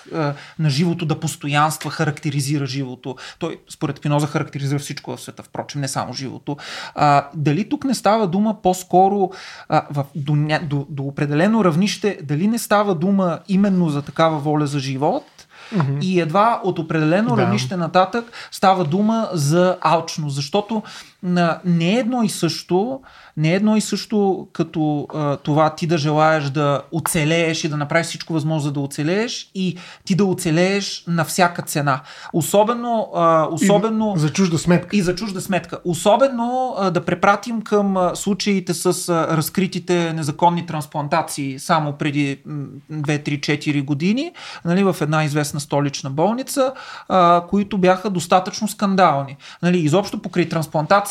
[0.59, 3.17] на живото да постоянства характеризира живото.
[3.39, 6.57] Той, според Спиноза, характеризира всичко в света, впрочем, не само живото.
[6.95, 9.31] А, дали тук не става дума по-скоро
[9.69, 14.67] а, в, до, до, до определено равнище, дали не става дума именно за такава воля
[14.67, 15.25] за живот,
[15.75, 16.05] Mm-hmm.
[16.05, 17.43] И едва от определено да.
[17.43, 20.83] равнище нататък става дума за алчност, защото
[21.65, 23.01] не е едно и също
[23.37, 27.77] не е едно и също като а, това ти да желаеш да оцелееш и да
[27.77, 32.01] направиш всичко възможно за да оцелееш и ти да оцелееш на всяка цена.
[32.33, 33.11] Особено...
[33.15, 34.97] А, особено и за чужда сметка.
[34.97, 35.79] И за чужда сметка.
[35.85, 42.39] Особено а, да препратим към а, случаите с а, разкритите незаконни трансплантации само преди
[42.93, 44.33] 2-3-4 години
[44.65, 46.73] нали, в една известна столична болница,
[47.09, 49.37] а, които бяха достатъчно скандални.
[49.63, 50.49] Нали, изобщо покрай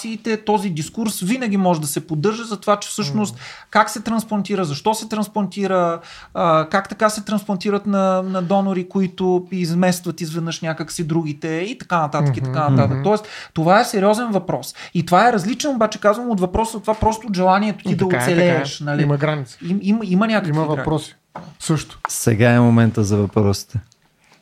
[0.03, 3.35] трансплантациите този дискурс винаги може да се поддържа за това, че всъщност
[3.69, 5.99] как се трансплантира, защо се трансплантира,
[6.33, 11.99] а, как така се трансплантират на, на донори, които изместват изведнъж някакси другите и така
[11.99, 13.03] нататък и така нататък.
[13.03, 14.75] Тоест, това е сериозен въпрос.
[14.93, 18.23] И това е различен, обаче казвам, от въпроса, това просто от желанието ти да така
[18.23, 18.75] оцелееш.
[18.75, 18.93] Е, така е.
[18.93, 19.03] Нали?
[19.03, 19.57] Има граници.
[19.65, 21.15] Им, има, има някакви Има въпроси.
[21.59, 21.99] Също.
[22.07, 23.79] Сега е момента за въпросите.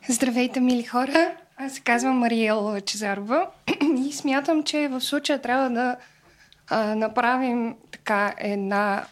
[0.08, 1.41] Здравейте, мили хора!
[1.64, 3.46] Аз се казвам Мариел Чезарова
[4.08, 5.96] и смятам, че в случая трябва да
[6.68, 9.04] а, направим така една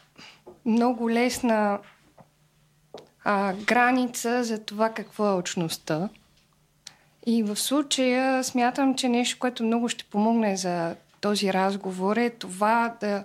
[0.67, 1.79] много лесна
[3.25, 6.09] а, граница за това какво е очността.
[7.27, 12.95] И в случая смятам, че нещо, което много ще помогне за този разговор е това
[13.01, 13.25] да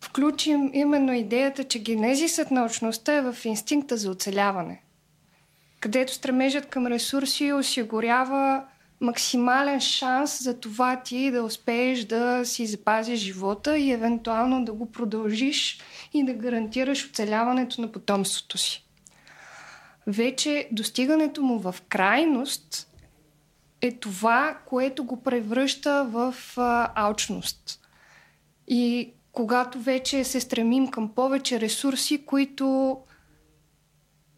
[0.00, 4.82] включим именно идеята, че генезисът на очността е в инстинкта за оцеляване,
[5.80, 8.64] където стремежът към ресурси осигурява
[9.00, 14.92] максимален шанс за това ти да успееш да си запазиш живота и евентуално да го
[14.92, 15.80] продължиш
[16.14, 18.84] и да гарантираш оцеляването на потомството си.
[20.06, 22.88] Вече достигането му в крайност
[23.80, 27.80] е това, което го превръща в а, алчност.
[28.68, 32.98] И когато вече се стремим към повече ресурси, които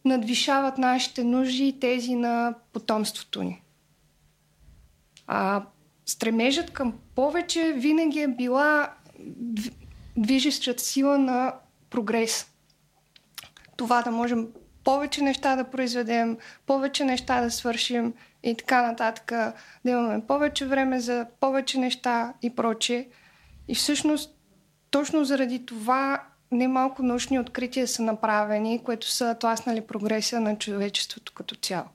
[0.05, 3.63] надвишават нашите нужди и тези на потомството ни.
[5.27, 5.63] А
[6.07, 8.95] стремежът към повече винаги е била
[10.17, 11.55] движещата сила на
[11.91, 12.51] прогрес.
[13.77, 14.49] Това да можем
[14.85, 19.33] повече неща да произведем, повече неща да свършим и така нататък,
[19.85, 23.09] да имаме повече време за повече неща и прочее.
[23.69, 24.35] И всъщност,
[24.91, 26.23] точно заради това
[26.53, 31.87] немалко научни открития са направени, които са тласнали прогресия на човечеството като цяло.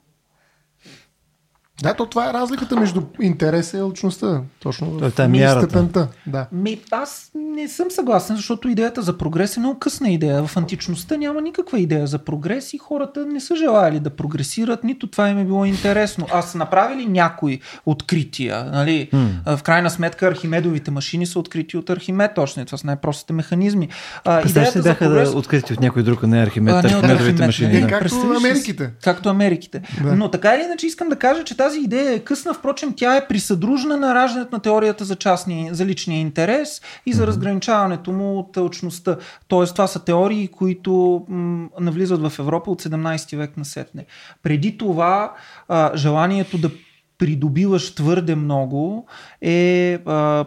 [1.82, 4.40] Да, то това е разликата между интереса и личността.
[4.60, 6.08] Точно в е степента.
[6.26, 6.46] Да.
[6.52, 10.46] Ми, аз не съм съгласен, защото идеята за прогрес е много късна идея.
[10.46, 15.06] В античността няма никаква идея за прогрес и хората не са желали да прогресират, нито
[15.06, 16.26] това им е било интересно.
[16.32, 18.64] А са направили някои открития.
[18.64, 19.08] Нали?
[19.12, 19.56] Mm.
[19.56, 22.64] В крайна сметка Архимедовите машини са открити от Архимед, точно.
[22.64, 23.88] Това са най-простите механизми.
[24.24, 25.30] Представяш се бяха прогрес...
[25.30, 27.72] да открити от някой друг, а не Архимед, а, не Архимедовите Архимед, машини.
[27.72, 27.88] Не, да.
[27.88, 28.90] Както Америките.
[29.02, 29.82] Както Америките.
[30.02, 30.16] Да.
[30.16, 33.26] Но така или иначе искам да кажа, че тази идея е късна, впрочем тя е
[33.28, 38.56] присъдружна на раждането на теорията за, частни, за личния интерес и за разграничаването му от
[38.56, 39.16] очността.
[39.48, 44.06] Тоест това са теории, които м- навлизат в Европа от 17 век на сетне.
[44.42, 45.32] Преди това
[45.68, 46.70] а, желанието да
[47.18, 49.06] придобиваш твърде много
[49.40, 50.44] е а,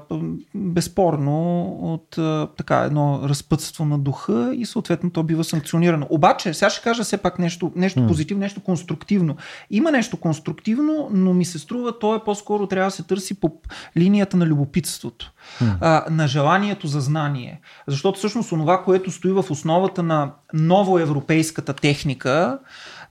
[0.55, 6.07] безспорно от а, така едно разпътство на духа и съответно то бива санкционирано.
[6.09, 8.07] Обаче, сега ще кажа все пак нещо, нещо mm.
[8.07, 9.35] позитивно, нещо конструктивно.
[9.71, 13.51] Има нещо конструктивно, но ми се струва, то е по-скоро трябва да се търси по
[13.97, 15.75] линията на любопитството, mm.
[15.81, 17.61] а, на желанието за знание.
[17.87, 22.59] Защото всъщност онова, което стои в основата на новоевропейската техника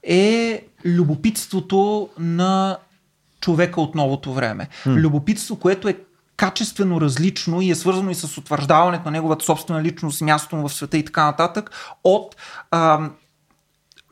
[0.03, 2.79] е любопитството на
[3.41, 4.69] човека от новото време.
[4.85, 4.97] Mm.
[4.97, 5.97] Любопитство, което е
[6.37, 10.99] качествено различно и е свързано и с утвърждаването на неговата собствена личност, място в света
[10.99, 11.71] и така нататък,
[12.05, 12.37] от
[12.71, 13.11] а,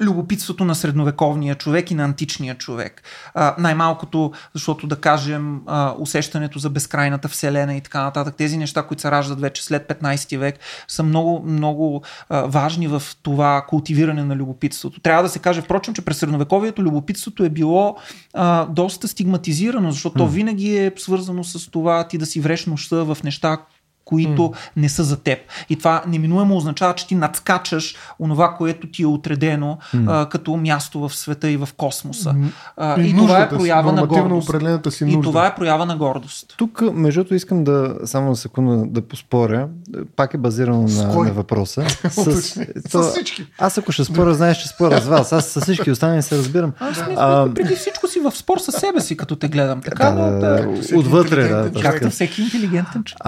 [0.01, 3.03] любопитството на средновековния човек и на античния човек.
[3.35, 8.83] А, най-малкото, защото да кажем а, усещането за безкрайната вселена и така нататък, тези неща,
[8.83, 14.25] които се раждат вече след 15 век, са много, много а, важни в това култивиране
[14.25, 15.01] на любопитството.
[15.01, 17.97] Трябва да се каже, впрочем, че през средновековието любопитството е било
[18.35, 20.29] а, доста стигматизирано, защото mm.
[20.29, 23.59] винаги е свързано с това ти да си вреш нощта в неща,
[24.07, 24.55] които mm.
[24.77, 25.39] не са за теб.
[25.69, 30.05] И това неминуемо означава, че ти надскачаш онова, което ти е отредено mm.
[30.09, 32.35] а, като място в света и в космоса.
[32.77, 34.51] А, и, и това е проява на гордост.
[34.91, 35.19] Си нужда.
[35.19, 36.55] И това е проява на гордост.
[36.57, 39.69] Тук, между другото, искам да само на секунда да поспоря.
[40.17, 41.85] Пак е базирано на, на въпроса.
[42.11, 42.43] с,
[42.89, 43.47] с, всички.
[43.59, 45.33] Аз ако ще споря, знаеш, че споря с вас.
[45.33, 46.73] Аз с всички останали се разбирам.
[46.81, 49.81] Аз не а, преди всичко си в спор с себе си, като те гледам.
[49.81, 51.83] Така, да, да, отвътре, да.
[51.83, 53.19] Както всеки интелигентен човек.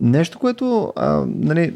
[0.00, 1.74] Нещо, което а, нали,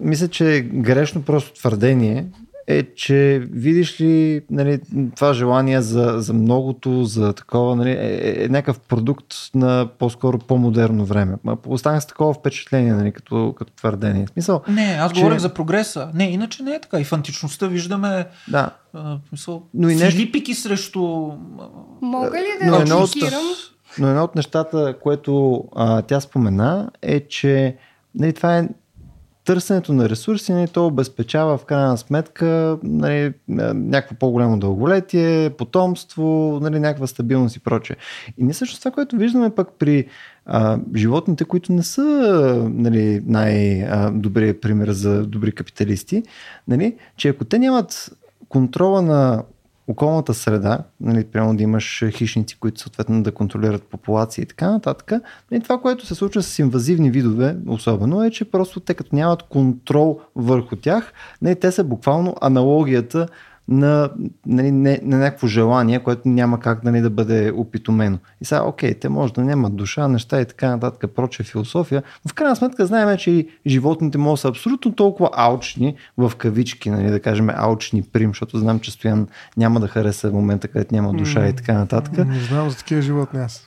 [0.00, 2.26] мисля, че е грешно просто твърдение
[2.66, 4.80] е, че видиш ли нали,
[5.16, 10.38] това желание за, за многото, за такова, нали, е, е, е някакъв продукт на по-скоро
[10.38, 11.34] по-модерно време.
[11.66, 14.26] Останах с такова впечатление, нали, като, като твърдение.
[14.32, 15.20] Смисъл, не, аз че...
[15.20, 16.10] говорих за прогреса.
[16.14, 17.00] Не, иначе не е така.
[17.00, 18.70] И в античността виждаме да.
[18.94, 20.10] а, мисъл, Но и нещо...
[20.10, 21.00] филипики срещу...
[22.02, 23.14] Мога ли да Но от
[23.98, 27.76] но едно от нещата, което а, тя спомена е, че
[28.14, 28.68] нали, това е
[29.46, 36.80] търсенето на ресурси, нали, то обезпечава в крайна сметка нали, някакво по-голямо дълголетие, потомство, нали,
[36.80, 37.96] някаква стабилност и прочее.
[38.38, 40.06] И не също това, което виждаме пък при
[40.46, 42.02] а, животните, които не са
[42.70, 46.22] нали, най-добрият пример за добри капиталисти,
[46.68, 48.10] нали, че ако те нямат
[48.48, 49.42] контрола на
[49.88, 55.12] околната среда, нали, прямо да имаш хищници, които съответно да контролират популации и така нататък.
[55.50, 59.42] Нали, това, което се случва с инвазивни видове, особено е, че просто те като нямат
[59.42, 61.12] контрол върху тях,
[61.42, 63.26] нали, те са буквално аналогията
[63.68, 64.10] на,
[64.46, 68.18] нали, не, на някакво желание, което няма как нали, да бъде опитомено.
[68.40, 72.28] И сега, окей, те може да нямат душа, неща и така нататък, проче философия, но
[72.28, 76.90] в крайна сметка знаем, че и животните могат да са абсолютно толкова алчни, в кавички,
[76.90, 80.94] нали, да кажем алчни прим, защото знам, че Стоян няма да хареса в момента, където
[80.94, 82.26] няма душа и така нататък.
[82.26, 83.65] Не знам за такива животни аз.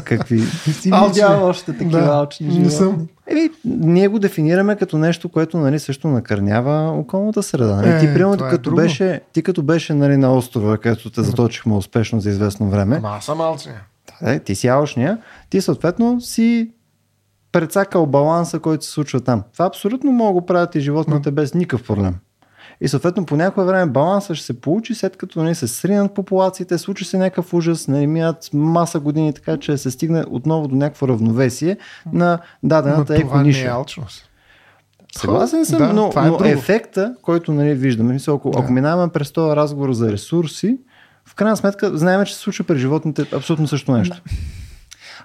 [0.00, 0.40] Какви?
[0.72, 1.08] Си Алчни.
[1.08, 2.70] видял още такива Да, алчни не животни.
[2.70, 3.08] съм.
[3.26, 7.76] Еми, ние го дефинираме като нещо, което нали, също накърнява околната среда.
[7.76, 7.88] Нали?
[7.88, 8.76] Е, ти, примерно, е като друго.
[8.76, 13.08] беше, ти като беше нали, на острова, където те заточихме успешно за известно време, Ама
[13.08, 13.80] аз съм алчния.
[14.22, 15.18] е, ти си алчния,
[15.50, 16.70] ти съответно си
[17.52, 19.42] прецакал баланса, който се случва там.
[19.52, 22.14] Това абсолютно могат да го правят и животните без никакъв проблем.
[22.80, 26.78] И съответно по някое време баланса ще се получи, след като нали, се сринат популациите,
[26.78, 31.08] случи се някакъв ужас, нали, минат маса години, така че се стигне отново до някакво
[31.08, 31.76] равновесие
[32.12, 33.64] на дадената това не екониша.
[33.64, 34.24] е алчност.
[35.16, 36.44] Съгласен съм, Да, но, е но друго.
[36.44, 38.58] ефекта, който нали, виждаме, мисля, ако, Да.
[38.58, 40.78] ако минаваме през този разговор за ресурси,
[41.26, 44.22] в крайна сметка знаем, че се случва при животните абсолютно също нещо.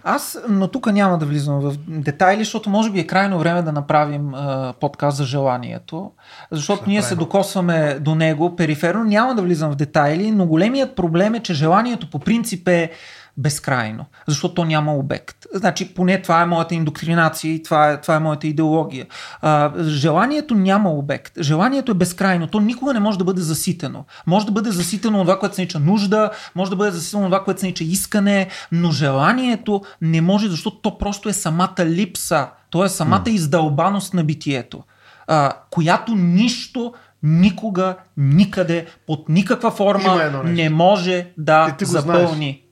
[0.04, 3.72] Аз, но тук няма да влизам в детайли, защото може би е крайно време да
[3.72, 6.12] направим а, подкаст за желанието,
[6.52, 11.36] защото ние се докосваме до него периферно, няма да влизам в детайли, но големият проблем
[11.36, 12.92] е, че желанието по принцип е
[13.38, 15.38] безкрайно, защото то няма обект.
[15.54, 19.06] Значи, поне това е моята индоктринация и това е, това е моята идеология.
[19.42, 21.34] А, желанието няма обект.
[21.40, 22.48] Желанието е безкрайно.
[22.48, 24.06] То никога не може да бъде заситено.
[24.28, 27.44] Може да бъде заситено това, което се нарича нужда, може да бъде заситено от това,
[27.44, 32.48] което се нарича искане, но желанието не може, защото то просто е самата липса.
[32.70, 34.84] То е самата издълбаност на битието,
[35.28, 42.63] а, която нищо никога, никъде, под никаква форма не може да запълни.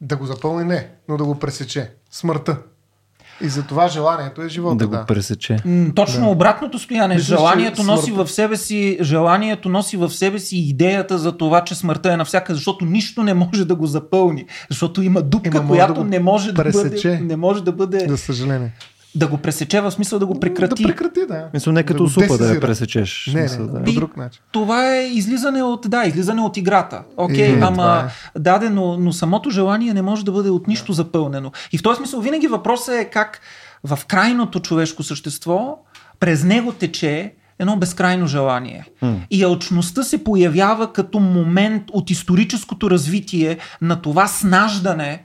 [0.00, 1.90] Да го запълни не, но да го пресече.
[2.10, 2.56] Смъртта.
[3.40, 4.76] И за това желанието е живота.
[4.76, 5.56] да Да, го пресече.
[5.64, 6.26] М, Точно Да.
[6.26, 7.14] обратното стояне.
[7.14, 11.60] Мисля, желанието носи смъртта- в себе си, желанието носи в себе си идеята за това,
[11.60, 14.44] че смъртта е навсякъде, защото нищо не може да го запълни.
[14.70, 17.08] Защото има дупка, Има, може която да го не може да пресече.
[17.08, 18.72] бъде, не може да бъде, За съжаление.
[19.14, 20.82] Да го пресече в смисъл да го прекрати.
[20.82, 21.48] Да прекрати, да.
[21.54, 23.30] Мисля, не като го супа да я пресечеш.
[23.34, 23.84] Не, Мисля, не, да.
[23.84, 24.42] по друг начин.
[24.52, 27.02] Това е излизане от, да, излизане от играта.
[27.16, 30.92] Окей, Е, това ама даде, но, но самото желание не може да бъде от нищо
[30.92, 31.52] запълнено.
[31.72, 33.40] И в този смисъл винаги въпросът е как
[33.84, 35.78] в крайното човешко същество
[36.20, 38.84] през него тече едно безкрайно желание.
[39.30, 45.24] И алчността се появява като момент от историческото развитие на това снаждане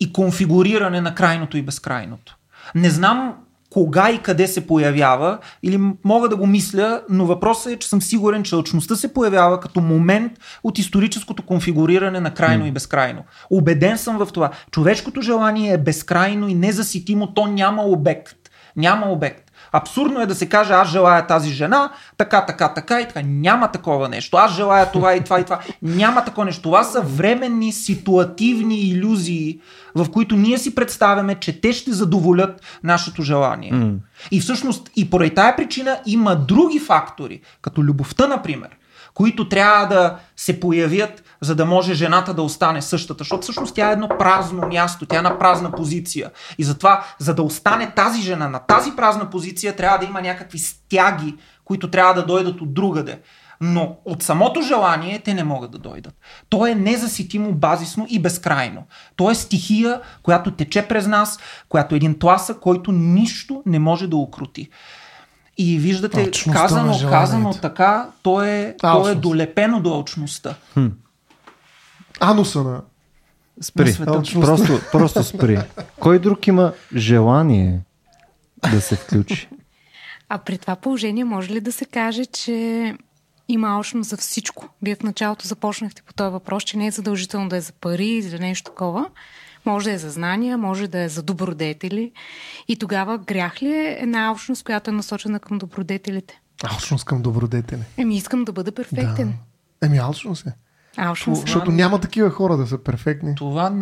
[0.00, 2.36] и конфигуриране на крайното и безкрайното.
[2.74, 3.34] Не знам
[3.70, 8.02] кога и къде се появява, или мога да го мисля, но въпросът е, че съм
[8.02, 10.32] сигурен, че алчността се появява като момент
[10.64, 13.22] от историческото конфигуриране на крайно и безкрайно.
[13.50, 14.50] Убеден съм в това.
[14.70, 18.36] Човешкото желание е безкрайно и незаситимо, то няма обект.
[18.76, 19.43] Няма обект.
[19.76, 23.22] Абсурдно е да се каже, аз желая тази жена, така, така, така и така.
[23.24, 24.36] Няма такова нещо.
[24.36, 25.60] Аз желая това и това и това.
[25.82, 26.62] Няма такова нещо.
[26.62, 29.60] Това са временни ситуативни иллюзии,
[29.94, 33.72] в които ние си представяме, че те ще задоволят нашето желание.
[33.72, 33.96] Mm.
[34.30, 38.68] И всъщност и поради тая причина има други фактори, като любовта, например,
[39.14, 43.18] които трябва да се появят, за да може жената да остане същата.
[43.18, 46.30] Защото всъщност тя е едно празно място, тя е на празна позиция.
[46.58, 50.58] И затова, за да остане тази жена на тази празна позиция, трябва да има някакви
[50.58, 51.34] стяги,
[51.64, 53.20] които трябва да дойдат от другаде.
[53.60, 56.14] Но от самото желание те не могат да дойдат.
[56.48, 58.82] То е незаситимо, базисно и безкрайно.
[59.16, 61.38] То е стихия, която тече през нас,
[61.68, 64.68] която е един тласък, който нищо не може да укрути.
[65.58, 70.54] И виждате, Алчността на казано, казано така, то е, то е долепено до алчността.
[72.20, 72.82] Ануса на...
[73.60, 73.96] Спри.
[73.98, 74.22] на.
[74.22, 75.58] Просто, просто спри.
[76.00, 77.80] Кой друг има желание
[78.70, 79.48] да се включи?
[80.28, 82.94] А при това положение може ли да се каже, че
[83.48, 84.68] има алчност за всичко?
[84.82, 88.06] Вие в началото започнахте по този въпрос, че не е задължително да е за пари
[88.06, 89.06] или за нещо такова.
[89.66, 92.12] Може да е за знания, може да е за добродетели.
[92.68, 96.40] И тогава грях ли е една алчност, която е насочена към добродетелите?
[96.64, 97.82] Алчност към добродетели.
[97.96, 99.34] Еми, искам да бъда перфектен.
[99.80, 99.86] Да.
[99.86, 100.52] Еми, алчност е.
[100.96, 101.40] Алчност.
[101.40, 103.34] Защото няма такива хора да са перфектни.
[103.34, 103.72] Това,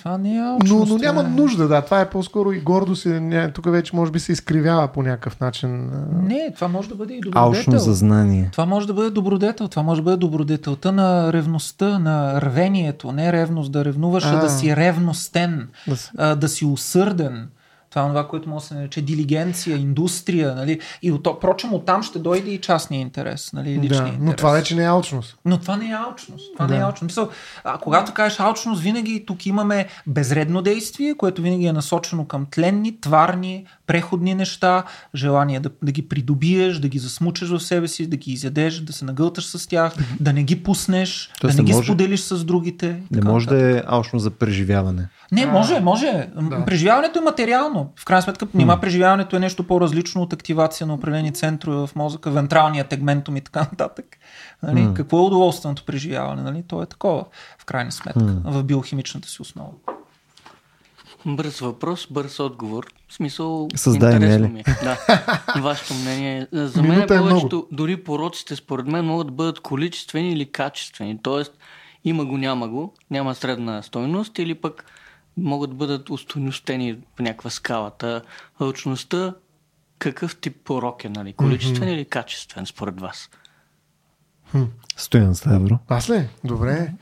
[0.00, 1.82] това не е Но, но няма е- нужда, да.
[1.82, 3.04] Това е по-скоро и гордост.
[3.04, 3.20] и
[3.54, 5.90] Тук вече може би се изкривява по някакъв начин.
[6.22, 7.42] Не, това може да бъде и добродетел.
[7.42, 8.48] Алчно за знание.
[8.52, 9.68] Това може да бъде добродетел.
[9.68, 13.12] Това може да бъде добродетелта на ревността, на рвението.
[13.12, 14.40] Не ревност да ревнуваш, а, А.
[14.40, 17.48] да си ревностен, Да се- а, да си усърден,
[17.90, 20.54] Това е това, което може да се нарече дилигенция, индустрия.
[20.54, 20.80] Нали?
[21.02, 23.52] И от, впрочем, оттам ще дойде и частния интерес.
[23.52, 23.68] Нали?
[23.70, 24.18] Личния Да, интерес.
[24.20, 25.36] но това вече не е алчност.
[25.44, 26.52] Но това не е алчност.
[26.56, 26.74] Това Да.
[26.74, 27.02] не е алчност.
[27.02, 27.28] Мисъл,
[27.64, 33.00] а, когато кажеш алчност, винаги тук имаме безредно действие, което винаги е насочено към тленни,
[33.00, 34.84] тварни, преходни неща,
[35.14, 38.92] желание да, да ги придобиеш, да ги засмучеш в себе си, да ги изядеш, да
[38.92, 42.20] се нагълташ с тях, да не ги пуснеш, Тоест да не не ги може- споделиш
[42.20, 43.02] с другите.
[43.10, 43.64] Не може нататък.
[43.64, 45.08] да е алчно за преживяване.
[45.32, 46.28] Не, може, може.
[46.40, 46.64] Да.
[46.64, 47.92] Преживяването е материално.
[47.96, 52.30] В крайна сметка, нима преживяването е нещо по-различно от активация на определени центрове в мозъка,
[52.30, 54.04] вентралния тегментум и така нататък.
[54.62, 54.80] Нали?
[54.82, 54.94] М.
[54.94, 56.42] Какво е удоволственото преживяване?
[56.42, 56.64] Нали?
[56.68, 57.24] То е такова,
[57.58, 59.70] в крайна сметка, в биохимичната си основа.
[61.26, 62.86] Бърз въпрос, бърз отговор.
[63.08, 64.52] В смисъл, Създай, интересно Нели.
[64.52, 64.64] ми е.
[64.82, 64.98] Да.
[65.60, 66.46] Вашето мнение.
[66.52, 71.18] За мен Минута е повечето, дори пороците според мен могат да бъдат количествени или качествени.
[71.22, 71.52] Тоест,
[72.04, 74.84] има го, няма го, няма средна стойност или пък
[75.36, 78.22] могат да бъдат устойностени по някаква скалата.
[78.60, 79.34] Алчността,
[79.98, 81.32] какъв тип порок е, нали?
[81.32, 83.30] Количествен или качествен според вас?
[84.96, 85.78] Стоян Ставро.
[85.88, 86.28] Аз ли?
[86.44, 86.92] Добре.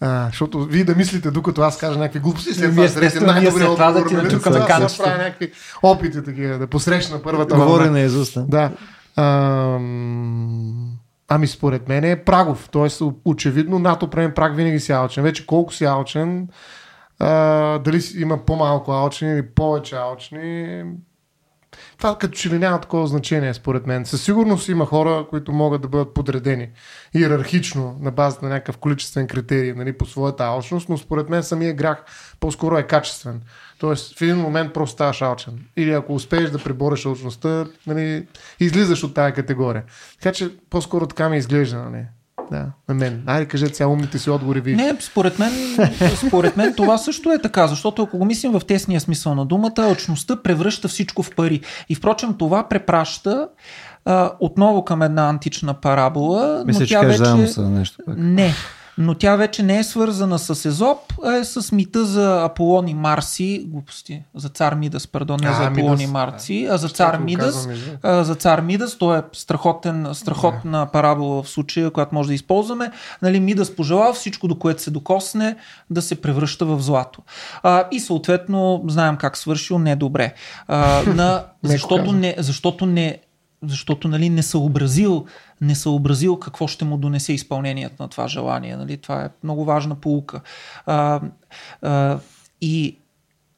[0.00, 3.66] А, защото вие да мислите, докато аз кажа някакви глупости, след Еми, това ние след
[3.66, 4.30] това да ти нали?
[4.30, 5.02] Сега- сега канчето.
[5.02, 8.34] правя някакви опити такива, да посрещна първата Говори на Изус.
[8.34, 8.44] да.
[8.46, 8.70] Да.
[9.22, 10.92] Ам,
[11.28, 12.68] Ами според мен е прагов.
[12.72, 15.24] Тоест очевидно над определен праг винаги си алчен.
[15.24, 16.48] Вече колко си алчен,
[17.18, 17.28] а,
[17.78, 20.82] дали има по-малко алчни или повече алчни,
[21.98, 24.06] това като че ли няма такова значение, според мен.
[24.06, 26.68] Със сигурност има хора, които могат да бъдат подредени
[27.14, 31.74] иерархично на базата на някакъв количествен критерий нали, по своята алчност, но според мен самия
[31.74, 32.04] грях
[32.40, 33.42] по-скоро е качествен.
[33.78, 35.64] Тоест в един момент просто ставаш алчен.
[35.76, 38.26] Или ако успееш да пребореш алчността, нали,
[38.60, 39.84] излизаш от тази категория.
[40.20, 41.76] Така че по-скоро така ми изглежда.
[41.76, 42.04] Нали.
[42.50, 43.22] Да, на мен.
[43.26, 44.76] Айде кажете сега умните си отговори ви.
[44.76, 45.52] Не, според мен,
[46.26, 49.72] според мен това също е така, защото ако го мислим в тесния смисъл на думата,
[49.78, 51.60] алчността превръща всичко в пари.
[51.88, 53.48] И впрочем това препраща
[54.04, 57.60] а, отново към една антична парабола, Мисля, но че тя кажеш вече...
[57.60, 58.14] нещо пак.
[58.18, 58.54] Не.
[59.00, 62.94] Но тя вече не е свързана с Езоп, а е с мита за Аполон и
[62.94, 63.64] Марси.
[63.66, 64.22] Глупости.
[64.34, 66.02] За цар Мидас, пардон, не А, за Аполон Мидас.
[66.02, 67.68] и Марси, а за цар Мидас.
[68.02, 72.90] А, за цар Мидас, то е страхотен, страхотна парабола в случая, която може да използваме.
[73.22, 75.56] Нали, Мидас пожелал всичко, до което се докосне,
[75.90, 77.22] да се превръща в злато.
[77.62, 80.34] А, и съответно, знаем как свършил недобре.
[80.68, 83.18] А, на, защото, не, защото не
[83.62, 85.26] защото нали, не съобразил,
[85.60, 88.76] не съобразил какво ще му донесе изпълнението на това желание.
[88.76, 88.96] Нали?
[88.96, 90.40] Това е много важна полука.
[90.86, 91.20] А,
[91.82, 92.18] а,
[92.60, 92.98] и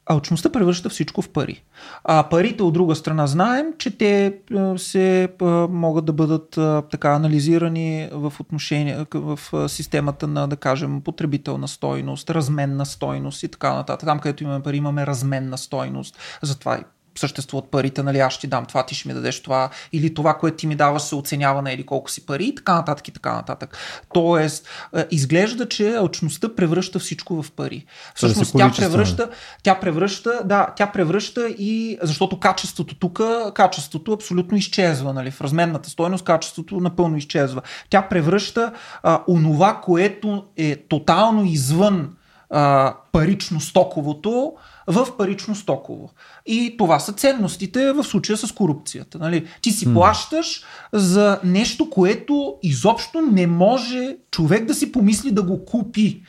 [0.07, 1.63] алчността превръща всичко в пари.
[2.05, 6.83] А парите от друга страна знаем, че те а, се а, могат да бъдат а,
[6.91, 9.39] така анализирани в отношение в
[9.69, 14.07] системата на, да кажем, потребителна стойност, разменна стойност и така нататък.
[14.07, 16.19] Там, където имаме пари, имаме разменна стойност.
[16.43, 16.83] Затова и
[17.19, 20.35] съществуват парите, нали, аз ще ти дам това, ти ще ми дадеш това, или това,
[20.35, 23.13] което ти ми даваш се оценява на или колко си пари и така нататък и
[23.13, 23.79] така нататък.
[24.15, 24.69] Тоест,
[25.11, 27.85] изглежда, че алчността превръща всичко в пари.
[28.21, 29.31] Тоест, Всъщност е тя превръща,
[29.63, 33.21] тя превръща, да, тя превръща и, защото качеството тук,
[33.55, 37.63] качеството абсолютно изчезва, нали, в разменната стойност качеството напълно изчезва.
[37.91, 42.11] Тя превръща а, онова, което е тотално извън
[42.51, 44.53] а, парично-стоковото
[44.91, 46.11] в парично-стоково.
[46.47, 49.18] И това са ценностите в случая с корупцията.
[49.18, 49.47] Нали?
[49.62, 55.64] Ти си плащаш за нещо, което изобщо не може човек да си помисли да го
[55.64, 56.22] купи.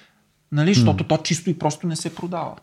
[0.51, 0.73] Нали?
[0.73, 2.55] Защото то чисто и просто не се продава.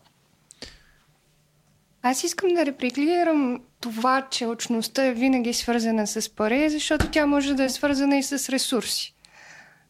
[2.01, 7.53] Аз искам да репликирам това, че очността е винаги свързана с пари, защото тя може
[7.53, 9.15] да е свързана и с ресурси.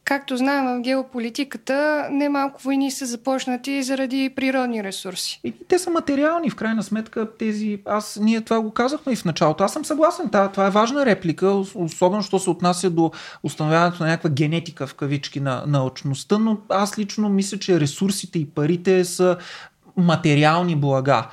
[0.10, 5.42] Както знаем в геополитиката, немалко войни са започнати заради природни ресурси.
[5.44, 7.28] И те са материални, в крайна сметка.
[7.40, 9.64] Тези, аз, ние това го казахме и в началото.
[9.64, 13.12] Аз съм съгласен, това, това е важна реплика, ос- особено що се отнася до
[13.44, 18.40] установяването на някаква генетика в кавички на, на очността, но аз лично мисля, че ресурсите
[18.40, 19.38] и парите са
[19.98, 21.28] материални блага.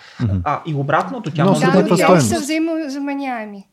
[0.44, 3.66] А и обратното, тя може да бъде те са взаимозаменяеми.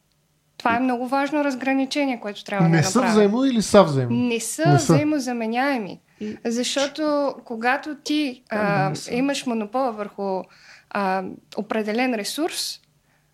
[0.63, 3.11] Това е много важно разграничение, което трябва Не да са направим.
[3.13, 4.11] взаимо или са взаимо?
[4.11, 4.85] Не са, Не не са.
[4.85, 4.93] са.
[4.93, 5.99] взаимозаменяеми.
[6.45, 7.03] Защото
[7.45, 9.13] когато ти а, не са.
[9.13, 10.41] имаш монопола върху
[10.89, 11.23] а,
[11.57, 12.79] определен ресурс,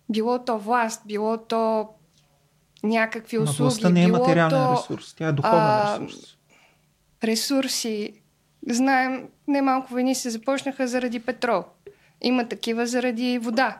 [0.08, 1.88] било то власт, било то
[2.82, 6.16] някакви Но услуги, властта не е било материален то ресурс, тя е духовен а, ресурс.
[7.24, 8.12] ресурси.
[8.68, 11.64] Знаем, немалко войни се започнаха заради петрол.
[12.22, 13.78] Има такива заради вода.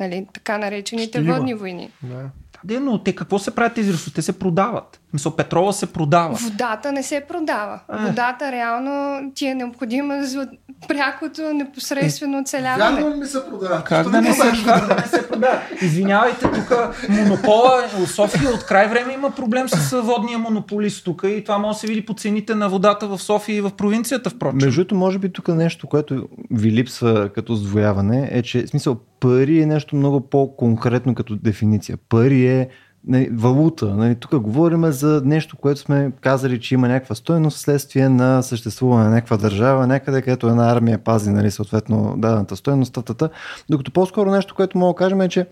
[0.00, 1.34] Нали, така наречените Ще има.
[1.34, 1.92] водни войни.
[2.02, 2.30] Да.
[2.64, 4.14] Де, но те какво се правят тези ресурси?
[4.14, 5.00] Те се продават.
[5.12, 6.34] Мисъл, петрола се продава.
[6.34, 7.80] Водата не се продава.
[7.92, 7.96] Е.
[7.96, 10.48] Водата реално ти е необходима за
[10.88, 13.00] прякото непосредствено оцеляване.
[13.00, 13.84] Вярно ли ми се продава?
[13.84, 14.64] Как да, не се, кажеш?
[14.64, 15.58] как да не се продава?
[15.82, 16.72] Извинявайте, тук
[17.08, 21.76] монопола, в София от край време има проблем с водния монополист тук и това може
[21.76, 24.58] да се види по цените на водата в София и в провинцията, впрочем.
[24.62, 29.60] Между другото, може би тук нещо, което ви липсва като сдвояване, е, че смисъл пари
[29.60, 31.98] е нещо много по-конкретно като дефиниция.
[32.08, 32.68] Пари е
[33.06, 33.86] нали, валута.
[33.86, 39.04] Нали, тук говорим за нещо, което сме казали, че има някаква стойност следствие на съществуване
[39.04, 43.30] на някаква държава, някъде, където една армия пази нали, съответно дадената стойност, татата.
[43.70, 45.46] Докато по-скоро нещо, което мога да кажем е, че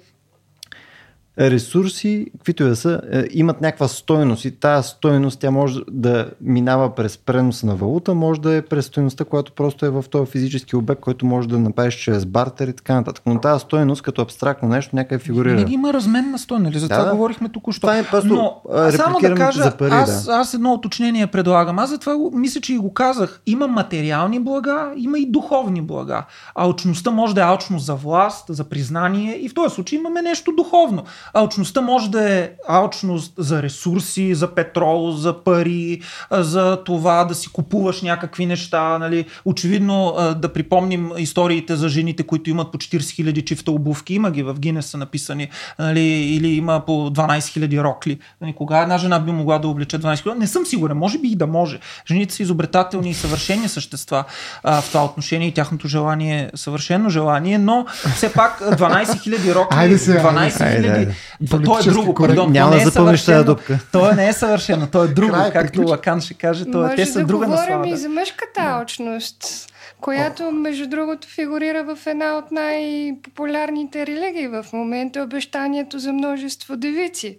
[1.38, 6.94] ресурси, каквито да са, е, имат някаква стойност и тази стойност тя може да минава
[6.94, 10.76] през преноса на валута, може да е през стойността, която просто е в този физически
[10.76, 13.22] обект, който може да направиш чрез бартер и така нататък.
[13.26, 15.54] Но тази стойност като абстрактно нещо някъде фигурира.
[15.54, 16.78] Винаги има размен на стойност, нали?
[16.78, 17.12] За Да, това да.
[17.12, 17.80] говорихме току-що.
[17.80, 20.32] Това е просто, Но само да кажа, за пари, аз, да.
[20.32, 21.78] аз едно уточнение предлагам.
[21.78, 23.40] Аз затова го, мисля, че и го казах.
[23.46, 26.24] Има материални блага, има и духовни блага.
[26.54, 30.52] Алчността може да е алчност за власт, за признание и в този случай имаме нещо
[30.56, 31.02] духовно.
[31.34, 37.52] Алчността може да е алчност за ресурси, за петрол, за пари, за това да си
[37.52, 38.98] купуваш някакви неща.
[38.98, 39.24] Нали.
[39.44, 44.14] Очевидно да припомним историите за жените, които имат по 40 000 чифта обувки.
[44.14, 45.48] Има ги в Гинес са написани.
[45.78, 48.18] Нали, или има по 12 000 рокли.
[48.40, 50.38] Нали, кога една жена би могла да облече 12 000?
[50.38, 50.96] Не съм сигурен.
[50.96, 51.78] Може би и да може.
[52.06, 54.24] Жените са изобретателни и съвършени същества
[54.62, 59.54] а, в това отношение и тяхното желание е съвършено желание, но все пак 12 000
[59.54, 60.92] рокли, Айде сега, 12 айде сега.
[60.92, 61.64] Айде, 000, айде.
[61.64, 63.44] то е друго, пардон, Няма то не да е запълниш тази съвършено.
[63.46, 63.78] дупка.
[63.92, 65.82] То не е съвършено, то е друго, Край, както.
[65.82, 67.88] Лакан ще каже, то е, Може те са да друга говорим наслада.
[67.88, 69.66] и за мъжката алчност,
[70.00, 77.38] която между другото фигурира в една от най-популярните религии в момента обещанието за множество девици.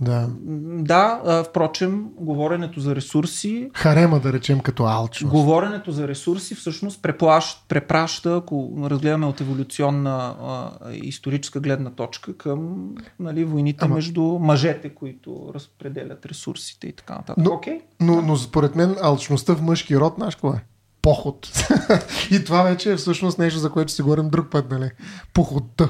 [0.00, 0.28] Да.
[0.82, 5.32] Да, а, впрочем, говоренето за ресурси Харема, да речем, като алчност.
[5.32, 12.90] Говоренето за ресурси всъщност преплащ, препраща, ако разгледаме от еволюционна а, историческа гледна точка, към
[13.20, 17.44] нали, войните Ама- между мъжете, които разпределят ресурсите и така нататък.
[17.44, 17.80] Но- Окей?
[18.00, 20.64] Но, но според мен алчността в мъжки род, знаеш какво е?
[21.02, 21.48] Поход.
[22.30, 24.90] и това вече е всъщност нещо, за което ще си говорим друг път, нали?
[25.34, 25.88] Походта.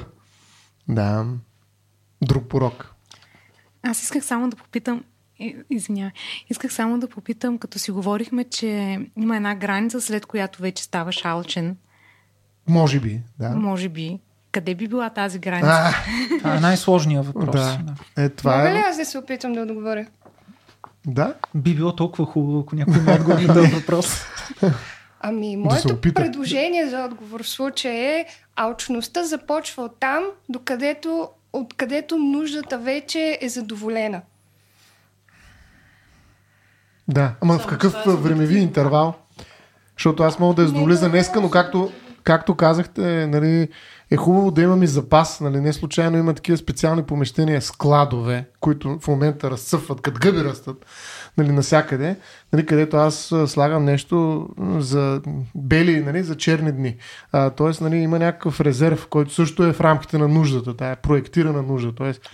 [0.89, 1.27] Да.
[2.23, 2.95] Друг порок.
[3.83, 5.05] Аз исках само да попитам,
[5.71, 6.13] извинявай,
[6.51, 11.25] исках само да попитам, като си говорихме, че има една граница, след която вече ставаш
[11.25, 11.77] алчен,
[12.69, 13.49] Може би, да.
[13.51, 14.19] може би.
[14.53, 15.69] Къде би била тази граница?
[15.71, 15.93] А,
[16.39, 17.55] Това е най-сложният въпрос.
[17.57, 17.79] да.
[18.17, 18.23] Да.
[18.23, 18.81] Е, това Мога ли е.
[18.81, 20.07] аз да се опитам да отговоря?
[21.07, 21.35] Да.
[21.55, 24.23] Би било толкова хубаво, ако някой има отговор на този въпрос.
[25.21, 26.23] Ами, моето опита.
[26.23, 28.27] предложение за отговор в случая е
[28.57, 34.23] алчността започва от там, докъдето, откъдето нуждата вече е задоволена.
[37.09, 37.35] Да.
[37.41, 39.15] Ама в какъв времеви интервал?
[39.97, 41.93] Защото аз мога да я задоволя за днеска, но както,
[42.29, 43.69] както казахте, нали,
[44.11, 45.41] е хубаво да имаме запас.
[45.41, 50.87] Нали, не случайно има такива специални помещения, складове, които в момента разцъфват, като гъби растат
[51.39, 52.17] нали, насякъде,
[52.53, 54.49] нали, където аз слагам нещо
[54.79, 55.21] за
[55.55, 56.97] бели, нали, за черни дни.
[57.33, 61.63] А, тоест, нали, има някакъв резерв, който също е в рамките на нуждата, тая проектирана
[61.63, 61.93] нужда.
[61.95, 62.31] Тоест,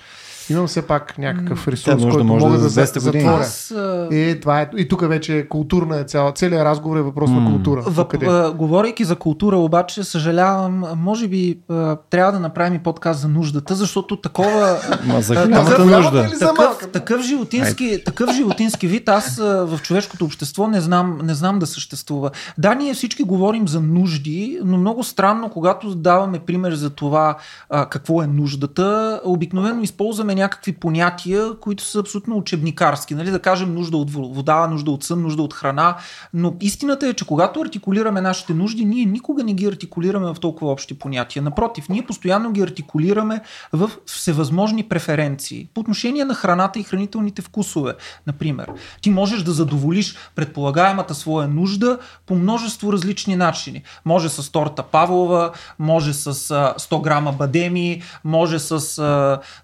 [0.50, 3.24] имам все пак някакъв ресурс, нужда който може мога да да, за за, 200 години.
[3.24, 3.42] затворя.
[3.42, 6.32] Аз, а, И, това е, и тук вече е културна е цяла.
[6.32, 7.82] Целият разговор е въпрос на култура.
[7.86, 8.26] Въп, Къде?
[8.26, 13.28] а, говорейки за култура, обаче, съжалявам, може би а, трябва да направим и подкаст за
[13.28, 14.76] нуждата, защото такова.
[15.04, 16.30] Ма за такъв- нужда.
[16.38, 21.58] Такъв, такъв, животински, такъв животински вид аз а, в човешкото общество не знам, не знам
[21.58, 22.30] да съществува.
[22.58, 27.36] Да, ние всички говорим за нужди, но много странно, когато даваме пример за това
[27.70, 33.14] а, какво е нуждата, обикновено използваме някакви понятия, които са абсолютно учебникарски.
[33.14, 33.30] Нали?
[33.30, 35.96] Да кажем нужда от вода, нужда от сън, нужда от храна.
[36.34, 40.72] Но истината е, че когато артикулираме нашите нужди, ние никога не ги артикулираме в толкова
[40.72, 41.42] общи понятия.
[41.42, 43.40] Напротив, ние постоянно ги артикулираме
[43.72, 45.68] в всевъзможни преференции.
[45.74, 47.94] По отношение на храната и хранителните вкусове,
[48.26, 48.70] например.
[49.00, 53.82] Ти можеш да задоволиш предполагаемата своя нужда по множество различни начини.
[54.04, 58.80] Може с торта Павлова, може с а, 100 грама бадеми, може с,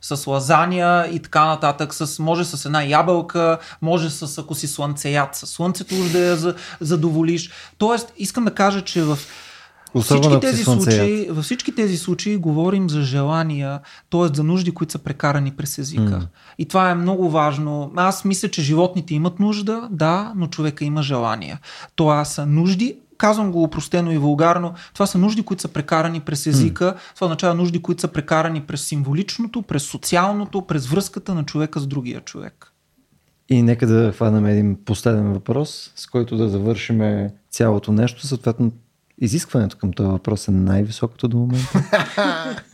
[0.01, 0.27] с
[0.61, 1.95] лазания и така нататък.
[1.95, 6.37] С, може с една ябълка, може с ако си слънцеят, с слънцето уж да я
[6.37, 7.51] за- задоволиш.
[7.79, 9.19] Тоест, искам да кажа, че в
[9.95, 13.81] Особено всички тези случаи, във всички тези случаи говорим за желания,
[14.11, 14.35] т.е.
[14.35, 16.03] за нужди, които са прекарани през езика.
[16.03, 16.27] М.
[16.59, 17.93] И това е много важно.
[17.97, 21.59] Аз мисля, че животните имат нужда, да, но човека има желания.
[21.97, 26.47] Това са нужди, казвам го упростено и вулгарно, това са нужди, които са прекарани през
[26.47, 31.81] езика, това означава нужди, които са прекарани през символичното, през социалното, през връзката на човека
[31.81, 32.73] с другия човек.
[33.49, 38.27] И нека да хванем един последен въпрос, с който да завършим цялото нещо.
[38.27, 38.73] Съответно,
[39.19, 41.85] изискването към този въпрос е най-високото до момента.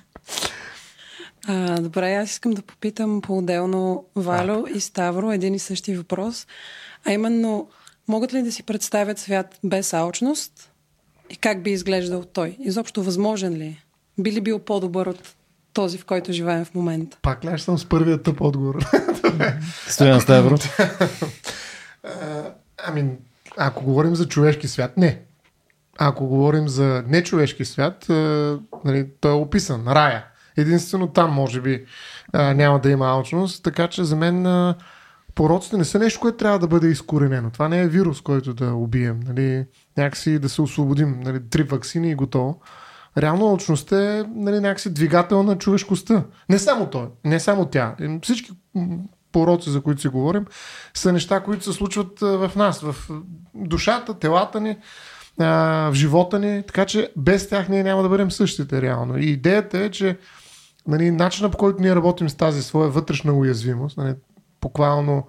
[1.48, 6.46] А, добре, аз искам да попитам по-отделно Валю и Ставро един и същи въпрос.
[7.04, 7.68] А именно,
[8.08, 10.72] могат ли да си представят свят без алчност
[11.30, 12.56] и как би изглеждал той?
[12.60, 13.82] Изобщо възможен ли е?
[14.18, 15.34] Би ли бил по-добър от
[15.72, 17.18] този, в който живеем в момента?
[17.22, 18.84] Пак ли аз съм с първия тъп отговор?
[19.88, 20.56] Стоян Ставро.
[22.86, 23.10] Ами,
[23.56, 25.22] ако говорим за човешки свят, не.
[25.98, 30.24] Ако говорим за нечовешки свят, а, нали, той е описан, рая.
[30.56, 31.84] Единствено там, може би,
[32.32, 34.74] а, няма да има алчност, така че за мен а,
[35.36, 37.50] пороците не са нещо, което трябва да бъде изкоренено.
[37.50, 39.20] Това не е вирус, който да убием.
[39.26, 41.20] Нали, някакси да се освободим.
[41.20, 42.60] Нали, три вакцини и готово.
[43.18, 46.24] Реално алчността е нали, някакси двигател на човешкостта.
[46.48, 47.96] Не само той, не само тя.
[48.22, 48.52] Всички
[49.32, 50.44] пороци, за които си говорим,
[50.94, 53.10] са неща, които се случват в нас, в
[53.54, 54.76] душата, телата ни,
[55.38, 59.18] в живота ни, така че без тях ние няма да бъдем същите реално.
[59.18, 60.18] И идеята е, че
[60.86, 64.14] нали, начинът по който ние работим с тази своя вътрешна уязвимост, нали,
[64.60, 65.26] буквално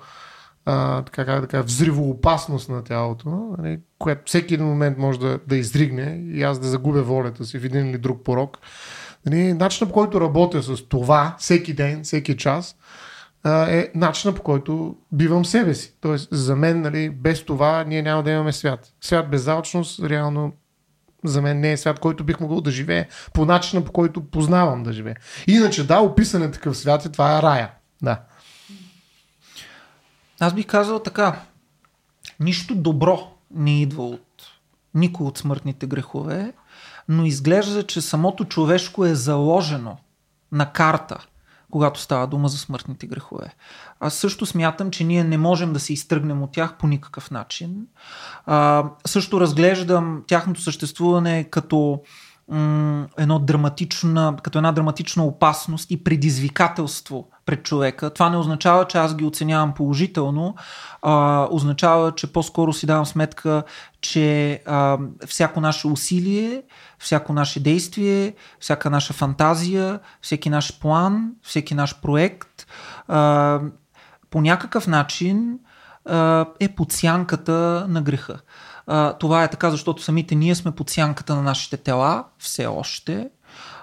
[0.65, 5.39] а, така, как да кажа, взривоопасност на тялото, нали, което всеки един момент може да,
[5.47, 8.57] да изригне и аз да загубя волята си в един или друг порок.
[9.25, 12.75] Нали, начинът по който работя с това всеки ден, всеки час,
[13.43, 15.93] а, е начинът по който бивам себе си.
[16.01, 18.93] Тоест, за мен, нали, без това ние няма да имаме свят.
[19.01, 20.53] Свят без алчност, реално
[21.23, 24.83] за мен не е свят, който бих могъл да живее по начина, по който познавам
[24.83, 25.15] да живее.
[25.47, 27.71] Иначе, да, описан е такъв свят и това е рая.
[28.01, 28.19] Да.
[30.39, 31.41] Аз бих казал така.
[32.39, 34.43] Нищо добро не идва от
[34.93, 36.53] никой от смъртните грехове,
[37.09, 39.97] но изглежда, че самото човешко е заложено
[40.51, 41.25] на карта,
[41.71, 43.53] когато става дума за смъртните грехове.
[43.99, 47.87] Аз също смятам, че ние не можем да се изтръгнем от тях по никакъв начин.
[48.45, 52.01] А, също разглеждам тяхното съществуване като
[53.17, 58.09] едно драматична, като една драматична опасност и предизвикателство пред човека.
[58.09, 60.55] Това не означава, че аз ги оценявам положително,
[61.01, 63.63] а, означава, че по-скоро си давам сметка,
[64.01, 66.63] че а, всяко наше усилие,
[66.99, 72.67] всяко наше действие, всяка наша фантазия, всеки наш план, всеки наш проект
[73.07, 73.59] а,
[74.29, 75.59] по някакъв начин
[76.05, 78.39] а, е под сянката на греха.
[78.87, 83.29] А, това е така, защото самите ние сме под сянката на нашите тела, все още.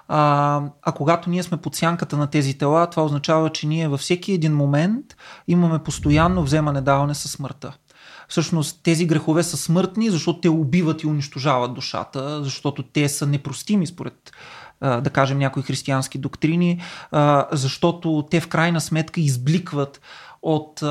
[0.07, 3.99] А, а когато ние сме под сянката на тези тела, това означава, че ние във
[3.99, 5.05] всеки един момент
[5.47, 7.73] имаме постоянно вземане-даване със смъртта.
[8.27, 13.87] Всъщност тези грехове са смъртни, защото те убиват и унищожават душата, защото те са непростими
[13.87, 14.31] според
[14.81, 16.81] да кажем някои християнски доктрини,
[17.51, 20.01] защото те в крайна сметка избликват
[20.41, 20.83] от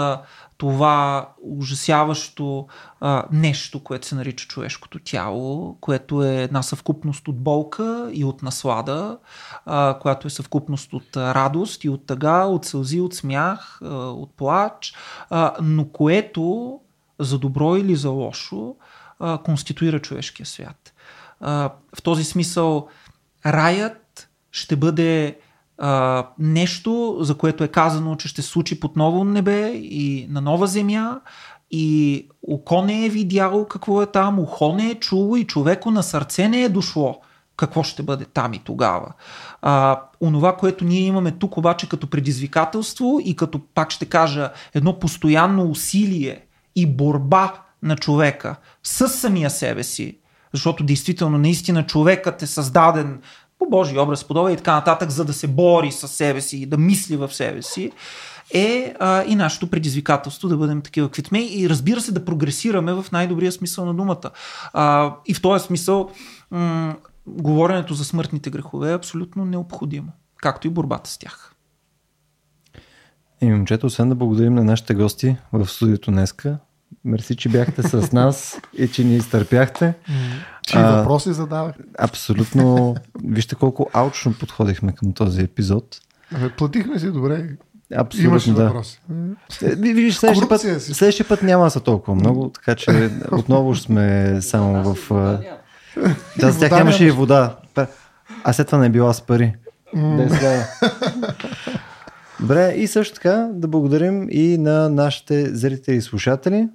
[0.64, 2.66] това ужасяващо
[3.00, 8.42] а, нещо, което се нарича човешкото тяло, което е една съвкупност от болка и от
[8.42, 9.18] наслада,
[9.66, 14.36] а, която е съвкупност от радост и от тъга, от сълзи, от смях, а, от
[14.36, 14.94] плач,
[15.30, 16.80] а, но което
[17.18, 18.76] за добро или за лошо
[19.18, 20.94] а, конституира човешкия свят.
[21.40, 22.88] А, в този смисъл
[23.46, 25.38] раят ще бъде
[25.78, 30.66] а, нещо, за което е казано, че ще случи под ново небе и на нова
[30.66, 31.20] земя.
[31.70, 36.02] И око не е видяло какво е там, ухо не е чуло и човеко на
[36.02, 37.20] сърце не е дошло.
[37.56, 39.12] Какво ще бъде там и тогава.
[39.62, 44.98] А, онова, което ние имаме тук обаче като предизвикателство и като, пак ще кажа, едно
[44.98, 46.46] постоянно усилие
[46.76, 47.52] и борба
[47.82, 50.18] на човека с самия себе си,
[50.52, 53.20] защото действително наистина човекът е създаден
[53.58, 56.66] по Божий образ, подобен и така нататък, за да се бори с себе си и
[56.66, 57.92] да мисли в себе си,
[58.54, 63.06] е а, и нашето предизвикателство да бъдем такива каквито и разбира се да прогресираме в
[63.12, 64.30] най-добрия смисъл на думата.
[64.72, 66.10] А, и в този смисъл
[66.50, 71.54] м- говоренето за смъртните грехове е абсолютно необходимо, както и борбата с тях.
[73.40, 76.58] И момчета, освен да благодарим на нашите гости в студиото днеска,
[77.04, 79.94] мерси, че бяхте с нас и че ни изтърпяхте.
[80.66, 81.74] Чи А, въпроси задавах?
[81.98, 82.96] Абсолютно.
[83.24, 86.00] Вижте колко аучно подходихме към този епизод.
[86.34, 87.48] Абе, Платихме си добре.
[87.96, 88.64] Абсолютно Имаше да.
[88.64, 89.00] въпроси.
[89.62, 93.74] Е, ви- Виж, следващия път, следващия път няма да са толкова много, така че отново
[93.74, 95.10] сме само в...
[95.10, 95.40] а,
[96.38, 97.56] Да, с тях нямаше и вода.
[98.44, 99.54] А след това не е била с пари.
[99.96, 100.58] Е.
[102.40, 106.68] Добре, и също така да благодарим и на нашите зрители и слушатели.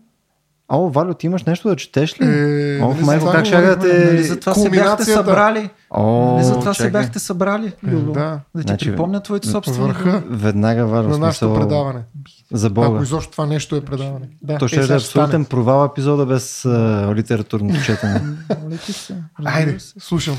[0.71, 2.25] О, Валю, ти имаш нещо да четеш ли?
[2.25, 4.05] Е, Ох, нали майко, как ще да те...
[4.05, 5.69] Нали за това се бяхте събрали?
[5.89, 8.11] О, Нали за това се бяхте събрали, Любо?
[8.11, 8.19] да.
[8.55, 11.99] Да ти Значи, припомня твоите собствени Върха Веднага, Валю, на нашето предаване.
[12.53, 12.87] За Бога.
[12.87, 14.29] Ако изобщо това нещо е предаване.
[14.41, 18.21] Да, То ще е, е абсолютен провал епизода без а, литературното четене.
[19.45, 20.37] Айде, слушам.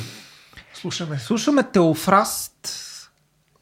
[0.75, 1.19] Слушаме.
[1.19, 2.53] Слушаме Теофраст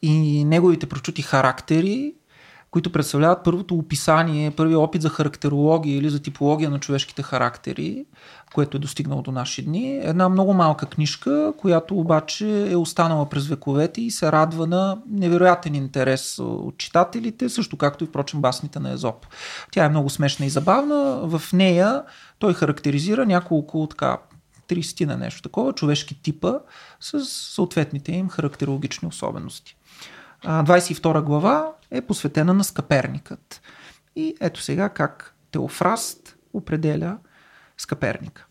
[0.02, 2.12] и неговите прочути характери,
[2.70, 8.04] които представляват първото описание, първият опит за характерология или за типология на човешките характери,
[8.54, 10.00] което е достигнало до наши дни.
[10.02, 15.74] Една много малка книжка, която обаче е останала през вековете и се радва на невероятен
[15.74, 19.26] интерес от читателите, също както и впрочем басните на Езоп.
[19.70, 21.20] Тя е много смешна и забавна.
[21.22, 22.02] В нея
[22.38, 24.18] той характеризира няколко така
[24.68, 26.52] 30 на нещо такова, човешки типа
[27.00, 29.76] с съответните им характерологични особености.
[30.44, 33.60] А, 22 глава е посветена на скъперникът.
[34.16, 37.18] И ето сега как Теофраст определя
[37.78, 38.46] скъперника.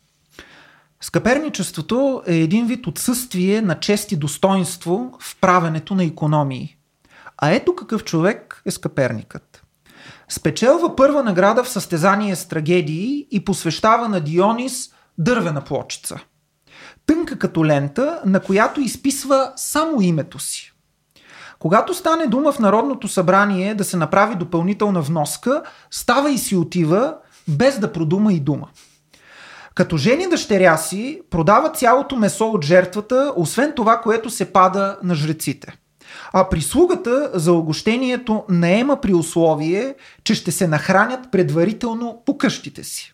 [1.01, 6.77] Скъперничеството е един вид отсъствие на чест и достоинство в правенето на економии.
[7.37, 9.63] А ето какъв човек е скъперникът.
[10.29, 16.19] Спечелва първа награда в състезание с трагедии и посвещава на Дионис дървена плочица.
[17.05, 20.73] Тънка като лента, на която изписва само името си.
[21.59, 27.15] Когато стане дума в Народното събрание да се направи допълнителна вноска, става и си отива,
[27.47, 28.67] без да продума и дума.
[29.75, 35.15] Като жени дъщеря си, продава цялото месо от жертвата, освен това, което се пада на
[35.15, 35.77] жреците.
[36.33, 43.13] А прислугата за огощението наема при условие, че ще се нахранят предварително по къщите си.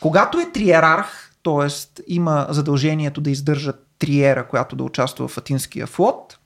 [0.00, 2.02] Когато е триерарх, т.е.
[2.06, 6.38] има задължението да издържа триера, която да участва в Атинския флот,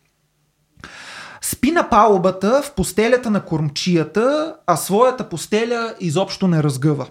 [1.55, 7.07] спи на палубата в постелята на кормчията, а своята постеля изобщо не разгъва.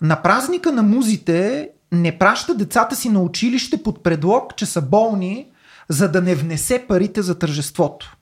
[0.00, 5.46] На празника на музите не праща децата си на училище под предлог, че са болни,
[5.88, 8.16] за да не внесе парите за тържеството.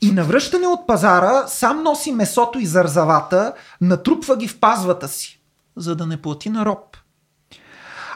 [0.00, 5.40] И на връщане от пазара сам носи месото и зарзавата, натрупва ги в пазвата си,
[5.76, 6.96] за да не плати на роб.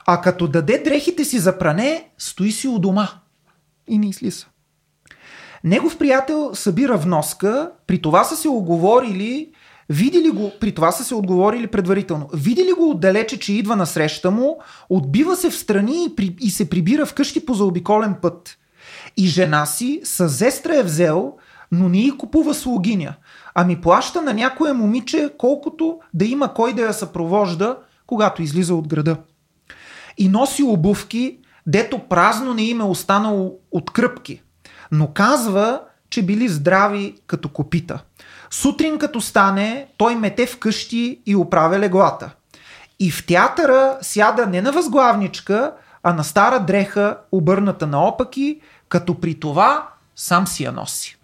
[0.07, 3.09] А като даде дрехите си за пране, стои си у дома
[3.89, 4.47] и не излиза.
[5.69, 9.51] Негов приятел събира вноска, при това са се оговорили,
[9.89, 14.31] видели го, при това са се отговорили предварително, видели го отдалече, че идва на среща
[14.31, 14.59] му,
[14.91, 18.59] отбива се в страни и, при, и се прибира вкъщи по заобиколен път.
[19.17, 21.33] И жена си с зестра е взел,
[21.73, 23.15] но не и купува слугиня,
[23.55, 27.77] ами плаща на някое момиче, колкото да има кой да я съпровожда,
[28.07, 29.17] когато излиза от града.
[30.19, 34.43] И носи обувки, дето празно не им е останало от кръпки,
[34.91, 38.03] но казва, че били здрави като копита.
[38.51, 42.31] Сутрин като стане, той мете вкъщи и оправя леглата.
[43.01, 49.41] И в театъра сяда не на възглавничка, а на стара дреха, обърната наопаки, като при
[49.41, 51.19] това сам си я носи.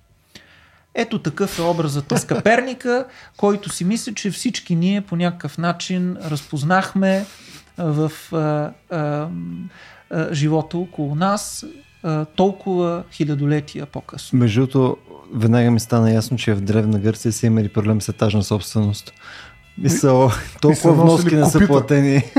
[0.94, 6.16] Ето такъв е образът на скъперника, който си мисля, че всички ние по някакъв начин
[6.24, 7.26] разпознахме
[7.78, 8.36] в а,
[8.96, 9.28] а,
[10.10, 11.66] а, живота около нас
[12.04, 14.38] а, толкова хилядолетия по-късно.
[14.38, 14.96] Между другото,
[15.34, 19.12] веднага ми стана ясно, че в Древна Гърция са имали проблем с етажна собственост.
[19.78, 22.22] Мисъл, толкова носили вноски не са платени.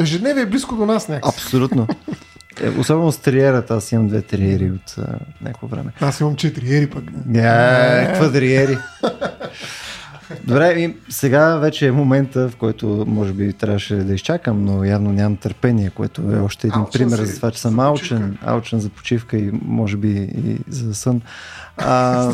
[0.00, 1.40] Ежедневие е близко до нас някакси.
[1.40, 1.86] Абсолютно.
[2.62, 5.92] Е, особено с триерата, аз имам две триери от а, някакво време.
[6.00, 7.04] Аз имам четири ери пък.
[7.34, 8.78] Е, квадриери.
[10.44, 15.12] Добре, и сега вече е момента, в който може би трябваше да изчакам, но явно
[15.12, 18.80] нямам търпение, което е още един Алчен пример за това, че съм за алчен, алчен
[18.80, 20.08] за почивка и може би
[20.44, 21.20] и за сън.
[21.76, 22.32] А,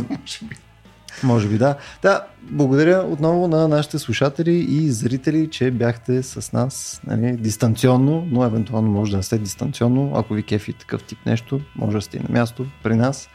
[1.23, 1.77] може би да.
[2.03, 8.45] Да, благодаря отново на нашите слушатели и зрители, че бяхте с нас нали, дистанционно, но
[8.45, 10.13] евентуално може да не сте дистанционно.
[10.15, 13.29] Ако ви кефи такъв тип нещо, може да сте и на място при нас.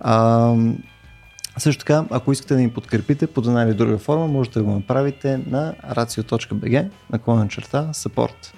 [0.00, 0.54] А,
[1.60, 4.70] също така, ако искате да ни подкрепите под една или друга форма, можете да го
[4.70, 8.54] направите на racio.bg наклонен черта support.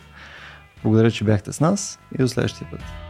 [0.83, 3.10] Благодаря, че бяхте с нас и до следващия път.